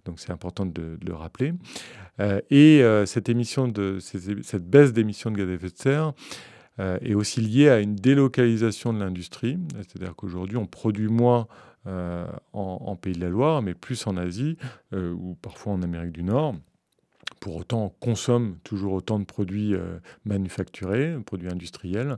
donc 0.06 0.20
c'est 0.20 0.32
important 0.32 0.66
de, 0.66 0.98
le 1.06 1.14
rappeler. 1.14 1.54
Euh, 2.20 2.40
et 2.52 2.84
cette, 3.06 3.28
émission 3.28 3.68
de, 3.68 3.98
cette 4.00 4.70
baisse 4.70 4.94
d'émissions 4.94 5.32
de 5.32 5.38
gaz 5.38 5.50
à 5.50 5.54
effet 5.54 5.70
de 5.70 5.78
serre 5.78 6.14
est 6.80 7.14
aussi 7.14 7.42
liée 7.42 7.70
à 7.70 7.80
une 7.80 7.96
délocalisation 7.96 8.94
de 8.94 9.00
l'industrie. 9.00 9.58
C'est-à-dire 9.78 10.16
qu'aujourd'hui, 10.16 10.58
on 10.58 10.66
produit 10.66 11.10
moins 11.10 11.48
en, 11.86 12.28
en, 12.54 12.96
Pays 12.96 13.14
de 13.14 13.22
la 13.22 13.30
Loire, 13.30 13.62
mais 13.62 13.74
plus 13.74 14.08
en 14.08 14.18
Asie 14.18 14.58
ou 14.94 15.36
parfois 15.42 15.74
en 15.74 15.82
Amérique 15.82 16.12
du 16.12 16.24
Nord 16.24 16.56
pour 17.42 17.56
autant, 17.56 17.86
on 17.86 17.90
consomme 17.90 18.58
toujours 18.64 18.94
autant 18.94 19.20
de 19.20 19.26
produits 19.26 19.74
euh, 19.74 19.98
manufacturés, 20.26 21.18
produits 21.26 21.50
industriels. 21.50 22.18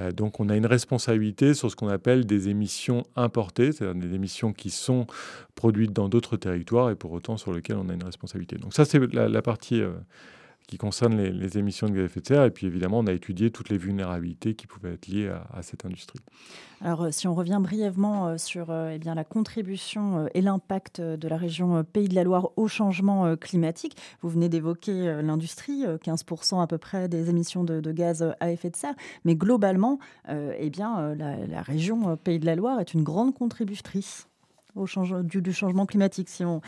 Euh, 0.00 0.10
donc, 0.10 0.40
on 0.40 0.48
a 0.48 0.56
une 0.56 0.66
responsabilité 0.66 1.54
sur 1.54 1.70
ce 1.70 1.76
qu'on 1.76 1.86
appelle 1.86 2.26
des 2.26 2.48
émissions 2.48 3.04
importées, 3.14 3.70
c'est-à-dire 3.70 3.94
des 3.94 4.14
émissions 4.14 4.52
qui 4.52 4.70
sont 4.70 5.06
produites 5.54 5.92
dans 5.92 6.08
d'autres 6.08 6.36
territoires 6.36 6.90
et 6.90 6.96
pour 6.96 7.12
autant 7.12 7.36
sur 7.36 7.52
lesquelles 7.52 7.76
on 7.76 7.88
a 7.88 7.94
une 7.94 8.02
responsabilité. 8.02 8.56
Donc, 8.56 8.74
ça, 8.74 8.84
c'est 8.84 8.98
la, 9.14 9.40
partie 9.40 9.80
euh, 9.80 9.92
qui 10.66 10.78
concerne 10.78 11.20
les, 11.20 11.58
émissions 11.58 11.88
de 11.88 11.92
gaz 11.92 12.02
à 12.02 12.04
effet 12.06 12.20
de 12.20 12.26
serre. 12.26 12.44
Et 12.44 12.50
puis 12.50 12.66
évidemment, 12.66 12.98
on 12.98 13.06
a 13.06 13.12
étudié 13.12 13.50
toutes 13.50 13.68
les 13.68 13.78
vulnérabilités 13.78 14.54
qui 14.54 14.66
pouvaient 14.66 14.94
être 14.94 15.06
liées 15.06 15.28
à, 15.28 15.62
cette 15.62 15.84
industrie. 15.84 16.18
Alors, 16.80 17.04
euh, 17.04 17.10
si 17.10 17.26
on 17.28 17.34
revient 17.34 17.58
brièvement 17.60 18.28
euh, 18.28 18.38
sur 18.38 18.70
euh, 18.70 18.90
eh 18.92 18.98
bien, 18.98 19.14
la 19.14 19.24
contribution 19.24 20.28
et 20.34 20.42
l'impact 20.42 21.00
de 21.00 21.28
la 21.28 21.36
région 21.36 21.84
Pays 21.84 22.08
de 22.08 22.14
la 22.14 22.24
Loire 22.24 22.50
au 22.56 22.68
changement 22.68 23.36
climatique, 23.36 23.96
vous 24.22 24.28
venez 24.28 24.48
d'évoquer 24.48 25.22
l'industrie, 25.22 25.84
15% 25.84 26.62
à 26.62 26.66
peu 26.66 26.78
près 26.78 27.08
des 27.08 27.30
émissions 27.30 27.64
de, 27.64 27.92
gaz 27.92 28.34
à 28.40 28.50
effet 28.50 28.70
de 28.70 28.76
serre, 28.76 28.94
mais 29.24 29.36
globalement, 29.36 29.98
eh 30.28 30.70
bien, 30.70 31.14
la, 31.14 31.46
la 31.46 31.62
région 31.62 32.16
Pays 32.16 32.38
de 32.38 32.46
la 32.46 32.56
Loire 32.56 32.80
est 32.80 32.94
une 32.94 33.02
grande 33.02 33.34
contributrice 33.34 34.28
du, 35.24 35.52
changement 35.52 35.86
climatique, 35.86 36.28
si 36.28 36.44
on, 36.44 36.60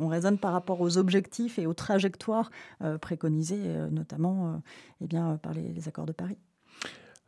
raisonne 0.00 0.38
par 0.38 0.52
rapport 0.52 0.80
aux 0.80 0.98
objectifs 0.98 1.58
et 1.58 1.66
aux 1.66 1.74
trajectoires 1.74 2.50
euh, 2.82 2.98
préconisées, 2.98 3.58
euh, 3.58 3.88
notamment 3.90 4.48
euh, 4.48 4.56
eh 5.02 5.06
bien, 5.06 5.38
par 5.42 5.52
les, 5.52 5.88
accords 5.88 6.06
de 6.06 6.12
Paris. 6.12 6.38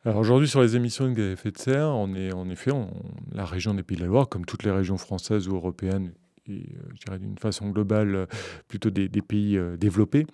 Alors 0.05 0.19
aujourd'hui, 0.19 0.49
sur 0.49 0.61
les 0.61 0.75
émissions 0.75 1.09
de 1.09 1.13
gaz 1.13 1.27
à 1.27 1.33
effet 1.33 1.51
de 1.53 1.59
serre, 1.59 1.89
on 1.89 2.15
est 2.15 2.33
en 2.33 2.49
effet 2.49 2.73
la 3.33 3.45
région 3.45 3.75
des 3.75 3.83
Pays 3.83 3.97
de 3.97 4.03
la 4.03 4.09
Loire, 4.09 4.29
comme 4.29 4.45
toutes 4.45 4.65
les 4.65 4.73
régions 4.73 4.99
françaises 4.99 5.49
ou 5.49 5.55
européennes, 5.55 6.13
et 6.49 6.53
euh, 6.53 6.83
je 6.95 7.05
dirais 7.05 7.19
d'une 7.19 7.39
façon 7.39 7.69
globale 7.69 8.15
euh, 8.15 8.27
plutôt 8.67 8.91
des, 8.91 9.09
pays 9.09 9.57
euh, 9.57 9.77
développés, 9.77 10.27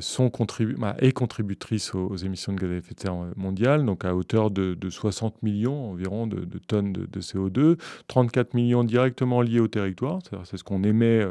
sont 0.00 0.30
contribu 0.30 0.74
bah, 0.74 0.96
et 1.00 1.12
contributrices 1.12 1.94
aux, 1.94 2.16
émissions 2.16 2.52
de 2.52 2.60
gaz 2.60 2.70
à 2.70 2.74
effet 2.74 2.94
de 2.94 3.00
serre 3.00 3.14
mondiales, 3.36 3.84
donc 3.84 4.04
à 4.04 4.14
hauteur 4.14 4.50
de, 4.50 4.76
60 4.88 5.42
millions 5.42 5.90
environ 5.90 6.26
de, 6.26 6.44
tonnes 6.66 6.92
de, 6.92 7.20
CO2, 7.20 7.78
34 8.08 8.54
millions 8.54 8.84
directement 8.84 9.42
liés 9.42 9.60
au 9.60 9.68
territoire, 9.68 10.18
c'est 10.44 10.56
ce 10.56 10.64
qu'on 10.64 10.82
émet 10.82 11.24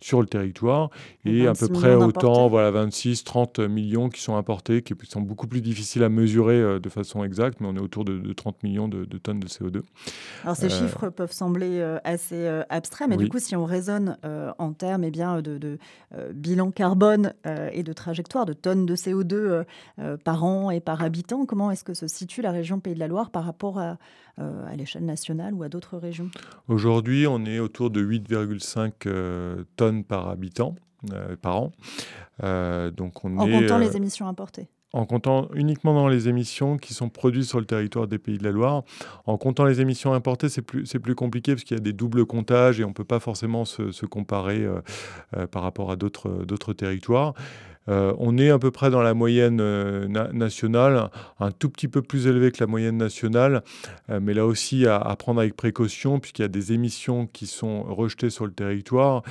sur 0.00 0.20
le 0.20 0.26
territoire, 0.26 0.90
et 1.24 1.46
à 1.46 1.54
peu 1.54 1.68
près 1.68 1.94
autant, 1.94 2.48
voilà, 2.48 2.70
26, 2.70 3.24
30 3.24 3.60
millions 3.60 4.08
qui 4.08 4.20
sont 4.20 4.36
importés, 4.36 4.82
qui 4.82 4.94
sont 5.08 5.22
beaucoup 5.22 5.46
plus 5.46 5.62
difficiles 5.62 6.02
à 6.02 6.08
mesurer 6.08 6.80
de 6.80 6.88
façon 6.88 7.24
exacte, 7.24 7.60
mais 7.60 7.68
on 7.68 7.76
est 7.76 7.80
autour 7.80 8.04
de, 8.04 8.32
30 8.32 8.62
millions 8.62 8.88
de, 8.88 9.04
tonnes 9.18 9.40
de 9.40 9.48
CO2. 9.48 9.82
Alors 10.44 10.56
ces 10.56 10.68
chiffres 10.68 11.08
peuvent 11.08 11.32
sembler 11.32 11.80
assez 12.04 12.46
abstraits, 12.68 13.08
mais 13.08 13.16
du 13.16 13.29
coup, 13.30 13.38
si 13.38 13.56
on 13.56 13.64
raisonne 13.64 14.18
euh, 14.24 14.52
en 14.58 14.72
termes 14.72 15.04
eh 15.04 15.10
bien, 15.10 15.40
de, 15.40 15.78
euh, 16.14 16.32
bilan 16.34 16.70
carbone 16.70 17.32
euh, 17.46 17.70
et 17.72 17.82
de 17.82 17.92
trajectoire 17.92 18.44
de 18.44 18.52
tonnes 18.52 18.86
de 18.86 18.96
CO2 18.96 19.64
par 20.24 20.44
an 20.44 20.70
et 20.70 20.80
par 20.80 21.02
habitant, 21.02 21.46
comment 21.46 21.70
est-ce 21.70 21.84
que 21.84 21.94
se 21.94 22.06
situe 22.06 22.42
la 22.42 22.50
région 22.50 22.80
Pays 22.80 22.94
de 22.94 22.98
la 22.98 23.08
Loire 23.08 23.30
par 23.30 23.44
rapport 23.44 23.78
à, 23.78 23.96
à 24.36 24.76
l'échelle 24.76 25.04
nationale 25.04 25.54
ou 25.54 25.62
à 25.62 25.68
d'autres 25.68 25.96
régions? 25.96 26.30
Aujourd'hui, 26.68 27.26
on 27.26 27.44
est 27.44 27.58
autour 27.58 27.90
de 27.90 28.02
8,5 28.02 29.64
tonnes 29.76 30.04
par 30.04 30.28
habitant 30.28 30.74
par 31.40 31.56
an. 31.56 31.72
donc 32.90 33.24
on 33.24 33.38
en 33.38 33.48
comptant 33.48 33.78
les 33.78 33.96
émissions 33.96 34.28
importées 34.28 34.68
en 34.92 35.06
comptant 35.06 35.48
uniquement 35.54 35.94
dans 35.94 36.08
les 36.08 36.28
émissions 36.28 36.76
qui 36.76 36.94
sont 36.94 37.08
produites 37.08 37.44
sur 37.44 37.60
le 37.60 37.66
territoire 37.66 38.08
des 38.08 38.18
Pays 38.18 38.38
de 38.38 38.44
la 38.44 38.50
Loire. 38.50 38.82
En 39.26 39.38
comptant 39.38 39.64
les 39.64 39.80
émissions 39.80 40.12
importées, 40.12 40.48
c'est 40.48 40.62
plus, 40.62 41.14
compliqué 41.14 41.52
parce 41.52 41.64
qu'il 41.64 41.76
y 41.76 41.80
a 41.80 41.82
des 41.82 41.92
doubles 41.92 42.26
comptages 42.26 42.80
et 42.80 42.84
on 42.84 42.88
ne 42.88 42.94
peut 42.94 43.04
pas 43.04 43.20
forcément 43.20 43.64
se, 43.64 44.06
comparer 44.06 44.64
euh, 44.64 44.80
euh, 45.36 45.46
par 45.46 45.62
rapport 45.62 45.90
à 45.90 45.96
d'autres 45.96 46.72
territoires. 46.72 47.34
Euh, 47.90 48.14
on 48.18 48.38
est 48.38 48.50
à 48.50 48.58
peu 48.58 48.70
près 48.70 48.90
dans 48.90 49.02
la 49.02 49.14
moyenne 49.14 49.60
euh, 49.60 50.06
nationale, 50.32 51.10
un 51.40 51.50
tout 51.50 51.68
petit 51.68 51.88
peu 51.88 52.02
plus 52.02 52.26
élevé 52.26 52.52
que 52.52 52.58
la 52.60 52.66
moyenne 52.66 52.96
nationale, 52.96 53.62
euh, 54.10 54.20
mais 54.22 54.32
là 54.32 54.46
aussi 54.46 54.86
à, 54.86 55.00
prendre 55.16 55.40
avec 55.40 55.56
précaution, 55.56 56.20
puisqu'il 56.20 56.42
y 56.42 56.44
a 56.44 56.48
des 56.48 56.72
émissions 56.72 57.26
qui 57.26 57.46
sont 57.46 57.82
rejetées 57.82 58.30
sur 58.30 58.46
le 58.46 58.52
territoire, 58.52 59.22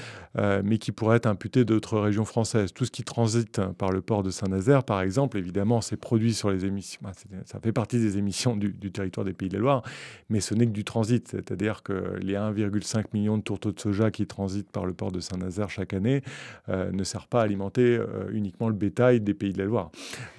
mais 0.64 0.78
qui 0.78 0.92
pourraient 0.92 1.18
être 1.18 1.26
imputées 1.26 1.66
d'autres 1.66 2.00
régions 2.00 2.24
françaises. 2.24 2.74
Tout 2.74 2.86
ce 2.86 2.92
qui 2.92 3.04
transite 3.04 3.62
par 3.78 3.92
le 3.92 4.02
port 4.02 4.24
de 4.24 4.30
Saint-Nazaire, 4.30 4.84
par 4.84 5.02
exemple, 5.02 5.38
évidemment, 5.38 5.82
c'est 5.82 5.98
produit 5.98 6.34
sur 6.34 6.50
les 6.50 6.66
émissions, 6.66 7.02
ça 7.46 7.60
fait 7.60 7.72
partie 7.72 8.00
des 8.00 8.18
émissions 8.18 8.56
du, 8.56 8.74
territoire 8.92 9.26
des 9.26 9.34
Pays 9.34 9.50
de 9.50 9.56
la 9.56 9.60
Loire, 9.60 9.84
mais 10.30 10.40
ce 10.40 10.54
n'est 10.54 10.66
que 10.66 10.72
du 10.72 10.84
transit, 10.84 11.28
c'est-à-dire 11.28 11.84
que 11.84 12.18
les 12.22 12.36
1,5 12.36 13.06
million 13.14 13.38
de 13.38 13.44
tourteaux 13.44 13.72
de 13.72 13.80
soja 13.80 14.12
qui 14.12 14.28
transitent 14.28 14.72
par 14.72 14.86
le 14.86 14.94
port 14.94 15.12
de 15.12 15.20
Saint-Nazaire 15.20 15.70
chaque 15.70 15.94
année 15.94 16.22
ne 16.68 17.04
servent 17.04 17.28
pas 17.28 17.42
à 17.42 17.44
alimenter 17.44 18.00
uniquement 18.32 18.49
le 18.68 18.74
bétail 18.74 19.22
des 19.22 19.34
pays 19.34 19.54
de 19.54 19.58
la 19.60 19.66
Loire. 19.66 19.92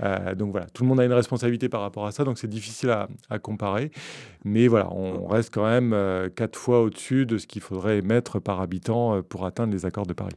Euh, 0.03 0.35
donc 0.35 0.53
voilà, 0.53 0.67
tout 0.67 0.83
le 0.83 0.89
monde 0.89 1.01
a 1.01 1.05
une 1.05 1.13
responsabilité 1.13 1.69
par 1.69 1.81
rapport 1.81 2.07
à 2.07 2.13
ça, 2.13 2.25
donc 2.25 2.39
c'est 2.39 2.49
difficile 2.49 2.91
à, 2.91 3.39
comparer. 3.39 3.91
Mais 4.45 4.69
voilà, 4.69 4.93
on 4.93 5.27
reste 5.27 5.53
quand 5.53 5.65
même 5.65 5.93
euh, 5.93 6.29
quatre 6.29 6.59
fois 6.59 6.83
au-dessus 6.83 7.27
de 7.27 7.39
ce 7.39 7.47
qu'il 7.47 7.63
faudrait 7.63 7.99
émettre 7.99 8.41
par 8.41 8.61
habitant 8.61 9.17
euh, 9.17 9.23
pour 9.23 9.47
atteindre 9.47 9.73
les 9.73 9.87
accords 9.87 10.07
de 10.07 10.13
Paris. 10.13 10.37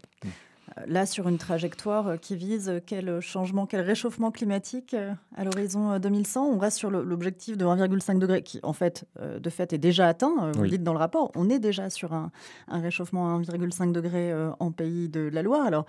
Là, 0.88 1.06
sur 1.06 1.28
une 1.28 1.38
trajectoire 1.38 2.20
qui 2.20 2.36
vise 2.36 2.82
quel 2.88 3.20
changement, 3.20 3.68
quel 3.68 3.82
réchauffement 3.82 4.32
climatique 4.32 4.96
à 5.36 5.44
l'horizon 5.44 6.00
2100 6.00 6.48
On 6.48 6.58
reste 6.58 6.80
sur 6.80 6.90
l'objectif 6.90 7.58
de 7.58 7.66
1,5 7.66 8.18
degré 8.18 8.42
qui, 8.42 8.60
en 8.64 8.74
fait, 8.74 9.06
de 9.22 9.50
fait, 9.52 9.72
est 9.74 9.78
déjà 9.78 10.08
atteint. 10.08 10.52
Vous 10.56 10.64
le 10.64 10.70
dites 10.70 10.84
dans 10.84 10.94
le 10.94 10.98
rapport, 10.98 11.32
on 11.36 11.48
est 11.48 11.60
déjà 11.60 11.92
sur 11.92 12.14
un, 12.14 12.32
un 12.70 12.80
réchauffement 12.80 13.36
à 13.36 13.40
1,5 13.40 13.92
degré 13.92 14.34
en 14.60 14.72
pays 14.72 15.10
de 15.10 15.30
la 15.32 15.44
Loire. 15.44 15.64
Alors, 15.64 15.86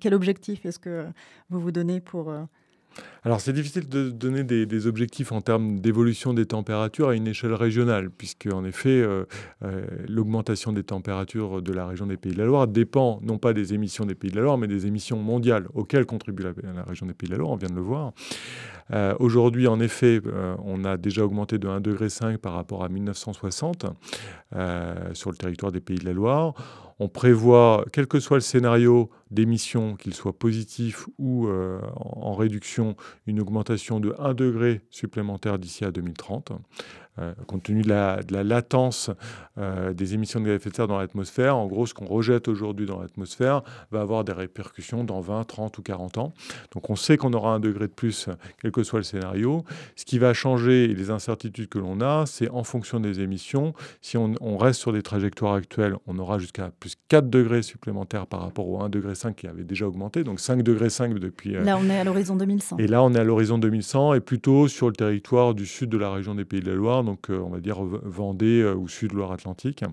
quel 0.00 0.14
objectif 0.14 0.64
est-ce 0.66 0.78
que 0.78 1.06
vous 1.50 1.60
vous 1.60 1.72
donnez 1.72 2.00
pour... 2.00 2.30
Euh, 2.30 2.44
alors 3.24 3.40
c'est 3.40 3.54
difficile 3.54 3.88
de 3.88 4.10
donner 4.10 4.44
des, 4.44 4.86
objectifs 4.86 5.32
en 5.32 5.40
termes 5.40 5.80
d'évolution 5.80 6.34
des 6.34 6.44
températures 6.44 7.08
à 7.08 7.14
une 7.14 7.26
échelle 7.26 7.54
régionale, 7.54 8.10
puisque 8.10 8.48
en 8.52 8.66
effet 8.66 8.90
euh, 8.90 9.24
euh, 9.64 9.86
l'augmentation 10.08 10.72
des 10.72 10.82
températures 10.82 11.62
de 11.62 11.72
la 11.72 11.86
région 11.86 12.06
des 12.06 12.18
Pays 12.18 12.32
de 12.32 12.38
la 12.38 12.44
Loire 12.44 12.66
dépend 12.66 13.18
non 13.22 13.38
pas 13.38 13.54
des 13.54 13.72
émissions 13.72 14.04
des 14.04 14.14
Pays 14.14 14.30
de 14.30 14.36
la 14.36 14.42
Loire, 14.42 14.58
mais 14.58 14.66
des 14.66 14.86
émissions 14.86 15.16
mondiales 15.16 15.68
auxquelles 15.72 16.04
contribue 16.04 16.42
la, 16.42 16.82
région 16.82 17.06
des 17.06 17.14
Pays 17.14 17.28
de 17.28 17.32
la 17.32 17.38
Loire, 17.38 17.52
on 17.52 17.56
vient 17.56 17.70
de 17.70 17.76
le 17.76 17.80
voir. 17.80 18.12
Aujourd'hui, 19.20 19.68
en 19.68 19.80
effet, 19.80 20.20
on 20.62 20.84
a 20.84 20.98
déjà 20.98 21.24
augmenté 21.24 21.56
de 21.56 21.66
1,5 21.66 21.80
degré 21.80 22.08
par 22.36 22.52
rapport 22.52 22.84
à 22.84 22.90
1960 22.90 23.86
sur 25.14 25.30
le 25.30 25.36
territoire 25.36 25.72
des 25.72 25.80
Pays 25.80 25.96
de 25.96 26.04
la 26.04 26.12
Loire. 26.12 26.54
On 27.02 27.08
prévoit, 27.08 27.84
quel 27.92 28.06
que 28.06 28.20
soit 28.20 28.36
le 28.36 28.42
scénario 28.42 29.10
d'émission, 29.32 29.96
qu'il 29.96 30.14
soit 30.14 30.38
positif 30.38 31.08
ou 31.18 31.48
euh, 31.48 31.80
en 31.96 32.32
réduction, 32.34 32.94
une 33.26 33.40
augmentation 33.40 33.98
de 33.98 34.14
1 34.20 34.34
degré 34.34 34.82
supplémentaire 34.88 35.58
d'ici 35.58 35.84
à 35.84 35.90
2030. 35.90 36.52
Compte 37.46 37.62
tenu 37.64 37.82
de 37.82 37.88
la, 37.88 38.20
latence 38.30 39.10
des 39.56 40.14
émissions 40.14 40.40
de 40.40 40.46
gaz 40.46 40.52
à 40.52 40.56
effet 40.56 40.70
de 40.70 40.76
serre 40.76 40.88
dans 40.88 40.98
l'atmosphère, 40.98 41.56
en 41.56 41.66
gros, 41.66 41.86
ce 41.86 41.94
qu'on 41.94 42.06
rejette 42.06 42.48
aujourd'hui 42.48 42.86
dans 42.86 43.00
l'atmosphère 43.00 43.62
va 43.90 44.00
avoir 44.00 44.24
des 44.24 44.32
répercussions 44.32 45.04
dans 45.04 45.20
20, 45.20 45.44
30 45.44 45.78
ou 45.78 45.82
40 45.82 46.18
ans. 46.18 46.32
Donc 46.72 46.90
on 46.90 46.96
sait 46.96 47.16
qu'on 47.16 47.32
aura 47.32 47.54
un 47.54 47.60
degré 47.60 47.86
de 47.86 47.92
plus, 47.92 48.28
quel 48.60 48.70
que 48.70 48.82
soit 48.82 49.00
le 49.00 49.04
scénario. 49.04 49.64
Ce 49.96 50.04
qui 50.04 50.18
va 50.18 50.32
changer 50.34 50.84
et 50.84 50.94
les 50.94 51.10
incertitudes 51.10 51.68
que 51.68 51.78
l'on 51.78 52.00
a, 52.00 52.24
c'est 52.26 52.50
en 52.50 52.64
fonction 52.64 53.00
des 53.00 53.20
émissions. 53.20 53.74
Si 54.00 54.16
on, 54.16 54.56
reste 54.56 54.80
sur 54.80 54.92
des 54.92 55.02
trajectoires 55.02 55.54
actuelles, 55.54 55.96
on 56.06 56.18
aura 56.18 56.38
jusqu'à 56.38 56.70
plus 56.78 56.94
4 57.08 57.28
degrés 57.28 57.62
supplémentaires 57.62 58.26
par 58.26 58.40
rapport 58.40 58.68
au 58.68 58.78
1,5 58.80 58.90
degré 58.90 59.12
qui 59.36 59.46
avait 59.46 59.64
déjà 59.64 59.86
augmenté. 59.86 60.24
Donc 60.24 60.40
5 60.40 60.62
degrés 60.62 60.90
5 60.90 61.18
depuis... 61.18 61.52
Là, 61.52 61.76
on 61.80 61.88
est 61.88 61.98
à 61.98 62.04
l'horizon 62.04 62.36
2100. 62.36 62.76
Et 62.78 62.86
là, 62.86 63.02
on 63.02 63.12
est 63.14 63.18
à 63.18 63.24
l'horizon 63.24 63.58
2100 63.58 64.14
et 64.14 64.20
plutôt 64.20 64.68
sur 64.68 64.86
le 64.86 64.92
territoire 64.92 65.54
du 65.54 65.66
sud 65.66 65.90
de 65.90 65.98
la 65.98 66.12
région 66.12 66.34
des 66.34 66.44
Pays 66.44 66.60
de 66.60 66.70
la 66.70 66.76
Loire, 66.76 67.01
donc 67.04 67.30
euh, 67.30 67.38
on 67.38 67.50
va 67.50 67.60
dire 67.60 67.82
Vendée 67.82 68.60
euh, 68.60 68.74
ou 68.74 68.88
sud 68.88 69.12
Loire-Atlantique. 69.12 69.84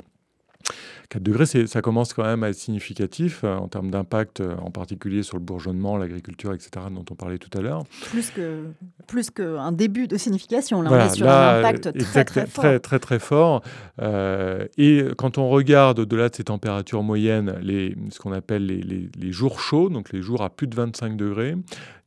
4 1.09 1.23
degrés, 1.23 1.45
ça 1.45 1.81
commence 1.81 2.13
quand 2.13 2.23
même 2.23 2.43
à 2.43 2.49
être 2.49 2.55
significatif 2.55 3.43
euh, 3.43 3.55
en 3.55 3.67
termes 3.67 3.89
d'impact, 3.89 4.41
euh, 4.41 4.55
en 4.57 4.69
particulier 4.69 5.23
sur 5.23 5.37
le 5.37 5.43
bourgeonnement, 5.43 5.97
l'agriculture, 5.97 6.53
etc., 6.53 6.69
dont 6.91 7.05
on 7.09 7.15
parlait 7.15 7.39
tout 7.39 7.49
à 7.57 7.61
l'heure. 7.61 7.83
Plus 8.11 8.29
qu'un 8.29 8.73
plus 9.07 9.31
que 9.31 9.71
début 9.71 10.07
de 10.07 10.17
signification, 10.17 10.83
là, 10.83 10.91
on 10.91 10.99
est 10.99 11.15
sur 11.15 11.27
un 11.27 11.59
impact 11.59 11.97
très, 11.97 12.25
très 12.25 12.45
fort. 12.45 12.63
Très, 12.63 12.79
très, 12.79 12.99
très 12.99 13.19
fort. 13.19 13.63
Euh, 13.99 14.67
et 14.77 15.03
quand 15.17 15.39
on 15.39 15.49
regarde 15.49 15.97
au-delà 15.97 16.29
de 16.29 16.35
ces 16.35 16.43
températures 16.43 17.01
moyennes, 17.01 17.55
les, 17.61 17.95
ce 18.11 18.19
qu'on 18.19 18.31
appelle 18.31 18.67
les, 18.67 18.81
les, 18.81 19.09
les, 19.17 19.31
jours 19.31 19.59
chauds, 19.59 19.89
donc 19.89 20.11
les 20.13 20.21
jours 20.21 20.43
à 20.43 20.51
plus 20.51 20.67
de 20.67 20.75
25 20.75 21.17
degrés, 21.17 21.55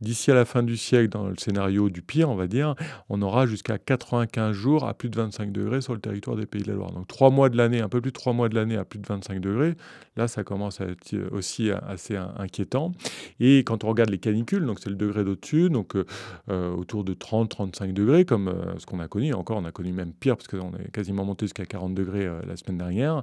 d'ici 0.03 0.31
à 0.31 0.35
la 0.35 0.45
fin 0.45 0.63
du 0.63 0.77
siècle, 0.77 1.09
dans 1.09 1.29
le 1.29 1.37
scénario 1.39 1.89
du 1.89 2.03
pire, 2.03 2.29
on 2.29 2.35
va 2.35 2.47
dire, 2.47 2.75
on 3.09 3.23
aura 3.23 3.47
jusqu'à 3.47 3.79
95 3.79 4.53
jours 4.53 4.87
à 4.87 4.95
plus 4.95 5.09
de 5.09 5.17
25 5.17 5.53
degrés 5.53 5.81
sur 5.81 5.95
le 5.95 6.01
territoire 6.01 6.37
des 6.37 6.47
Pays 6.47 6.63
de 6.63 6.69
la 6.69 6.75
Loire. 6.75 6.93
Donc 6.93 7.07
trois 7.07 7.31
mois 7.31 7.49
de 7.49 7.57
l'année, 7.57 7.81
un 7.81 7.89
peu 7.89 8.01
plus 8.01 8.11
de 8.11 8.17
trois 8.17 8.33
mois 8.33 8.49
de 8.49 8.55
l'année 8.55 8.77
à 8.77 8.85
plus 8.85 8.99
de 8.99 9.07
25 9.07 9.41
degrés. 9.41 9.75
Là, 10.17 10.29
ça 10.29 10.45
commence 10.45 10.81
à 10.81 10.85
être 10.85 11.17
aussi 11.31 11.71
assez 11.71 12.17
inquiétant. 12.17 12.93
Et 13.41 13.61
quand 13.61 13.85
on 13.85 13.89
regarde 13.89 14.11
les 14.11 14.19
canicules, 14.19 14.67
donc 14.67 14.79
c'est 14.79 14.91
le 14.91 14.97
degré 14.97 15.25
d'au-dessus, 15.25 15.71
donc 15.71 15.97
euh, 15.97 16.05
euh, 16.51 16.71
autour 16.71 17.03
de 17.03 17.15
30-35 17.15 17.95
degrés, 17.95 18.25
comme 18.27 18.49
euh, 18.49 18.79
ce 18.79 18.85
qu'on 18.85 19.01
a 19.01 19.09
connu. 19.09 19.33
Encore, 19.33 19.57
on 19.57 19.65
a 19.65 19.73
connu 19.73 19.93
même 19.93 20.13
pire, 20.13 20.37
parce 20.37 20.49
qu'on 20.49 20.73
est 20.77 20.91
quasiment 20.93 21.25
monté 21.25 21.47
jusqu'à 21.47 21.65
40 21.65 21.95
degrés 21.95 22.29
la 22.47 22.57
semaine 22.57 22.79
dernière. 22.79 23.23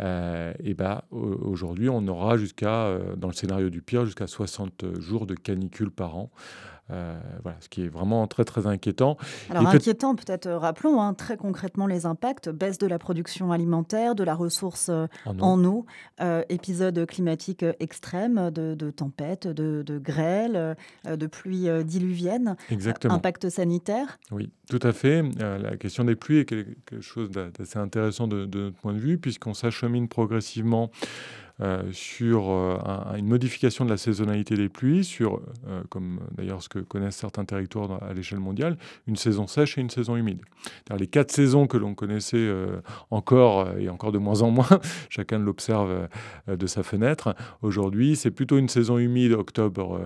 et 0.00 0.74
bah, 0.74 1.04
aujourd'hui, 1.10 1.88
on 1.88 2.06
aura 2.08 2.36
jusqu'à, 2.38 2.98
dans 3.16 3.28
le 3.28 3.34
scénario 3.34 3.68
du 3.68 3.82
pire, 3.82 4.06
jusqu'à 4.06 4.26
60 4.26 5.00
jours 5.00 5.26
de 5.26 5.34
canicule 5.34 5.90
par 5.90 6.16
an. 6.16 6.30
Euh, 6.90 7.18
voilà, 7.42 7.56
ce 7.60 7.68
qui 7.68 7.84
est 7.84 7.88
vraiment 7.88 8.26
très 8.26 8.44
très 8.44 8.66
inquiétant. 8.66 9.16
Alors 9.48 9.68
inquiétant, 9.68 10.14
peut-être 10.16 10.46
euh, 10.46 10.58
rappelons 10.58 11.00
hein, 11.00 11.14
très 11.14 11.36
concrètement 11.36 11.86
les 11.86 12.06
impacts 12.06 12.50
baisse 12.50 12.76
de 12.76 12.88
la 12.88 12.98
production 12.98 13.52
alimentaire, 13.52 14.14
de 14.14 14.24
la 14.24 14.34
ressource 14.34 14.88
euh, 14.90 15.06
en 15.24 15.64
eau, 15.64 15.86
épisodes 16.48 17.06
climatiques 17.06 17.64
extrêmes, 17.80 18.50
de, 18.50 18.90
tempêtes, 18.90 19.46
de, 19.46 19.82
de 19.82 19.98
grêles, 19.98 20.76
de 21.08 21.26
pluies 21.26 21.68
diluviennes, 21.84 22.56
Exactement. 22.70 23.14
impact 23.14 23.48
sanitaire. 23.48 24.18
Oui, 24.30 24.50
tout 24.68 24.80
à 24.82 24.92
fait. 24.92 25.22
la 25.38 25.76
question 25.76 26.04
des 26.04 26.16
pluies 26.16 26.38
est 26.38 26.44
quelque 26.44 27.00
chose 27.00 27.30
d'assez 27.30 27.78
intéressant 27.78 28.28
de, 28.28 28.44
de, 28.44 28.64
notre 28.64 28.76
point 28.76 28.92
de 28.92 28.98
vue, 28.98 29.18
puisqu'on 29.18 29.54
s'achemine 29.54 30.08
progressivement 30.08 30.90
euh, 30.92 31.41
sur 31.92 32.50
euh, 32.50 33.16
une 33.16 33.26
modification 33.26 33.84
de 33.84 33.90
la 33.90 33.96
saisonnalité 33.96 34.54
des 34.54 34.68
pluies, 34.68 35.04
sur, 35.04 35.40
euh, 35.68 35.82
comme 35.88 36.20
d'ailleurs 36.36 36.62
ce 36.62 36.68
que 36.68 36.78
connaissent 36.78 37.16
certains 37.16 37.44
territoires 37.44 38.02
à 38.02 38.12
l'échelle 38.12 38.40
mondiale, 38.40 38.76
une 39.06 39.16
saison 39.16 39.46
sèche 39.46 39.78
et 39.78 39.80
une 39.80 39.90
saison 39.90 40.16
humide. 40.16 40.40
Les 40.96 41.06
quatre 41.06 41.30
saisons 41.30 41.66
que 41.66 41.76
l'on 41.76 41.94
connaissait 41.94 42.50
encore 43.10 43.76
et 43.78 43.88
encore 43.88 44.12
de 44.12 44.18
moins 44.18 44.42
en 44.42 44.50
moins, 44.50 44.68
chacun 45.08 45.38
l'observe 45.38 46.08
de 46.46 46.66
sa 46.66 46.82
fenêtre. 46.82 47.34
Aujourd'hui, 47.62 48.16
c'est 48.16 48.30
plutôt 48.30 48.58
une 48.58 48.68
saison 48.68 48.98
humide, 48.98 49.32
octobre, 49.32 49.98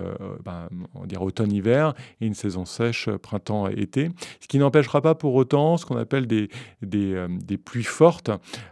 ben, 0.44 0.68
on 0.94 1.06
dirait 1.06 1.24
automne-hiver, 1.24 1.94
et 2.20 2.26
une 2.26 2.34
saison 2.34 2.64
sèche, 2.64 3.10
printemps-été. 3.10 4.10
Ce 4.40 4.48
qui 4.48 4.58
n'empêchera 4.58 5.02
pas 5.02 5.14
pour 5.14 5.34
autant 5.34 5.76
ce 5.76 5.84
qu'on 5.84 5.96
appelle 5.96 6.26
des, 6.26 6.48
des, 6.82 7.58
pluies 7.58 7.82
fortes, 7.82 8.30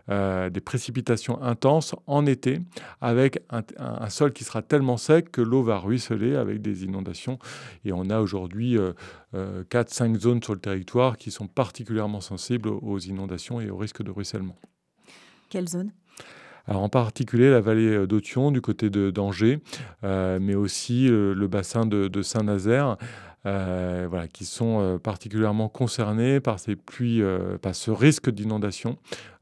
des 0.08 0.60
précipitations 0.60 1.42
intenses 1.42 1.94
en 2.06 2.26
été, 2.26 2.60
avec 3.00 3.42
un, 3.50 4.08
sol 4.08 4.32
qui 4.32 4.44
sera 4.44 4.62
tellement 4.62 4.96
sec 4.96 5.30
que 5.30 5.40
l'eau 5.40 5.62
va 5.62 5.78
ruisseler 5.78 6.36
avec 6.36 6.62
des 6.62 6.84
inondations. 6.84 7.38
Et 7.84 7.92
on 7.92 8.10
a 8.10 8.20
aujourd'hui 8.20 8.76
4-5 9.34 9.34
euh, 9.34 10.18
zones 10.18 10.42
sur 10.42 10.54
le 10.54 10.60
territoire 10.60 11.16
qui 11.16 11.30
sont 11.30 11.46
particulièrement 11.46 12.20
sensibles 12.20 12.68
aux 12.68 12.98
inondations 12.98 13.60
et 13.60 13.70
au 13.70 13.76
risque 13.76 14.02
de 14.02 14.10
ruissellement. 14.10 14.56
Quelles 15.48 15.68
zones? 15.68 15.92
Alors 16.66 16.82
en 16.82 16.88
particulier 16.88 17.50
la 17.50 17.60
vallée 17.60 17.88
euh, 17.88 18.06
d'Authion 18.06 18.50
du 18.50 18.62
côté 18.62 18.88
de 18.88 19.10
d'Angers, 19.10 19.60
euh, 20.02 20.38
mais 20.40 20.54
aussi 20.54 21.08
le 21.08 21.46
bassin 21.46 21.84
de 21.84 22.22
Saint-Nazaire, 22.22 22.96
euh, 23.46 24.06
voilà, 24.08 24.26
qui 24.26 24.46
sont 24.46 24.80
euh, 24.80 24.98
particulièrement 24.98 25.68
concernés 25.68 26.40
par 26.40 26.58
ces 26.58 26.76
pluies, 26.76 27.20
euh, 27.20 27.58
par 27.58 27.74
ce 27.74 27.90
risque 27.90 28.30
d'inondation. 28.30 28.96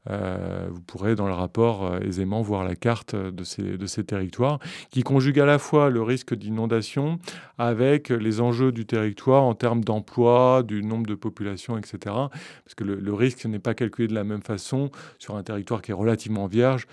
Vous 0.09 0.81
pourrez 0.85 1.15
dans 1.15 1.27
le 1.27 1.33
rapport 1.33 1.97
aisément 2.03 2.41
voir 2.41 2.63
la 2.63 2.75
carte 2.75 3.15
de 3.15 3.43
ces, 3.43 3.77
de 3.77 3.85
ces 3.85 4.03
territoires, 4.03 4.59
qui 4.89 5.03
conjugue 5.03 5.39
à 5.39 5.45
la 5.45 5.59
fois 5.59 5.89
le 5.89 6.01
risque 6.01 6.33
d'inondation 6.33 7.19
avec 7.57 8.09
les 8.09 8.41
enjeux 8.41 8.71
du 8.71 8.85
territoire 8.85 9.43
en 9.43 9.55
termes 9.55 9.83
d'emploi, 9.83 10.63
du 10.63 10.83
nombre 10.83 11.07
de 11.07 11.15
populations, 11.15 11.77
etc. 11.77 11.97
Parce 12.05 12.75
que 12.75 12.83
le 12.83 13.13
risque 13.13 13.45
n'est 13.45 13.59
pas 13.59 13.73
calculé 13.73 14.07
de 14.07 14.13
la 14.13 14.23
même 14.23 14.43
façon 14.43 14.91
sur 15.19 15.35
un 15.35 15.43
territoire 15.43 15.81
qui 15.81 15.91
est 15.91 15.95
relativement 15.95 16.47
vierge 16.47 16.87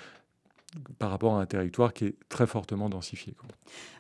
par 0.99 1.11
rapport 1.11 1.37
à 1.37 1.41
un 1.41 1.47
territoire 1.47 1.93
qui 1.93 2.07
est 2.07 2.15
très 2.29 2.47
fortement 2.47 2.89
densifié. 2.89 3.35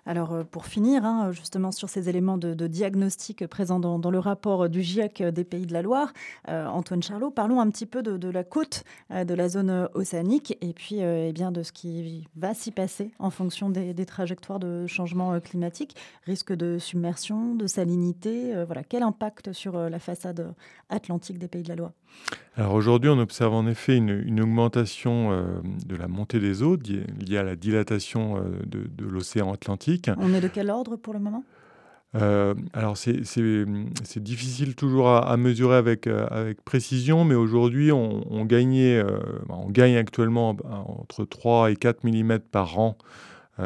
Alors 0.06 0.32
euh, 0.32 0.44
pour 0.44 0.66
finir, 0.66 1.04
hein, 1.04 1.32
justement 1.32 1.72
sur 1.72 1.88
ces 1.88 2.08
éléments 2.08 2.38
de, 2.38 2.66
diagnostic 2.66 3.46
présents 3.46 3.80
dans, 3.80 4.10
le 4.10 4.18
rapport 4.18 4.68
du 4.68 4.82
GIEC 4.82 5.22
des 5.22 5.44
Pays 5.44 5.66
de 5.66 5.72
la 5.72 5.82
Loire, 5.82 6.12
euh, 6.48 6.66
Antoine 6.66 7.02
Charlot, 7.02 7.30
parlons 7.30 7.60
un 7.60 7.70
petit 7.70 7.86
peu 7.86 8.02
de, 8.02 8.30
la 8.30 8.44
côte 8.44 8.84
euh, 9.10 9.24
de 9.24 9.34
la 9.34 9.48
zone 9.48 9.88
océanique 9.94 10.56
et 10.60 10.72
puis 10.72 11.00
eh 11.00 11.32
bien 11.32 11.52
de 11.52 11.62
ce 11.62 11.72
qui 11.72 12.28
va 12.36 12.54
s'y 12.54 12.70
passer 12.70 13.10
en 13.18 13.30
fonction 13.30 13.70
des, 13.70 13.94
trajectoires 14.06 14.58
de 14.58 14.86
changement 14.86 15.38
climatique, 15.40 15.96
risque 16.24 16.52
de 16.52 16.78
submersion, 16.78 17.54
de 17.54 17.66
salinité, 17.66 18.64
voilà. 18.64 18.82
Quel 18.82 19.02
impact 19.02 19.52
sur 19.52 19.76
la 19.76 19.98
façade 19.98 20.54
atlantique 20.88 21.38
des 21.38 21.48
Pays 21.48 21.62
de 21.62 21.68
la 21.68 21.76
Loire? 21.76 21.92
Alors 22.56 22.74
aujourd'hui, 22.74 23.10
on 23.10 23.18
observe 23.18 23.54
en 23.54 23.66
effet 23.66 23.96
une, 23.96 24.40
augmentation 24.40 25.30
de 25.86 25.96
la 25.96 26.08
montée 26.08 26.40
des 26.40 26.62
eaux 26.62 26.76
liée 26.76 27.36
à 27.36 27.42
la 27.42 27.56
dilatation 27.56 28.42
de 28.66 29.04
l'océan 29.04 29.52
Atlantique 29.52 29.89
on 30.18 30.34
est 30.34 30.40
de 30.40 30.48
quel 30.48 30.70
ordre 30.70 30.96
pour 30.96 31.14
le 31.14 31.20
moment? 31.20 31.44
Euh, 32.16 32.54
alors 32.72 32.96
c'est 32.96 33.22
difficile 34.16 34.74
toujours 34.74 35.10
à, 35.10 35.36
mesurer 35.36 35.76
avec, 35.76 36.08
euh, 36.08 36.26
avec 36.30 36.60
précision, 36.62 37.24
mais 37.24 37.36
aujourd'hui 37.36 37.92
on, 37.92 38.44
gagnait, 38.44 38.96
euh, 38.96 39.18
on 39.48 39.70
gagne 39.70 39.96
actuellement 39.96 40.56
entre 40.64 41.24
3 41.24 41.70
et 41.70 41.76
4 41.76 42.04
mm 42.04 42.40
par 42.50 42.78
an 42.80 42.96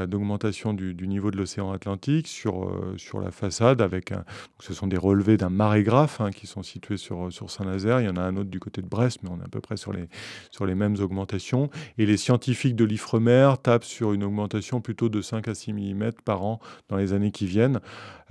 d'augmentation 0.06 0.72
du, 0.72 0.94
niveau 1.06 1.30
de 1.30 1.36
l'océan 1.36 1.72
Atlantique 1.72 2.26
sur, 2.26 2.64
euh, 2.64 2.94
sur 2.96 3.20
la 3.20 3.30
façade. 3.30 3.80
Avec 3.80 4.12
un, 4.12 4.24
ce 4.60 4.74
sont 4.74 4.86
des 4.86 4.96
relevés 4.96 5.36
d'un 5.36 5.50
marégraphe 5.50 6.20
hein, 6.20 6.30
qui 6.30 6.46
sont 6.46 6.62
situés 6.62 6.96
sur, 6.96 7.32
sur 7.32 7.50
Saint-Nazaire. 7.50 8.00
Il 8.00 8.06
y 8.06 8.08
en 8.08 8.16
a 8.16 8.22
un 8.22 8.36
autre 8.36 8.50
du 8.50 8.60
côté 8.60 8.82
de 8.82 8.86
Brest, 8.86 9.20
mais 9.22 9.30
on 9.30 9.38
est 9.40 9.44
à 9.44 9.48
peu 9.48 9.60
près 9.60 9.76
sur 9.76 9.92
les, 9.92 10.08
sur 10.50 10.66
les 10.66 10.74
mêmes 10.74 10.96
augmentations. 11.00 11.70
Et 11.98 12.06
les 12.06 12.16
scientifiques 12.16 12.76
de 12.76 12.84
l'IFREMER 12.84 13.54
tapent 13.62 13.84
sur 13.84 14.12
une 14.12 14.24
augmentation 14.24 14.80
plutôt 14.80 15.08
de 15.08 15.20
5 15.20 15.48
à 15.48 15.54
6 15.54 15.72
mm 15.72 16.12
par 16.24 16.44
an 16.44 16.60
dans 16.88 16.96
les 16.96 17.12
années 17.12 17.30
qui 17.30 17.46
viennent. 17.46 17.80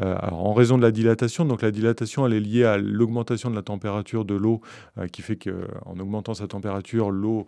Euh, 0.01 0.16
en 0.32 0.53
raison 0.53 0.78
de 0.78 0.84
la 0.84 0.91
dilatation, 0.91 1.45
donc 1.45 1.61
la 1.61 1.72
dilatation 1.72 2.26
elle 2.26 2.34
est 2.34 2.39
liée 2.39 2.66
à 2.66 2.78
l'augmentation 2.78 3.49
de 3.49 3.55
la 3.55 3.61
température 3.61 4.26
de 4.26 4.34
l'eau, 4.34 4.61
qui 5.11 5.22
fait 5.22 5.38
qu'en 5.38 5.99
augmentant 5.99 6.34
sa 6.34 6.47
température, 6.47 7.11
l'eau 7.11 7.45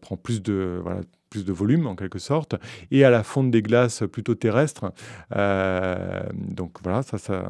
prend 0.00 0.16
plus 0.16 0.42
de, 0.42 0.82
plus 1.30 1.44
de 1.44 1.52
volume 1.52 1.86
en 1.86 1.94
quelque 1.94 2.18
sorte, 2.18 2.56
et 2.90 3.04
à 3.04 3.10
la 3.10 3.22
fonte 3.22 3.50
des 3.50 3.62
glaces 3.62 4.02
plutôt 4.10 4.34
terrestres. 4.34 4.92
Euh, 5.36 6.22
donc 6.34 6.78
voilà, 6.82 7.02
ça 7.02 7.18
ça, 7.18 7.44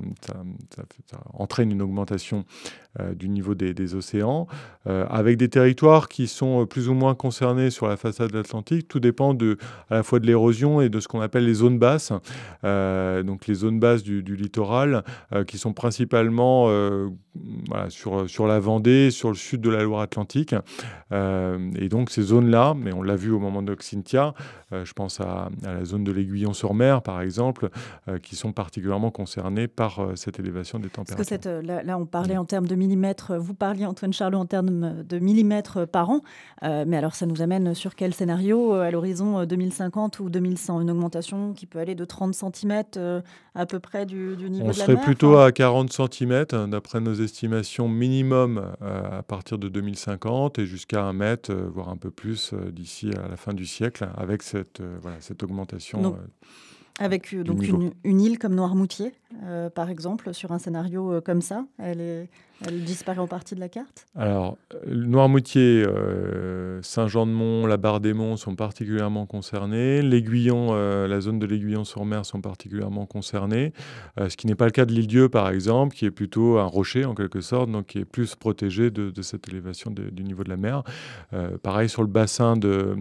entraîne 1.33 1.73
une 1.73 1.83
augmentation 1.83 2.45
euh, 2.99 3.15
du 3.15 3.29
niveau 3.29 3.55
des, 3.55 3.95
océans, 3.95 4.49
euh, 4.87 5.07
avec 5.09 5.37
des 5.37 5.49
territoires 5.49 6.09
qui 6.09 6.27
sont 6.27 6.67
plus 6.67 6.89
ou 6.89 6.95
moins 6.95 7.15
concernés 7.15 7.71
sur 7.71 7.89
la 7.89 7.97
façade 7.97 8.33
de 8.33 8.37
l'Atlantique. 8.37 8.87
Tout 8.89 9.01
dépend 9.01 9.33
de, 9.33 9.57
à 9.89 9.95
la 9.95 10.03
fois 10.03 10.19
de 10.19 10.27
l'érosion 10.27 10.81
et 10.81 10.89
de 10.89 11.01
ce 11.01 11.09
qu'on 11.09 11.21
appelle 11.21 11.47
les 11.47 11.55
zones 11.55 11.79
basses, 11.79 12.13
donc 12.63 13.47
les 13.47 13.55
zones 13.55 13.81
basses 13.81 14.03
du, 14.03 14.23
littoral, 14.37 15.05
qui 15.47 15.57
sont 15.57 15.73
principalement 15.73 16.69
sur, 17.89 18.29
sur 18.29 18.47
la 18.47 18.61
Vendée, 18.61 19.11
sur 19.11 19.29
le 19.29 19.37
sud 19.37 19.61
de 19.61 19.71
la 19.71 19.83
Loire-Atlantique. 19.83 20.55
et 21.13 21.89
donc 21.89 22.11
ces 22.11 22.23
zones-là, 22.23 22.75
mais 22.77 22.93
on 22.93 23.03
l'a 23.03 23.17
vu 23.17 23.31
au 23.31 23.39
moment 23.39 23.63
de 23.63 23.70
Cynthia. 23.81 24.35
je 24.73 24.93
pense 24.93 25.21
à, 25.21 25.49
la 25.63 25.85
zone 25.85 26.05
de 26.05 26.13
l'Aiguillon-sur-Mer, 26.13 27.03
par 27.03 27.21
exemple, 27.21 27.71
qui 28.23 28.37
sont 28.37 28.53
particulièrement 28.53 29.11
concernés 29.11 29.69
par 29.69 30.01
cette 30.15 30.39
élévation 30.39 30.79
des 30.79 30.89
températures. 30.89 31.17
Parce 31.17 31.43
que 31.43 31.61
là, 31.61 31.99
on 31.99 32.07
parlait 32.07 32.37
en 32.37 32.45
termes 32.45 32.67
de 32.67 32.75
millimètres, 32.75 33.37
vous 33.37 33.55
parliez, 33.55 33.87
Antoine 33.87 34.13
Charlot, 34.13 34.39
en 34.39 34.47
termes 34.47 35.03
de 35.03 35.19
millimètres 35.19 35.87
par 35.87 36.11
an. 36.11 36.21
mais 36.63 36.97
alors, 36.97 37.15
ça 37.15 37.27
nous 37.27 37.43
amène 37.43 37.75
sur 37.75 37.95
quel 37.95 38.15
scénario 38.15 38.73
à 38.73 38.91
l'horizon 38.91 39.45
2050 39.45 40.21
ou 40.21 40.31
2100 40.31 40.81
Une 40.81 40.91
augmentation 40.91 41.53
qui 41.53 41.67
peut 41.67 41.79
aller 41.79 41.95
de 41.95 42.05
30 42.05 42.35
cm 42.35 42.83
à 43.55 43.67
peu 43.67 43.81
près 43.81 44.07
du, 44.07 44.17
niveau 44.17 44.39
de 44.39 44.53
la 44.53 44.59
mer 44.59 44.69
On 44.69 44.73
serait 44.73 44.97
plutôt 44.97 45.39
à 45.39 45.53
40 45.53 45.93
cm, 45.93 46.47
hein, 46.53 46.69
d'après 46.69 47.01
nos 47.01 47.15
estimations 47.15 47.89
minimum 47.89 48.65
à 48.81 49.23
partir 49.23 49.59
de 49.59 49.69
2050 49.69 50.59
et 50.59 50.67
jusqu'à 50.67 51.03
un 51.03 51.13
mètre, 51.13 51.53
voire 51.53 51.89
un 51.89 51.97
peu 51.97 52.11
plus 52.11 52.55
d'ici 52.73 53.11
à 53.13 53.29
la 53.29 53.37
fin 53.37 53.53
du 53.53 53.60
siècle, 53.67 54.09
avec 54.17 54.43
cette, 54.43 54.83
voilà, 55.01 55.17
cette 55.21 55.43
augmentation. 55.43 56.17
Avec 57.01 57.35
donc 57.35 57.67
une, 57.67 57.93
une, 58.05 58.21
île 58.21 58.39
comme 58.39 58.55
Noirmoutier, 58.55 59.15
euh, 59.45 59.71
par 59.71 59.89
exemple, 59.89 60.35
sur 60.35 60.53
un 60.53 60.59
scénario 60.59 61.15
euh, 61.15 61.21
comme 61.23 61.41
ça, 61.41 61.65
elle, 61.79 62.01
est, 62.01 62.29
elle 62.67 62.85
disparaît 62.85 63.19
en 63.19 63.27
partie 63.27 63.55
de 63.55 63.61
la 63.61 63.69
carte 63.69 64.07
Alors, 64.17 64.57
Noirmoutier, 64.87 65.85
euh, 65.87 66.81
Saint-Jean-de-Mont, 66.83 67.67
la 67.67 67.77
Barre 67.77 68.01
des 68.01 68.13
Monts 68.13 68.37
sont 68.37 68.55
particulièrement 68.55 69.27
concernés. 69.27 70.03
L'Aiguillon, 70.03 70.73
la 70.73 71.21
zone 71.21 71.39
de 71.39 71.47
l'Aiguillon-sur-Mer 71.47 72.25
sont 72.25 72.41
particulièrement 72.41 73.07
concernés. 73.07 73.73
ce 74.19 74.37
qui 74.37 74.47
n'est 74.47 74.55
pas 74.55 74.67
le 74.67 74.71
cas 74.71 74.85
de 74.85 74.93
l'île-Dieu, 74.93 75.29
par 75.29 75.51
exemple, 75.51 75.95
qui 75.95 76.05
est 76.05 76.11
plutôt 76.11 76.59
un 76.59 76.65
rocher, 76.65 77.05
en 77.05 77.15
quelque 77.15 77.41
sorte, 77.41 77.71
donc 77.71 77.87
qui 77.87 77.99
est 77.99 78.05
plus 78.05 78.35
protégé 78.35 78.91
de, 78.91 79.23
cette 79.23 79.49
élévation 79.49 79.91
du 79.91 80.23
niveau 80.25 80.45
de 80.45 80.51
la 80.51 80.57
mer. 80.57 80.83
pareil, 81.63 81.89
sur 81.89 82.03
le 82.03 82.09
bassin 82.09 82.57
de, 82.57 82.97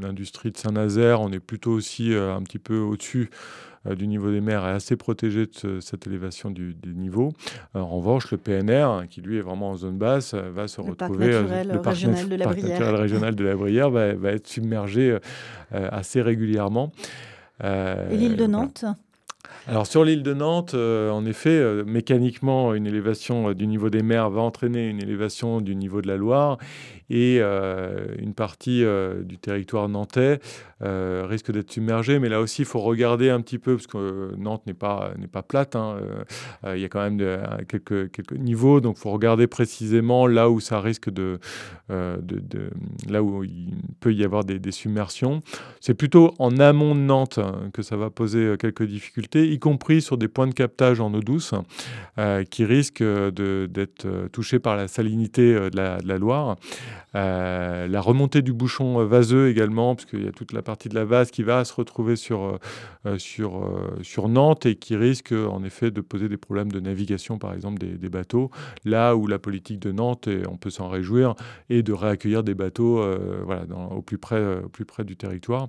l'industrie 0.00 0.50
de 0.50 0.56
Saint-Nazaire, 0.56 1.20
on 1.20 1.32
est 1.32 1.40
plutôt 1.40 1.72
aussi 1.72 2.14
un 2.14 2.42
petit 2.42 2.58
peu 2.58 2.78
au-dessus 2.78 3.30
euh, 3.30 3.69
du 3.86 4.06
niveau 4.06 4.30
des 4.30 4.40
mers 4.40 4.66
est 4.66 4.72
assez 4.72 4.96
protégé 4.96 5.46
de 5.46 5.80
cette 5.80 6.06
élévation 6.06 6.50
du, 6.50 6.76
niveau. 6.84 7.32
en 7.74 7.86
revanche, 7.86 8.30
le 8.30 8.36
PNR, 8.36 8.82
hein, 8.82 9.04
qui 9.08 9.22
lui 9.22 9.38
est 9.38 9.40
vraiment 9.40 9.70
en 9.70 9.76
zone 9.76 9.96
basse, 9.96 10.34
euh, 10.34 10.50
va 10.52 10.68
se 10.68 10.80
retrouver. 10.80 11.32
Euh, 11.32 11.64
le 11.64 11.80
parc 11.80 11.96
régional 11.96 12.28
de 12.28 12.36
la 12.36 12.46
Brière, 12.46 12.98
régional 12.98 13.34
de 13.34 13.44
la 13.44 13.56
Brière 13.56 13.90
va, 13.90 14.14
va 14.14 14.32
être 14.32 14.46
submergé 14.46 15.16
assez 15.70 16.20
régulièrement. 16.20 16.92
Et 17.62 18.16
l'île 18.16 18.36
de 18.36 18.46
Nantes 18.46 18.84
alors 19.66 19.86
sur 19.86 20.04
l'île 20.04 20.22
de 20.22 20.32
Nantes, 20.32 20.74
en 20.74 21.24
effet, 21.26 21.84
mécaniquement, 21.84 22.74
une 22.74 22.86
élévation 22.86 23.52
du 23.52 23.66
niveau 23.66 23.90
des 23.90 24.02
mers 24.02 24.30
va 24.30 24.40
entraîner 24.40 24.88
une 24.88 25.00
élévation 25.00 25.60
du 25.60 25.76
niveau 25.76 26.00
de 26.00 26.08
la 26.08 26.16
Loire 26.16 26.56
et 27.10 27.40
une 27.40 28.34
partie 28.34 28.84
du 29.24 29.38
territoire 29.38 29.88
nantais 29.88 30.40
euh, 30.82 31.26
risque 31.28 31.52
d'être 31.52 31.70
submergé. 31.70 32.18
Mais 32.18 32.30
là 32.30 32.40
aussi, 32.40 32.62
il 32.62 32.64
faut 32.64 32.80
regarder 32.80 33.28
un 33.28 33.42
petit 33.42 33.58
peu, 33.58 33.76
parce 33.76 33.86
que 33.86 33.98
euh, 33.98 34.30
Nantes 34.38 34.66
n'est 34.66 34.72
pas, 34.72 35.12
n'est 35.18 35.26
pas 35.26 35.42
plate. 35.42 35.76
Hein, 35.76 35.98
euh, 36.64 36.74
il 36.74 36.80
y 36.80 36.86
a 36.86 36.88
quand 36.88 37.02
même 37.02 37.18
quelques, 37.68 38.10
quelques 38.10 38.32
niveaux. 38.32 38.80
Donc, 38.80 38.96
il 38.96 39.00
faut 39.00 39.10
regarder 39.10 39.46
précisément 39.46 40.26
là 40.26 40.48
où 40.48 40.58
ça 40.58 40.80
risque 40.80 41.10
de. 41.10 41.38
là 41.88 43.22
où 43.22 43.44
il 43.44 43.74
peut 44.00 44.14
y 44.14 44.24
avoir 44.24 44.44
des, 44.44 44.70
submersions. 44.70 45.42
C'est 45.80 45.94
plutôt 45.94 46.32
en 46.38 46.58
amont 46.58 46.94
de 46.94 47.00
Nantes 47.00 47.38
hein, 47.38 47.70
que 47.72 47.82
ça 47.82 47.96
va 47.96 48.08
poser 48.08 48.54
quelques 48.58 48.84
difficultés, 48.84 49.50
y 49.50 49.58
compris 49.58 50.00
sur 50.00 50.16
des 50.16 50.28
points 50.28 50.46
de 50.46 50.54
captage 50.54 51.00
en 51.00 51.12
eau 51.12 51.20
douce 51.20 51.54
qui 52.50 52.64
risquent 52.64 53.02
d'être 53.02 54.28
touchés 54.32 54.60
par 54.60 54.76
la 54.76 54.86
salinité 54.86 55.54
de 55.54 55.76
la 55.76 56.18
Loire. 56.18 56.56
La 57.14 58.00
remontée 58.00 58.42
du 58.42 58.52
bouchon 58.52 59.04
vaseux 59.04 59.48
également, 59.48 59.94
parce 59.94 60.06
qu'il 60.06 60.24
y 60.24 60.28
a 60.28 60.32
toute 60.32 60.52
la 60.52 60.62
partie 60.62 60.88
de 60.88 60.94
la 60.94 61.04
vase 61.04 61.30
qui 61.30 61.42
va 61.42 61.64
se 61.64 61.74
retrouver 61.74 62.16
sur, 62.16 62.42
euh, 62.42 62.58
euh, 63.06 63.18
sur, 63.18 63.64
euh, 63.64 63.98
sur 64.02 64.28
Nantes 64.28 64.66
et 64.66 64.76
qui 64.76 64.96
risque 64.96 65.32
en 65.32 65.62
effet 65.64 65.90
de 65.90 66.00
poser 66.00 66.28
des 66.28 66.36
problèmes 66.36 66.72
de 66.72 66.80
navigation, 66.80 67.38
par 67.38 67.52
exemple, 67.54 67.78
des, 67.78 68.08
bateaux. 68.08 68.50
Là 68.84 69.14
où 69.14 69.26
la 69.26 69.38
politique 69.38 69.78
de 69.78 69.92
Nantes, 69.92 70.26
et 70.26 70.42
on 70.48 70.56
peut 70.56 70.70
s'en 70.70 70.88
réjouir, 70.88 71.34
est 71.68 71.82
de 71.82 71.92
réaccueillir 71.92 72.42
des 72.42 72.54
bateaux 72.54 73.04
voilà, 73.44 73.62
au, 73.90 74.02
plus 74.02 74.18
près, 74.18 74.56
au 74.64 74.68
plus 74.68 74.84
près 74.84 75.04
du 75.04 75.16
territoire. 75.16 75.68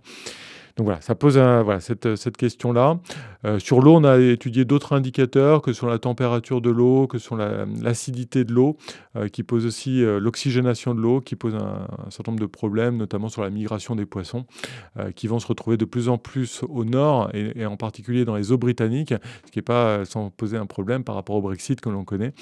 Donc 0.78 0.86
voilà, 0.86 1.02
ça 1.02 1.16
pose 1.16 1.38
voilà, 1.38 1.80
cette, 1.80 2.16
cette 2.16 2.38
question-là. 2.38 3.00
Euh, 3.46 3.60
sur 3.60 3.82
l'eau, 3.82 3.96
on 3.96 4.04
a 4.04 4.18
étudié 4.20 4.66
d'autres 4.66 4.94
indicateurs 4.94 5.62
que 5.62 5.74
sont 5.74 5.88
la 5.88 6.00
température 6.00 6.62
de 6.62 6.70
l'eau, 6.70 7.08
que 7.08 7.18
sont 7.18 7.36
l'acidité 7.36 8.44
de 8.44 8.54
l'eau, 8.54 8.78
euh, 9.16 9.28
qui 9.28 9.44
posent 9.44 9.66
aussi 9.66 10.04
euh, 10.04 10.20
l'oxygénation 10.20 10.94
de 10.94 11.00
l'eau, 11.00 11.21
qui 11.22 11.36
pose 11.36 11.56
un, 11.56 11.88
certain 12.10 12.32
nombre 12.32 12.42
de 12.42 12.48
problèmes, 12.48 12.98
notamment 12.98 13.30
sur 13.30 13.42
la 13.42 13.50
migration 13.50 13.96
des 13.96 14.06
poissons, 14.06 14.46
qui 15.16 15.28
vont 15.28 15.40
se 15.40 15.48
retrouver 15.48 15.78
de 15.78 15.86
plus 15.86 16.10
en 16.10 16.18
plus 16.18 16.64
au 16.64 16.86
nord, 16.86 17.30
et, 17.34 17.66
en 17.66 17.78
particulier 17.78 18.26
dans 18.26 18.36
les 18.36 18.52
eaux 18.52 18.58
britanniques, 18.58 19.14
ce 19.46 19.52
qui 19.52 19.60
n'est 19.60 19.64
pas 19.64 20.06
sans 20.06 20.30
poser 20.30 20.58
un 20.58 20.66
problème 20.66 21.04
par 21.04 21.16
rapport 21.16 21.36
au 21.36 21.42
Brexit 21.42 21.80
que 21.82 21.90
l'on 21.90 22.04
connaît. 22.04 22.34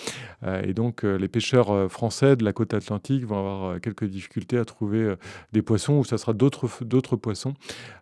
et 0.63 0.73
donc 0.73 1.03
les 1.03 1.27
pêcheurs 1.27 1.91
français 1.91 2.35
de 2.35 2.43
la 2.43 2.53
côte 2.53 2.73
atlantique 2.73 3.25
vont 3.25 3.39
avoir 3.39 3.81
quelques 3.81 4.05
difficultés 4.05 4.57
à 4.57 4.65
trouver 4.65 5.15
des 5.53 5.61
poissons, 5.61 5.93
ou 5.93 6.05
ça 6.05 6.17
sera 6.17 6.33
d'autres 6.33 7.15
poissons 7.15 7.53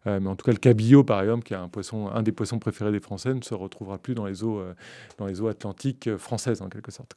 mais 0.06 0.28
en 0.28 0.36
tout 0.36 0.46
cas, 0.46 0.52
le 0.52 0.58
cabillaud, 0.58 1.04
par 1.04 1.22
exemple, 1.22 1.44
qui 1.44 1.54
est 1.54 1.58
un, 1.58 1.68
poisson, 1.68 2.10
un 2.10 2.24
des 2.24 2.32
poissons 2.32 2.60
préférés 2.60 2.92
des 2.92 3.00
Français, 3.00 3.34
ne 3.34 3.42
se 3.42 3.54
retrouvera 3.54 3.98
plus 3.98 4.16
dans 4.16 4.26
les 4.26 4.44
eaux, 4.44 4.60
euh, 4.60 4.74
dans 5.18 5.26
les 5.26 5.42
eaux 5.42 5.48
atlantiques 5.48 6.08
euh, 6.08 6.18
françaises, 6.18 6.62
en 6.62 6.70
quelque 6.70 6.92
sorte. 6.92 7.16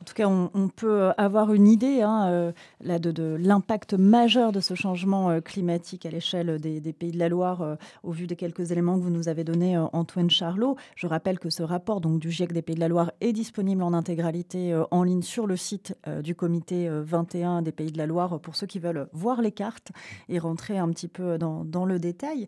En 0.00 0.04
tout 0.04 0.14
cas, 0.14 0.28
on, 0.28 0.68
peut 0.68 1.12
avoir 1.16 1.54
une 1.54 1.66
idée 1.66 2.02
hein, 2.02 2.26
euh, 2.28 2.52
là, 2.82 2.98
de, 2.98 3.36
l'impact 3.40 3.94
majeur 3.94 4.52
de 4.52 4.60
ce 4.60 4.74
changement 4.74 5.30
euh, 5.30 5.40
climatique 5.40 6.04
à 6.04 6.10
l'échelle 6.10 6.60
des, 6.60 6.92
Pays 6.92 7.10
de 7.10 7.18
la 7.18 7.30
Loire, 7.30 7.62
euh, 7.62 7.76
au 8.02 8.10
vu 8.10 8.26
des 8.26 8.36
quelques 8.36 8.70
éléments 8.70 8.98
que 8.98 9.02
vous 9.02 9.10
nous 9.10 9.28
avez 9.28 9.44
donnés, 9.44 9.78
Antoine 9.94 10.28
Charlot. 10.28 10.76
Je 10.94 11.06
rappelle 11.06 11.38
que 11.38 11.48
ce 11.48 11.62
rapport 11.62 12.02
donc, 12.02 12.20
du 12.20 12.30
GIEC 12.30 12.52
des 12.52 12.60
Pays 12.60 12.74
de 12.74 12.80
la 12.80 12.88
Loire 12.88 13.12
est 13.22 13.32
disponible 13.32 13.82
en 13.82 13.94
intégralité 13.94 14.78
en 14.90 15.04
ligne 15.04 15.22
sur 15.22 15.46
le 15.46 15.56
site 15.56 15.96
du 16.22 16.34
comité 16.34 16.88
21 16.90 17.62
des 17.62 17.72
Pays 17.72 17.90
de 17.90 17.98
la 17.98 18.06
Loire 18.06 18.40
pour 18.40 18.56
ceux 18.56 18.66
qui 18.66 18.78
veulent 18.78 19.08
voir 19.12 19.40
les 19.40 19.52
cartes 19.52 19.90
et 20.28 20.38
rentrer 20.38 20.76
un 20.76 20.90
petit 20.90 21.08
peu 21.08 21.38
dans, 21.38 21.84
le 21.86 21.98
détail. 21.98 22.46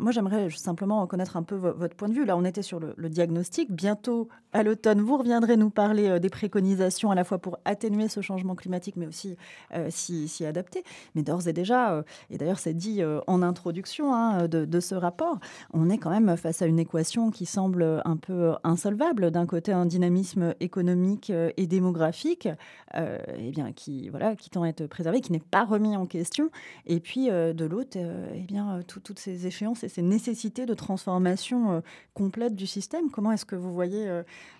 moi, 0.00 0.12
j'aimerais 0.12 0.50
simplement 0.50 1.06
connaître 1.06 1.36
un 1.36 1.42
peu 1.42 1.56
votre 1.56 1.96
point 1.96 2.08
de 2.08 2.14
vue. 2.14 2.26
Là, 2.26 2.36
on 2.36 2.44
était 2.44 2.62
sur 2.62 2.78
le, 2.78 2.92
le 2.96 3.08
diagnostic. 3.08 3.72
Bientôt, 3.72 4.28
à 4.52 4.62
l'automne, 4.62 5.00
vous 5.00 5.16
reviendrez 5.16 5.56
nous 5.56 5.70
parler 5.70 6.20
des 6.20 6.30
précautions 6.48 7.10
à 7.10 7.14
la 7.14 7.24
fois 7.24 7.38
pour 7.38 7.58
atténuer 7.64 8.08
ce 8.08 8.20
changement 8.20 8.54
climatique, 8.54 8.96
mais 8.96 9.06
aussi 9.06 9.36
euh, 9.74 9.88
s'y 9.90 10.44
adapter. 10.44 10.82
Mais 11.14 11.22
d'ores 11.22 11.48
et 11.48 11.52
déjà, 11.52 11.92
euh, 11.92 12.02
et 12.30 12.38
d'ailleurs 12.38 12.58
c'est 12.58 12.74
dit 12.74 13.02
euh, 13.02 13.20
en 13.26 13.42
introduction 13.42 14.14
hein, 14.14 14.48
de, 14.48 14.80
ce 14.80 14.94
rapport, 14.94 15.38
on 15.72 15.90
est 15.90 15.98
quand 15.98 16.10
même 16.10 16.36
face 16.36 16.62
à 16.62 16.66
une 16.66 16.78
équation 16.78 17.30
qui 17.30 17.46
semble 17.46 18.02
un 18.04 18.16
peu 18.16 18.54
insolvable. 18.64 19.30
D'un 19.30 19.46
côté, 19.46 19.72
un 19.72 19.86
dynamisme 19.86 20.54
économique 20.60 21.30
et 21.30 21.66
démographique, 21.66 22.48
eh 22.94 23.50
bien, 23.50 23.72
qui, 23.72 24.08
voilà, 24.08 24.36
qui 24.36 24.50
tend 24.50 24.62
à 24.62 24.68
être 24.68 24.86
préservé, 24.86 25.20
qui 25.20 25.32
n'est 25.32 25.40
pas 25.40 25.64
remis 25.64 25.96
en 25.96 26.06
question. 26.06 26.50
Et 26.86 27.00
puis 27.00 27.28
de 27.28 27.64
l'autre, 27.64 27.98
eh 27.98 28.84
toutes 28.86 29.18
ces 29.18 29.46
échéances 29.46 29.84
et 29.84 29.88
ces 29.88 30.02
nécessités 30.02 30.64
de 30.64 30.74
transformation 30.74 31.82
complète 32.14 32.54
du 32.54 32.66
système. 32.66 33.10
Comment 33.10 33.32
est-ce 33.32 33.44
que 33.46 33.56
vous 33.56 33.72
voyez 33.72 34.06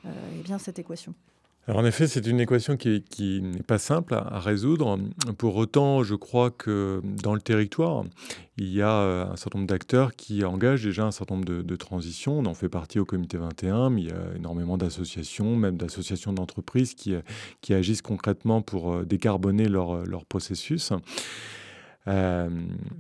eh 0.04 0.42
bien, 0.42 0.58
cette 0.58 0.78
équation? 0.78 1.14
En 1.76 1.84
effet, 1.84 2.06
c'est 2.06 2.26
une 2.26 2.40
équation 2.40 2.76
qui, 2.76 3.02
n'est 3.42 3.62
pas 3.62 3.78
simple 3.78 4.14
à, 4.14 4.38
résoudre. 4.40 4.98
Pour 5.36 5.56
autant, 5.56 6.02
je 6.02 6.14
crois 6.14 6.50
que 6.50 7.02
dans 7.04 7.34
le 7.34 7.40
territoire, 7.40 8.04
il 8.56 8.72
y 8.72 8.80
a 8.80 8.90
euh, 8.90 9.26
un 9.26 9.36
certain 9.36 9.58
nombre 9.58 9.68
d'acteurs 9.68 10.14
qui 10.14 10.44
engagent 10.44 10.84
déjà 10.84 11.04
un 11.04 11.10
certain 11.10 11.34
nombre 11.34 11.62
de, 11.62 11.76
transitions. 11.76 12.38
On 12.38 12.46
en 12.46 12.54
fait 12.54 12.70
partie 12.70 12.98
au 12.98 13.04
comité 13.04 13.36
21, 13.36 13.90
mais 13.90 14.02
il 14.02 14.08
y 14.08 14.12
a 14.12 14.36
énormément 14.36 14.78
d'associations, 14.78 15.56
même 15.56 15.76
d'associations 15.76 16.32
d'entreprises 16.32 16.94
qui, 16.94 17.14
qui, 17.60 17.74
agissent 17.74 18.02
concrètement 18.02 18.62
pour 18.62 18.94
euh, 18.94 19.04
décarboner 19.04 19.68
leur, 19.68 20.24
processus. 20.26 20.92
Euh, 22.06 22.48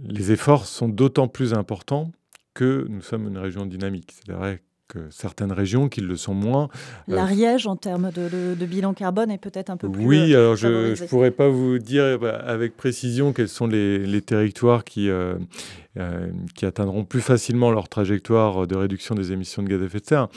les 0.04 0.32
efforts 0.32 0.66
sont 0.66 0.88
d'autant 0.88 1.28
plus 1.28 1.54
importants 1.54 2.12
que 2.52 2.86
nous 2.90 3.00
sommes 3.00 3.28
une 3.28 3.38
région 3.38 3.64
dynamique. 3.64 4.12
C'est 4.26 4.32
vrai 4.32 4.62
certaines 5.10 5.52
régions 5.52 5.88
qui 5.88 6.00
le 6.00 6.16
sont 6.16 6.34
moins. 6.34 6.68
Euh, 7.08 7.16
L'Ariège, 7.16 7.66
en 7.66 7.76
termes 7.76 8.10
de, 8.10 8.54
bilan 8.64 8.94
carbone, 8.94 9.30
est 9.30 9.38
peut-être 9.38 9.70
un 9.70 9.76
peu 9.76 9.90
plus. 9.90 10.04
Oui, 10.04 10.34
euh, 10.34 10.38
alors 10.38 10.56
je 10.56 10.68
ne 11.00 11.08
pourrais 11.08 11.30
pas 11.30 11.48
vous 11.48 11.78
dire 11.78 12.18
bah, 12.18 12.36
avec 12.36 12.76
précision 12.76 13.32
quels 13.32 13.48
sont 13.48 13.66
les, 13.66 14.22
territoires 14.22 14.84
qui, 14.84 15.08
euh, 15.08 15.36
qui 16.54 16.66
atteindront 16.66 17.04
plus 17.04 17.20
facilement 17.20 17.70
leur 17.70 17.88
trajectoire 17.88 18.66
de 18.66 18.76
réduction 18.76 19.14
des 19.14 19.32
émissions 19.32 19.62
de 19.62 19.68
gaz 19.68 19.80
à 19.80 19.84
effet 19.84 20.00
de 20.00 20.06
serre. 20.06 20.28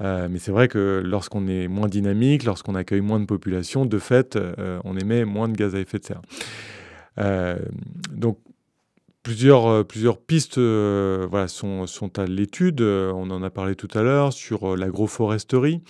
mais 0.00 0.38
c'est 0.38 0.52
vrai 0.52 0.68
que 0.68 1.02
lorsqu'on 1.04 1.46
est 1.46 1.68
moins 1.68 1.88
dynamique, 1.88 2.44
lorsqu'on 2.44 2.74
accueille 2.74 3.00
moins 3.00 3.20
de 3.20 3.26
population, 3.26 3.86
de 3.86 3.98
fait, 3.98 4.38
on 4.84 4.96
émet 4.96 5.24
moins 5.24 5.48
de 5.48 5.56
gaz 5.56 5.74
à 5.74 5.80
effet 5.80 5.98
de 5.98 6.04
serre. 6.04 6.22
donc, 8.10 8.38
Plusieurs, 9.22 9.68
euh, 9.68 9.84
plusieurs 9.84 10.18
pistes 10.18 10.58
euh, 10.58 11.46
sont, 11.46 12.18
à 12.18 12.24
l'étude. 12.24 12.80
Euh, 12.80 13.12
on 13.14 13.30
en 13.30 13.44
a 13.44 13.50
parlé 13.50 13.76
tout 13.76 13.88
à 13.94 14.02
l'heure 14.02 14.32
sur 14.32 14.76
l'agroforesterie, 14.76 15.80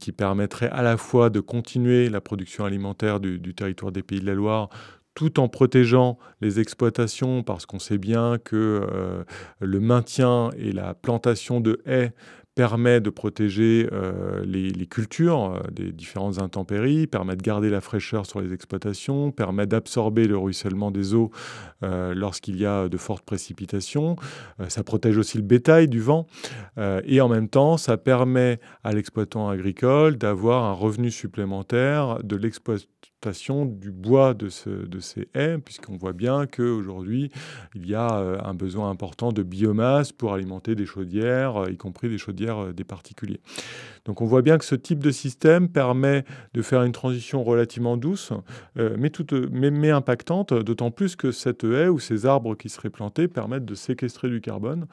qui 0.00 0.12
permettrait 0.12 0.68
à 0.68 0.82
la 0.82 0.96
fois 0.96 1.30
de 1.30 1.40
continuer 1.40 2.10
la 2.10 2.20
production 2.20 2.64
alimentaire 2.64 3.20
du, 3.20 3.54
territoire 3.54 3.92
des 3.92 4.02
Pays 4.02 4.20
de 4.20 4.26
la 4.26 4.34
Loire 4.34 4.68
tout 5.14 5.40
en 5.40 5.48
protégeant 5.48 6.18
les 6.40 6.60
exploitations, 6.60 7.42
parce 7.42 7.66
qu'on 7.66 7.78
sait 7.78 7.98
bien 7.98 8.38
que 8.38 9.24
le 9.60 9.80
maintien 9.80 10.50
et 10.56 10.72
la 10.72 10.94
plantation 10.94 11.60
de 11.60 11.80
haies 11.86 12.12
permet 12.60 13.00
de 13.00 13.08
protéger 13.08 13.88
euh, 13.90 14.44
les, 14.44 14.84
cultures 14.84 15.44
euh, 15.44 15.70
des 15.72 15.92
différentes 15.92 16.42
intempéries, 16.42 17.06
permet 17.06 17.34
de 17.34 17.40
garder 17.40 17.70
la 17.70 17.80
fraîcheur 17.80 18.26
sur 18.26 18.42
les 18.42 18.52
exploitations, 18.52 19.30
permet 19.30 19.66
d'absorber 19.66 20.26
le 20.26 20.36
ruissellement 20.36 20.90
des 20.90 21.14
eaux 21.14 21.30
euh, 21.82 22.12
lorsqu'il 22.14 22.60
y 22.60 22.66
a 22.66 22.90
de 22.90 22.96
fortes 22.98 23.24
précipitations. 23.24 24.16
ça 24.68 24.84
protège 24.84 25.16
aussi 25.16 25.38
le 25.38 25.42
bétail 25.42 25.88
du 25.88 26.00
vent. 26.00 26.26
et 27.06 27.22
en 27.22 27.28
même 27.28 27.48
temps, 27.48 27.78
ça 27.78 27.96
permet 27.96 28.60
à 28.84 28.92
l'exploitant 28.92 29.48
agricole 29.48 30.18
d'avoir 30.18 30.64
un 30.64 30.74
revenu 30.74 31.10
supplémentaire 31.10 32.18
de 32.22 32.36
l'exploitation 32.36 32.90
du 33.66 33.90
bois 33.90 34.32
de, 34.32 34.48
ces 34.48 35.28
haies, 35.34 35.58
puisqu'on 35.58 35.96
voit 35.96 36.14
bien 36.14 36.46
qu'aujourd'hui, 36.46 37.30
il 37.74 37.86
y 37.86 37.94
a 37.94 38.14
euh, 38.14 38.38
un 38.42 38.54
besoin 38.54 38.88
important 38.88 39.30
de 39.30 39.42
biomasse 39.42 40.10
pour 40.10 40.32
alimenter 40.32 40.74
des 40.74 40.86
chaudières, 40.86 41.64
euh, 41.64 41.70
y 41.70 41.76
compris 41.76 42.08
des 42.08 42.16
chaudières 42.16 42.64
euh, 42.64 42.72
des 42.72 42.84
particuliers. 42.84 43.40
Donc 44.04 44.20
on 44.20 44.26
voit 44.26 44.42
bien 44.42 44.58
que 44.58 44.64
ce 44.64 44.74
type 44.74 45.00
de 45.00 45.10
système 45.10 45.68
permet 45.68 46.24
de 46.54 46.62
faire 46.62 46.82
une 46.82 46.92
transition 46.92 47.42
relativement 47.44 47.96
douce, 47.96 48.32
mais, 48.76 49.10
toute, 49.10 49.32
mais, 49.32 49.90
impactante, 49.90 50.54
d'autant 50.54 50.90
plus 50.90 51.16
que 51.16 51.32
cette 51.32 51.64
haie 51.64 51.88
ou 51.88 51.98
ces 51.98 52.26
arbres 52.26 52.54
qui 52.54 52.68
seraient 52.68 52.90
plantés 52.90 53.28
permettent 53.28 53.64
de 53.64 53.74
séquestrer 53.74 54.28
du 54.28 54.40
carbone. 54.40 54.86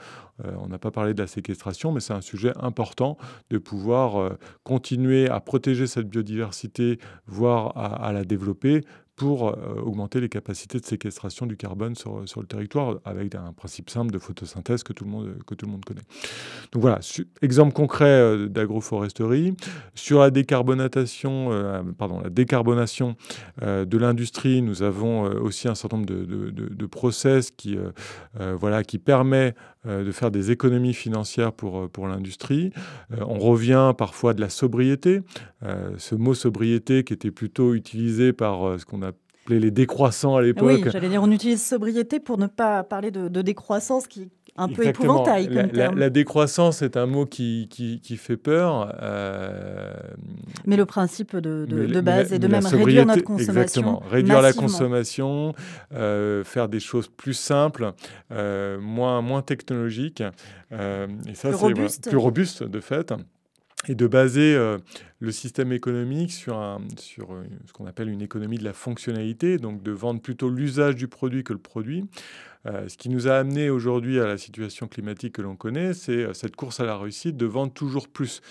on 0.44 0.68
n'a 0.68 0.78
pas 0.78 0.92
parlé 0.92 1.14
de 1.14 1.22
la 1.22 1.28
séquestration, 1.28 1.92
mais 1.92 2.00
c'est 2.00 2.14
un 2.14 2.22
sujet 2.22 2.54
important 2.60 3.18
de 3.50 3.58
pouvoir 3.58 4.38
continuer 4.64 5.30
à 5.30 5.40
protéger 5.40 5.88
cette 5.88 6.10
biodiversité, 6.10 7.00
voire 7.28 7.78
à 7.78 8.12
la 8.12 8.24
développer 8.24 8.84
pour 9.18 9.50
euh, 9.50 9.82
augmenter 9.84 10.22
les 10.22 10.30
capacités 10.30 10.80
de 10.80 10.86
séquestration 10.86 11.48
du 11.48 11.58
carbone 11.58 11.96
sur, 11.96 12.22
sur, 12.30 12.40
le 12.40 12.46
territoire 12.46 13.00
avec 13.04 13.34
un 13.34 13.52
principe 13.52 13.90
simple 13.90 14.12
de 14.12 14.20
photosynthèse 14.20 14.84
que 14.84 14.94
tout 14.94 15.06
le 15.06 15.10
monde, 15.10 15.40
que 15.48 15.56
tout 15.56 15.66
le 15.66 15.72
monde 15.72 15.84
connaît. 15.84 16.04
Donc 16.72 16.84
voilà, 16.84 17.00
exemple 17.42 17.74
concret 17.74 18.06
euh, 18.06 18.48
d'agroforesterie. 18.48 19.56
Sur 19.96 20.20
la 20.20 20.30
décarbonatation, 20.30 21.52
euh, 21.52 21.82
pardon, 21.98 22.22
la 22.22 22.30
décarbonation 22.30 23.16
de 23.60 23.98
l'industrie, 23.98 24.62
nous 24.62 24.84
avons 24.84 25.24
aussi 25.24 25.68
un 25.68 25.74
certain 25.74 25.98
nombre 25.98 26.08
de, 26.08 26.24
de, 26.26 26.52
de, 26.52 26.86
process 26.86 27.50
qui, 27.50 27.78
voilà, 28.36 28.84
qui 28.84 29.00
permet 29.00 29.56
de 29.86 30.12
faire 30.12 30.30
des 30.30 30.52
économies 30.52 30.94
financières 30.94 31.54
pour, 31.54 31.90
pour 31.90 32.08
l'industrie. 32.08 32.72
on 33.20 33.40
revient 33.40 33.94
parfois 33.98 34.34
de 34.34 34.42
la 34.42 34.50
sobriété. 34.50 35.22
ce 35.98 36.16
mot 36.16 36.34
sobriété 36.34 37.04
qui 37.04 37.14
était 37.14 37.32
plutôt 37.32 37.74
utilisé 37.74 38.34
par 38.34 38.80
ce 38.80 38.86
qu'on 38.86 39.02
a 39.02 39.07
les 39.50 39.72
décroissants 39.72 40.36
à 40.36 40.42
l'époque. 40.42 40.82
Oui, 40.84 40.92
j'allais 40.92 41.10
dire, 41.10 41.24
on 41.24 41.32
utilise 41.32 41.64
sobriété 41.64 42.20
pour 42.20 42.38
ne 42.38 42.48
pas 42.48 42.84
parler 42.84 43.12
de, 43.12 43.42
décroissance 43.42 44.08
qui 44.08 44.24
est 44.24 44.30
un 44.58 44.68
peu 44.68 44.86
épouvantail. 44.86 45.70
la, 45.74 46.10
décroissance 46.10 46.82
est 46.82 46.98
un 46.98 47.06
mot 47.06 47.26
qui, 47.26 47.68
qui, 47.70 48.18
fait 48.18 48.38
peur. 48.38 48.96
Euh, 49.02 49.94
mais 50.66 50.76
le 50.76 50.86
principe 50.86 51.36
de, 51.36 51.66
de, 51.66 52.02
base 52.02 52.34
est 52.34 52.40
de 52.40 52.48
même 52.48 52.66
réduire 52.66 53.06
notre 53.06 53.24
consommation. 53.24 53.62
Exactement, 53.62 54.04
réduire 54.10 54.42
la 54.42 54.54
consommation, 54.54 55.54
euh, 55.94 56.44
faire 56.44 56.68
des 56.70 56.80
choses 56.80 57.08
plus 57.08 57.34
simples, 57.34 57.94
euh, 58.32 58.80
moins, 58.80 59.22
moins 59.22 59.42
technologiques. 59.42 60.24
et 60.72 61.34
ça, 61.34 61.52
c'est 61.54 62.10
plus 62.10 62.18
robuste 62.18 62.64
de 62.64 62.80
fait 62.80 63.14
et 63.88 63.96
de 63.96 64.08
baser 64.08 64.56
euh, 64.56 64.78
le 65.20 65.32
système 65.32 65.72
économique 65.72 66.32
sur, 66.32 66.60
euh, 66.62 66.78
ce 67.06 67.74
qu'on 67.74 67.86
appelle 67.86 68.10
une 68.10 68.22
économie 68.22 68.58
de 68.58 68.64
la 68.64 68.74
fonctionnalité, 68.74 69.58
donc 69.58 69.82
de 69.82 69.92
vendre 69.92 70.22
plutôt 70.22 70.50
l'usage 70.50 70.96
du 70.96 71.08
produit 71.08 71.44
que 71.44 71.54
le 71.54 71.60
produit. 71.60 72.06
Euh, 72.66 72.90
ce 72.90 72.98
qui 72.98 73.10
nous 73.10 73.28
a 73.28 73.36
amené 73.36 73.70
aujourd'hui 73.70 74.20
à 74.20 74.28
la 74.28 74.38
situation 74.38 74.88
climatique 74.88 75.36
que 75.36 75.42
l'on 75.42 75.56
connaît, 75.56 75.94
c'est 75.94 76.34
cette 76.34 76.56
course 76.56 76.80
à 76.80 76.86
la 76.86 76.98
réussite 76.98 77.38
de 77.38 77.46
vendre 77.46 77.72
toujours 77.72 78.10
plus 78.10 78.42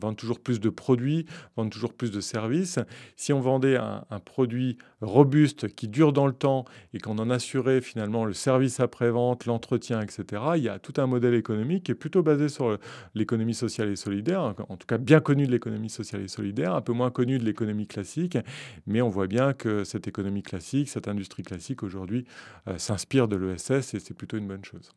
vendre 0.00 0.16
toujours 0.16 0.40
plus 0.40 0.60
de 0.60 0.68
produits, 0.68 1.26
vendre 1.56 1.70
toujours 1.70 1.92
plus 1.92 2.10
de 2.10 2.20
services. 2.20 2.78
Si 3.16 3.32
on 3.32 3.40
vendait 3.40 3.76
un, 3.76 4.04
produit 4.24 4.78
robuste 5.00 5.74
qui 5.74 5.88
dure 5.88 6.12
dans 6.12 6.26
le 6.26 6.32
temps 6.32 6.64
et 6.92 6.98
qu'on 6.98 7.18
en 7.18 7.30
assurait 7.30 7.80
finalement 7.80 8.24
le 8.24 8.32
service 8.32 8.80
après-vente, 8.80 9.46
l'entretien, 9.46 10.00
etc., 10.00 10.42
il 10.56 10.62
y 10.62 10.68
a 10.68 10.78
tout 10.78 10.94
un 10.96 11.06
modèle 11.06 11.34
économique 11.34 11.84
qui 11.84 11.92
est 11.92 11.96
plutôt 11.96 12.22
basé 12.22 12.48
sur 12.48 12.78
l'économie 13.14 13.54
sociale 13.54 13.88
et 13.88 13.96
solidaire, 13.96 14.54
en 14.68 14.76
tout 14.76 14.86
cas 14.86 14.98
bien 14.98 15.20
connu 15.20 15.46
de 15.46 15.52
l'économie 15.52 15.90
sociale 15.90 16.22
et 16.22 16.28
solidaire, 16.28 16.74
un 16.74 16.80
peu 16.80 16.92
moins 16.92 17.10
connu 17.10 17.38
de 17.38 17.44
l'économie 17.44 17.86
classique, 17.86 18.38
mais 18.86 19.02
on 19.02 19.08
voit 19.08 19.26
bien 19.26 19.52
que 19.52 19.84
cette 19.84 20.08
économie 20.08 20.42
classique, 20.42 20.88
cette 20.88 21.08
industrie 21.08 21.42
classique 21.42 21.82
aujourd'hui 21.82 22.24
euh, 22.68 22.78
s'inspire 22.78 23.28
de 23.28 23.36
l'ESS 23.36 23.94
et 23.94 24.00
c'est 24.00 24.14
plutôt 24.14 24.36
une 24.36 24.48
bonne 24.48 24.64
chose. 24.64 24.92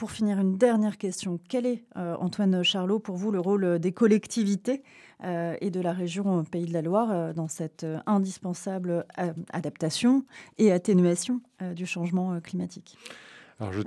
Pour 0.00 0.12
finir, 0.12 0.40
une 0.40 0.56
dernière 0.56 0.96
question. 0.96 1.38
Quel 1.50 1.66
est, 1.66 1.84
euh, 1.98 2.16
Antoine 2.20 2.62
Charlot, 2.62 3.00
pour 3.00 3.16
vous, 3.16 3.30
le 3.30 3.38
rôle 3.38 3.64
euh, 3.64 3.78
des 3.78 3.92
collectivités 3.92 4.82
euh, 5.22 5.54
et 5.60 5.70
de 5.70 5.78
la 5.78 5.92
région 5.92 6.42
Pays 6.42 6.64
de 6.64 6.72
la 6.72 6.80
Loire 6.80 7.34
dans 7.34 7.48
cette 7.48 7.86
indispensable 8.06 9.04
adaptation 9.52 10.24
et 10.56 10.72
atténuation 10.72 11.42
du 11.76 11.84
changement 11.84 12.40
climatique? 12.40 12.96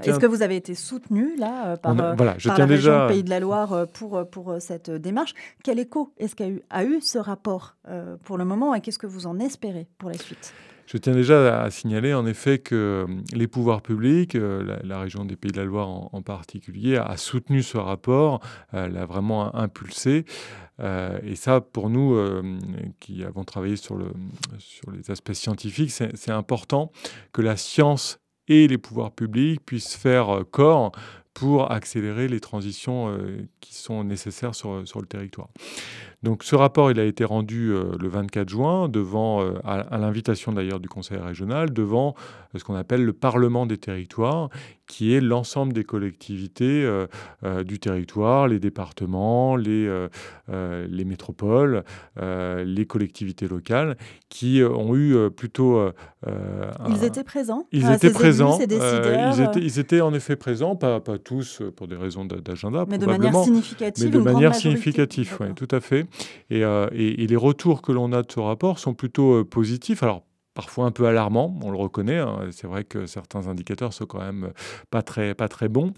Est-ce 0.03 0.19
que 0.19 0.27
vous 0.27 0.43
avez 0.43 0.55
été 0.55 0.75
soutenu 0.75 1.35
là 1.35 1.77
par, 1.77 1.95
la 1.95 2.13
région 2.65 3.07
Pays 3.07 3.23
de 3.23 3.31
la 3.31 3.39
Loire 3.39 3.87
pour, 3.87 4.23
pour 4.29 4.57
cette 4.59 4.91
démarche? 4.91 5.33
Quel 5.63 5.79
écho 5.79 6.13
est-ce 6.19 6.35
qu'a 6.35 6.47
eu, 6.47 6.61
a 6.69 6.83
eu 6.83 7.01
ce 7.01 7.17
rapport 7.17 7.75
pour 8.23 8.37
le 8.37 8.45
moment 8.45 8.75
et 8.75 8.81
qu'est-ce 8.81 8.99
que 8.99 9.07
vous 9.07 9.25
en 9.25 9.39
espérez 9.39 9.87
pour 9.97 10.11
la 10.11 10.17
suite? 10.19 10.53
Je 10.85 10.97
tiens 10.97 11.13
déjà 11.13 11.61
à 11.61 11.71
signaler 11.71 12.13
en 12.13 12.25
effet 12.25 12.59
que 12.59 13.05
euh, 13.07 13.21
les 13.33 13.47
pouvoirs 13.47 13.81
publics, 13.81 14.35
euh, 14.35 14.79
la, 14.83 14.99
région 14.99 15.25
des 15.25 15.35
Pays 15.35 15.51
de 15.51 15.57
la 15.57 15.65
Loire 15.65 16.13
en, 16.13 16.21
particulier, 16.21 16.97
a 16.97 17.17
soutenu 17.17 17.63
ce 17.63 17.77
rapport, 17.77 18.41
euh, 18.73 18.87
l'a 18.87 19.05
vraiment 19.05 19.55
impulsé. 19.55 20.25
et 20.79 21.35
ça, 21.35 21.61
pour 21.61 21.89
nous 21.89 22.17
qui 22.99 23.23
avons 23.23 23.43
travaillé 23.43 23.75
sur, 23.75 23.95
le, 23.95 24.07
sur 24.57 24.91
les 24.91 25.11
aspects 25.11 25.33
scientifiques, 25.33 25.91
c'est 25.91 26.31
important 26.31 26.91
que 27.31 27.41
la 27.41 27.55
science 27.55 28.19
et 28.47 28.67
les 28.67 28.77
pouvoirs 28.77 29.11
publics 29.11 29.61
puissent 29.65 29.95
faire 29.95 30.43
corps 30.51 30.91
pour 31.33 31.71
accélérer 31.71 32.27
les 32.27 32.39
transitions 32.39 33.17
qui 33.61 33.75
sont 33.75 34.03
nécessaires 34.03 34.55
sur 34.55 34.81
le 34.81 35.07
territoire. 35.07 35.49
Donc 36.23 36.43
ce 36.45 36.55
rapport, 36.55 36.89
il 36.89 36.99
a 36.99 37.03
été 37.03 37.25
rendu 37.25 37.71
euh, 37.71 37.83
le 37.99 38.07
24 38.07 38.47
juin, 38.47 38.87
devant, 38.87 39.41
euh, 39.41 39.55
à, 39.65 39.97
l'invitation 39.97 40.53
d'ailleurs 40.53 40.79
du 40.79 40.87
Conseil 40.87 41.17
régional, 41.17 41.73
devant 41.73 42.15
euh, 42.55 42.59
ce 42.59 42.63
qu'on 42.63 42.75
appelle 42.75 43.03
le 43.03 43.11
Parlement 43.11 43.65
des 43.65 43.77
territoires, 43.77 44.49
qui 44.87 45.13
est 45.13 45.19
l'ensemble 45.19 45.73
des 45.73 45.83
collectivités 45.85 46.87
du 47.65 47.79
territoire, 47.79 48.49
les 48.49 48.59
départements, 48.59 49.55
les, 49.55 49.89
les 50.49 51.05
métropoles, 51.05 51.83
les 52.17 52.85
collectivités 52.85 53.47
locales, 53.47 53.97
qui 54.29 54.61
ont 54.61 54.93
eu 54.93 55.31
plutôt... 55.31 55.81
ils 56.27 57.03
étaient 57.03 57.23
présents 57.23 57.65
Ils 57.71 57.89
étaient 57.89 58.11
présents. 58.11 58.59
ils, 58.59 59.41
étaient, 59.41 59.59
ils, 59.61 59.79
étaient, 59.79 60.01
en 60.01 60.13
effet 60.13 60.35
présents, 60.35 60.75
pas, 60.75 60.99
pas 60.99 61.17
tous 61.17 61.63
pour 61.75 61.87
des 61.87 61.95
raisons 61.95 62.25
d'agenda, 62.25 62.85
mais 62.87 62.97
de 62.97 63.05
manière 63.05 63.35
significative. 63.41 64.05
Mais 64.05 64.11
de 64.11 64.19
manière 64.19 64.53
significative, 64.53 65.37
oui, 65.39 65.47
tout 65.55 65.69
à 65.71 65.79
fait. 65.79 66.05
Euh, 66.51 66.89
et, 66.91 67.27
les 67.27 67.35
retours 67.35 67.81
que 67.81 67.91
l'on 67.91 68.11
a 68.11 68.21
de 68.21 68.31
ce 68.31 68.39
rapport 68.39 68.79
sont 68.79 68.93
plutôt 68.93 69.39
euh, 69.39 69.43
positifs. 69.43 70.03
Parfois 70.53 70.85
un 70.85 70.91
peu 70.91 71.07
alarmant, 71.07 71.57
on 71.63 71.71
le 71.71 71.77
reconnaît. 71.77 72.19
Hein. 72.19 72.47
C'est 72.51 72.67
vrai 72.67 72.83
que 72.83 73.05
certains 73.05 73.47
indicateurs 73.47 73.93
sont 73.93 74.05
quand 74.05 74.19
même 74.19 74.51
pas 74.91 75.01
très, 75.01 75.33
pas 75.33 75.47
très 75.47 75.67
bons. 75.67 75.93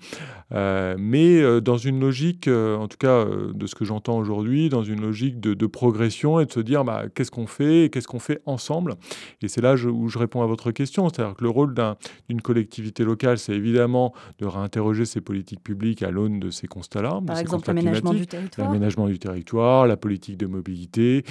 Euh, 0.53 0.95
mais 0.97 1.41
euh, 1.41 1.59
dans 1.59 1.77
une 1.77 1.99
logique, 1.99 2.47
euh, 2.47 2.77
en 2.77 2.87
tout 2.87 2.97
cas 2.97 3.25
de 3.25 3.67
ce 3.67 3.75
que 3.75 3.85
j'entends 3.85 4.17
aujourd'hui, 4.17 4.69
dans 4.69 4.83
une 4.83 5.01
logique 5.01 5.39
de, 5.39 5.65
progression 5.65 6.39
et 6.39 6.45
de 6.45 6.51
se 6.51 6.59
dire 6.59 6.85
bah, 6.85 7.05
qu'est-ce 7.13 7.31
qu'on 7.31 7.47
fait 7.47 7.85
et 7.85 7.89
qu'est-ce 7.89 8.07
qu'on 8.07 8.19
fait 8.19 8.41
ensemble? 8.45 8.95
Et 9.41 9.47
c'est 9.47 9.61
là 9.61 9.73
où 9.73 10.07
je 10.09 10.19
réponds 10.19 10.41
à 10.43 10.45
votre 10.45 10.71
question. 10.71 11.09
C'est-à-dire 11.09 11.35
que 11.35 11.43
le 11.43 11.49
rôle 11.49 11.73
d'une 12.29 12.41
collectivité 12.41 13.03
locale, 13.03 13.39
c'est 13.39 13.53
évidemment 13.53 14.13
de 14.39 14.45
réinterroger 14.45 15.05
ses 15.05 15.21
politiques 15.21 15.63
publiques 15.63 16.03
à 16.03 16.11
l'aune 16.11 16.39
de 16.39 16.49
ces 16.51 16.67
constats-là. 16.67 17.19
Par 17.25 17.39
exemple, 17.39 17.67
l'aménagement 17.67 18.13
du 18.13 18.27
territoire. 18.27 18.67
L'aménagement 18.67 19.07
du 19.07 19.19
territoire, 19.19 19.87
la 19.87 19.97
politique 19.97 20.37
de 20.37 20.45
mobilité, 20.45 21.25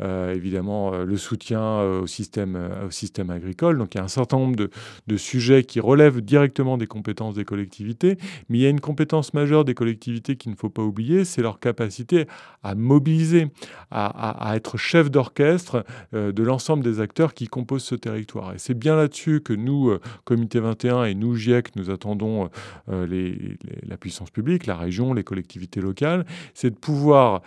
évidemment 0.00 0.90
le 0.90 1.16
soutien 1.16 1.80
au 1.80 2.06
système 2.06 2.67
euh, 2.67 2.67
au 2.86 2.90
système 2.90 3.30
agricole. 3.30 3.78
Donc 3.78 3.94
il 3.94 3.98
y 3.98 4.00
a 4.00 4.04
un 4.04 4.08
certain 4.08 4.38
nombre 4.38 4.56
de, 4.56 5.16
sujets 5.16 5.64
qui 5.64 5.80
relèvent 5.80 6.20
directement 6.20 6.78
des 6.78 6.86
compétences 6.86 7.34
des 7.34 7.44
collectivités, 7.44 8.18
mais 8.48 8.58
il 8.58 8.60
y 8.60 8.66
a 8.66 8.68
une 8.68 8.80
compétence 8.80 9.34
majeure 9.34 9.64
des 9.64 9.74
collectivités 9.74 10.36
qu'il 10.36 10.52
ne 10.52 10.56
faut 10.56 10.70
pas 10.70 10.82
oublier, 10.82 11.24
c'est 11.24 11.42
leur 11.42 11.58
capacité 11.58 12.26
à 12.62 12.74
mobiliser, 12.74 13.48
à, 13.90 14.52
être 14.54 14.76
chef 14.76 15.10
d'orchestre 15.10 15.84
euh, 16.14 16.32
de 16.32 16.42
l'ensemble 16.42 16.84
des 16.84 17.00
acteurs 17.00 17.34
qui 17.34 17.48
composent 17.48 17.84
ce 17.84 17.94
territoire. 17.94 18.54
Et 18.54 18.58
c'est 18.58 18.74
bien 18.74 18.96
là-dessus 18.96 19.40
que 19.40 19.52
nous, 19.52 19.90
euh, 19.90 20.00
Comité 20.24 20.60
21 20.60 21.04
et 21.04 21.14
nous, 21.14 21.34
GIEC, 21.34 21.74
nous 21.76 21.90
attendons 21.90 22.48
la 22.86 23.96
puissance 23.96 24.30
publique, 24.30 24.66
la 24.66 24.76
région, 24.76 25.12
les 25.12 25.24
collectivités 25.24 25.80
locales, 25.80 26.24
c'est 26.54 26.70
de 26.70 26.76
pouvoir 26.76 27.42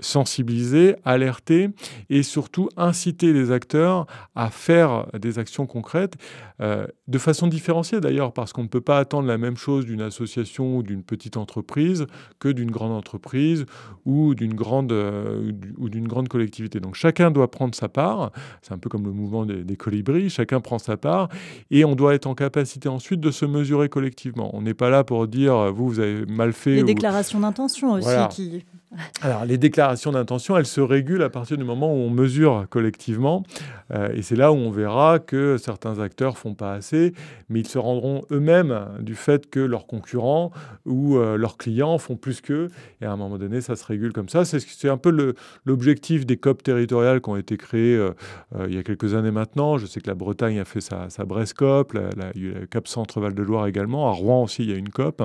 sensibiliser, 0.00 0.96
alerter 1.04 1.70
et 2.10 2.22
surtout 2.22 2.68
inciter 2.76 3.32
les 3.32 3.50
acteurs 3.50 4.06
à 4.34 4.45
à 4.46 4.50
faire 4.50 5.06
des 5.18 5.38
actions 5.38 5.66
concrètes, 5.66 6.14
euh, 6.60 6.86
de 7.08 7.18
façon 7.18 7.48
différenciée 7.48 8.00
d'ailleurs, 8.00 8.32
parce 8.32 8.52
qu'on 8.52 8.62
ne 8.62 8.68
peut 8.68 8.80
pas 8.80 8.98
attendre 8.98 9.26
la 9.26 9.38
même 9.38 9.56
chose 9.56 9.84
d'une 9.86 10.00
association 10.00 10.78
ou 10.78 10.82
d'une 10.82 11.02
petite 11.02 11.36
entreprise 11.36 12.06
que 12.38 12.48
d'une 12.48 12.70
grande 12.70 12.92
entreprise 12.92 13.66
ou 14.04 14.34
d'une 14.34 14.54
grande, 14.54 14.92
euh, 14.92 15.52
ou 15.76 15.88
d'une 15.88 16.06
grande 16.06 16.28
collectivité. 16.28 16.78
Donc 16.80 16.94
chacun 16.94 17.30
doit 17.30 17.50
prendre 17.50 17.74
sa 17.74 17.88
part, 17.88 18.30
c'est 18.62 18.72
un 18.72 18.78
peu 18.78 18.88
comme 18.88 19.04
le 19.04 19.12
mouvement 19.12 19.44
des, 19.44 19.64
des, 19.64 19.76
colibris, 19.76 20.30
chacun 20.30 20.60
prend 20.60 20.78
sa 20.78 20.96
part, 20.96 21.28
et 21.70 21.84
on 21.84 21.96
doit 21.96 22.14
être 22.14 22.26
en 22.26 22.34
capacité 22.34 22.88
ensuite 22.88 23.20
de 23.20 23.30
se 23.32 23.44
mesurer 23.44 23.88
collectivement. 23.88 24.50
On 24.54 24.62
n'est 24.62 24.74
pas 24.74 24.90
là 24.90 25.02
pour 25.02 25.26
dire, 25.26 25.72
vous, 25.72 25.88
vous 25.88 26.00
avez 26.00 26.24
mal 26.26 26.52
fait. 26.52 26.76
Les 26.76 26.84
déclarations 26.84 27.40
d'intention 27.40 27.92
aussi 27.92 28.28
qui 28.30 28.64
alors, 29.20 29.44
les 29.44 29.58
déclarations 29.58 30.12
d'intention, 30.12 30.56
elles 30.56 30.66
se 30.66 30.80
régulent 30.80 31.22
à 31.22 31.30
partir 31.30 31.56
du 31.56 31.64
moment 31.64 31.92
où 31.92 31.96
on 31.96 32.10
mesure 32.10 32.66
collectivement. 32.70 33.42
Euh, 33.92 34.08
et 34.14 34.22
c'est 34.22 34.36
là 34.36 34.52
où 34.52 34.56
on 34.56 34.70
verra 34.70 35.18
que 35.18 35.56
certains 35.58 35.98
acteurs 35.98 36.38
font 36.38 36.54
pas 36.54 36.72
assez, 36.72 37.12
mais 37.48 37.60
ils 37.60 37.68
se 37.68 37.78
rendront 37.78 38.22
eux-mêmes 38.30 38.86
du 39.00 39.14
fait 39.14 39.50
que 39.50 39.60
leurs 39.60 39.86
concurrents 39.86 40.50
ou 40.84 41.16
euh, 41.16 41.36
leurs 41.36 41.56
clients 41.56 41.98
font 41.98 42.16
plus 42.16 42.40
qu'eux. 42.40 42.70
Et 43.00 43.06
à 43.06 43.12
un 43.12 43.16
moment 43.16 43.38
donné, 43.38 43.60
ça 43.60 43.74
se 43.74 43.84
régule 43.84 44.12
comme 44.12 44.28
ça. 44.28 44.44
C'est 44.44 44.88
un 44.88 44.96
peu 44.96 45.34
l'objectif 45.64 46.24
des 46.24 46.36
COP 46.36 46.62
territoriales 46.62 47.20
qui 47.20 47.30
ont 47.30 47.36
été 47.36 47.56
créées 47.56 47.96
euh, 47.96 48.12
il 48.68 48.74
y 48.74 48.78
a 48.78 48.82
quelques 48.82 49.14
années 49.14 49.30
maintenant. 49.30 49.78
Je 49.78 49.86
sais 49.86 50.00
que 50.00 50.08
la 50.08 50.14
Bretagne 50.14 50.58
a 50.60 50.64
fait 50.64 50.80
sa, 50.80 51.10
sa 51.10 51.24
Bresse-COP, 51.24 51.92
la, 51.92 52.10
la, 52.16 52.32
COP 52.70 52.86
Centre-Val 52.86 53.34
de 53.34 53.42
Loire 53.42 53.66
également. 53.66 54.08
À 54.08 54.12
Rouen 54.12 54.44
aussi, 54.44 54.62
il 54.62 54.70
y 54.70 54.74
a 54.74 54.76
une 54.76 54.90
COP. 54.90 55.22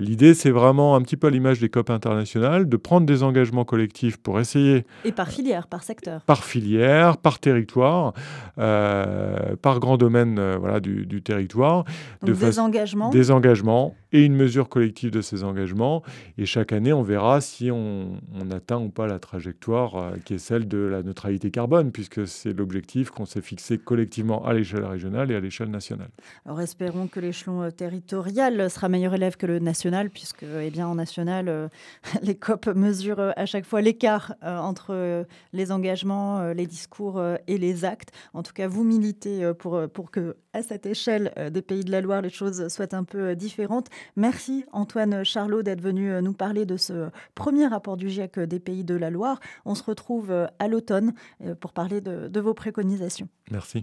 L'idée, 0.00 0.34
c'est 0.34 0.50
vraiment 0.50 0.94
un 0.96 1.02
petit 1.02 1.16
peu 1.16 1.26
à 1.26 1.30
l'image 1.30 1.60
des 1.60 1.68
COP 1.68 1.90
internationales 1.90 2.52
de 2.68 2.76
prendre 2.76 3.06
des 3.06 3.22
engagements 3.22 3.64
collectifs 3.64 4.16
pour 4.16 4.40
essayer... 4.40 4.84
Et 5.04 5.12
par 5.12 5.28
filière, 5.28 5.66
par 5.66 5.82
secteur. 5.82 6.22
Par 6.22 6.44
filière, 6.44 7.16
par 7.16 7.38
territoire, 7.38 8.12
euh, 8.58 9.56
par 9.60 9.80
grand 9.80 9.96
domaine 9.96 10.38
euh, 10.38 10.56
voilà, 10.58 10.80
du, 10.80 11.22
territoire. 11.22 11.84
Donc 12.22 12.38
des 12.38 12.58
engagements. 12.58 13.10
Des 13.10 13.30
engagements 13.30 13.94
et 14.12 14.24
une 14.24 14.34
mesure 14.34 14.68
collective 14.68 15.10
de 15.10 15.22
ces 15.22 15.42
engagements. 15.42 16.02
Et 16.36 16.44
chaque 16.44 16.72
année, 16.72 16.92
on 16.92 17.02
verra 17.02 17.40
si 17.40 17.70
on, 17.70 18.20
atteint 18.50 18.78
ou 18.78 18.90
pas 18.90 19.06
la 19.06 19.18
trajectoire 19.18 19.96
euh, 19.96 20.10
qui 20.24 20.34
est 20.34 20.38
celle 20.38 20.68
de 20.68 20.78
la 20.78 21.02
neutralité 21.02 21.50
carbone, 21.50 21.92
puisque 21.92 22.26
c'est 22.26 22.52
l'objectif 22.52 23.10
qu'on 23.10 23.24
s'est 23.24 23.40
fixé 23.40 23.78
collectivement 23.78 24.44
à 24.44 24.52
l'échelle 24.52 24.84
régionale 24.84 25.30
et 25.30 25.34
à 25.34 25.40
l'échelle 25.40 25.70
nationale. 25.70 26.10
Alors 26.44 26.60
espérons 26.60 27.06
que 27.06 27.20
l'échelon 27.20 27.70
territorial 27.70 28.68
sera 28.68 28.88
meilleur 28.88 29.14
élève 29.14 29.36
que 29.36 29.46
le 29.46 29.58
national, 29.58 30.10
puisque 30.10 30.44
eh 30.60 30.70
bien, 30.70 30.86
en 30.86 30.94
national, 30.94 31.70
les 32.22 32.34
COP 32.44 32.66
mesurent 32.66 33.32
à 33.36 33.46
chaque 33.46 33.64
fois 33.64 33.80
l'écart 33.80 34.34
entre 34.42 35.24
les 35.52 35.72
engagements, 35.72 36.52
les 36.52 36.66
discours 36.66 37.22
et 37.46 37.58
les 37.58 37.84
actes. 37.84 38.10
En 38.34 38.42
tout 38.42 38.52
cas, 38.52 38.66
vous 38.66 38.84
militez 38.84 39.52
pour, 39.58 39.88
pour 39.88 40.10
que, 40.10 40.36
à 40.52 40.62
cette 40.62 40.86
échelle 40.86 41.32
des 41.52 41.62
pays 41.62 41.84
de 41.84 41.90
la 41.90 42.00
Loire, 42.00 42.20
les 42.20 42.30
choses 42.30 42.68
soient 42.68 42.94
un 42.94 43.04
peu 43.04 43.36
différentes. 43.36 43.88
Merci 44.16 44.64
Antoine 44.72 45.24
Charlot 45.24 45.62
d'être 45.62 45.80
venu 45.80 46.20
nous 46.20 46.32
parler 46.32 46.66
de 46.66 46.76
ce 46.76 47.10
premier 47.34 47.66
rapport 47.66 47.96
du 47.96 48.10
GIEC 48.10 48.40
des 48.40 48.60
pays 48.60 48.84
de 48.84 48.94
la 48.94 49.10
Loire. 49.10 49.38
On 49.64 49.74
se 49.74 49.84
retrouve 49.84 50.32
à 50.58 50.68
l'automne 50.68 51.14
pour 51.60 51.72
parler 51.72 52.00
de, 52.00 52.28
de 52.28 52.40
vos 52.40 52.54
préconisations. 52.54 53.28
Merci. 53.50 53.82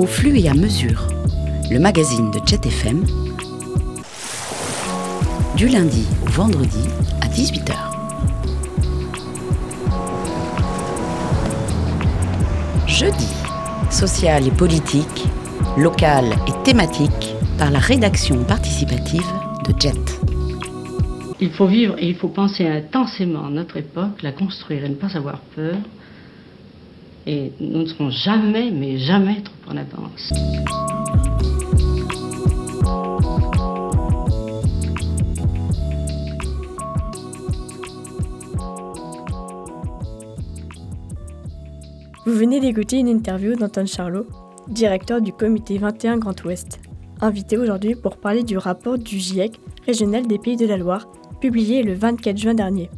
Au 0.00 0.06
flux 0.06 0.38
et 0.38 0.48
à 0.48 0.54
mesure, 0.54 1.06
le 1.70 1.78
magazine 1.78 2.30
de 2.30 2.38
Jet 2.46 2.64
FM, 2.64 3.04
du 5.58 5.68
lundi 5.68 6.06
au 6.26 6.30
vendredi 6.30 6.88
à 7.20 7.26
18h. 7.28 7.74
Jeudi, 12.86 13.28
social 13.90 14.46
et 14.46 14.50
politique, 14.50 15.26
local 15.76 16.24
et 16.48 16.62
thématique 16.64 17.34
par 17.58 17.70
la 17.70 17.78
rédaction 17.78 18.42
participative 18.44 19.30
de 19.68 19.78
Jet. 19.78 20.18
Il 21.42 21.50
faut 21.50 21.66
vivre 21.66 21.96
et 21.98 22.08
il 22.08 22.14
faut 22.14 22.28
penser 22.28 22.66
intensément 22.66 23.50
notre 23.50 23.76
époque, 23.76 24.22
la 24.22 24.32
construire 24.32 24.82
et 24.82 24.88
ne 24.88 24.94
pas 24.94 25.14
avoir 25.14 25.40
peur 25.54 25.76
et 27.30 27.52
nous 27.60 27.82
ne 27.82 27.86
serons 27.86 28.10
jamais, 28.10 28.72
mais 28.72 28.98
jamais 28.98 29.40
trop 29.42 29.72
en 29.72 29.76
avance. 29.76 30.32
Vous 42.26 42.34
venez 42.34 42.58
d'écouter 42.58 42.98
une 42.98 43.06
interview 43.06 43.54
d'Antoine 43.54 43.86
Charlot, 43.86 44.26
directeur 44.68 45.20
du 45.20 45.32
comité 45.32 45.78
21 45.78 46.18
Grand 46.18 46.44
Ouest, 46.44 46.80
invité 47.20 47.56
aujourd'hui 47.56 47.94
pour 47.94 48.16
parler 48.16 48.42
du 48.42 48.58
rapport 48.58 48.98
du 48.98 49.18
GIEC 49.18 49.60
régional 49.86 50.26
des 50.26 50.38
Pays 50.38 50.56
de 50.56 50.66
la 50.66 50.76
Loire, 50.76 51.06
publié 51.40 51.84
le 51.84 51.94
24 51.94 52.36
juin 52.36 52.54
dernier. 52.54 52.90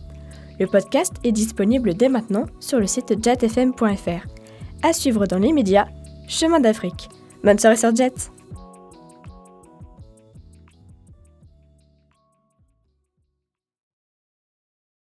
Le 0.62 0.68
podcast 0.68 1.14
est 1.24 1.32
disponible 1.32 1.94
dès 1.94 2.08
maintenant 2.08 2.46
sur 2.60 2.78
le 2.78 2.86
site 2.86 3.20
jetfm.fr. 3.20 4.28
À 4.84 4.92
suivre 4.92 5.26
dans 5.26 5.40
les 5.40 5.52
médias, 5.52 5.88
Chemin 6.28 6.60
d'Afrique. 6.60 7.08
Bonne 7.42 7.58
soirée 7.58 7.74
sur 7.74 7.92
Jet 7.96 8.30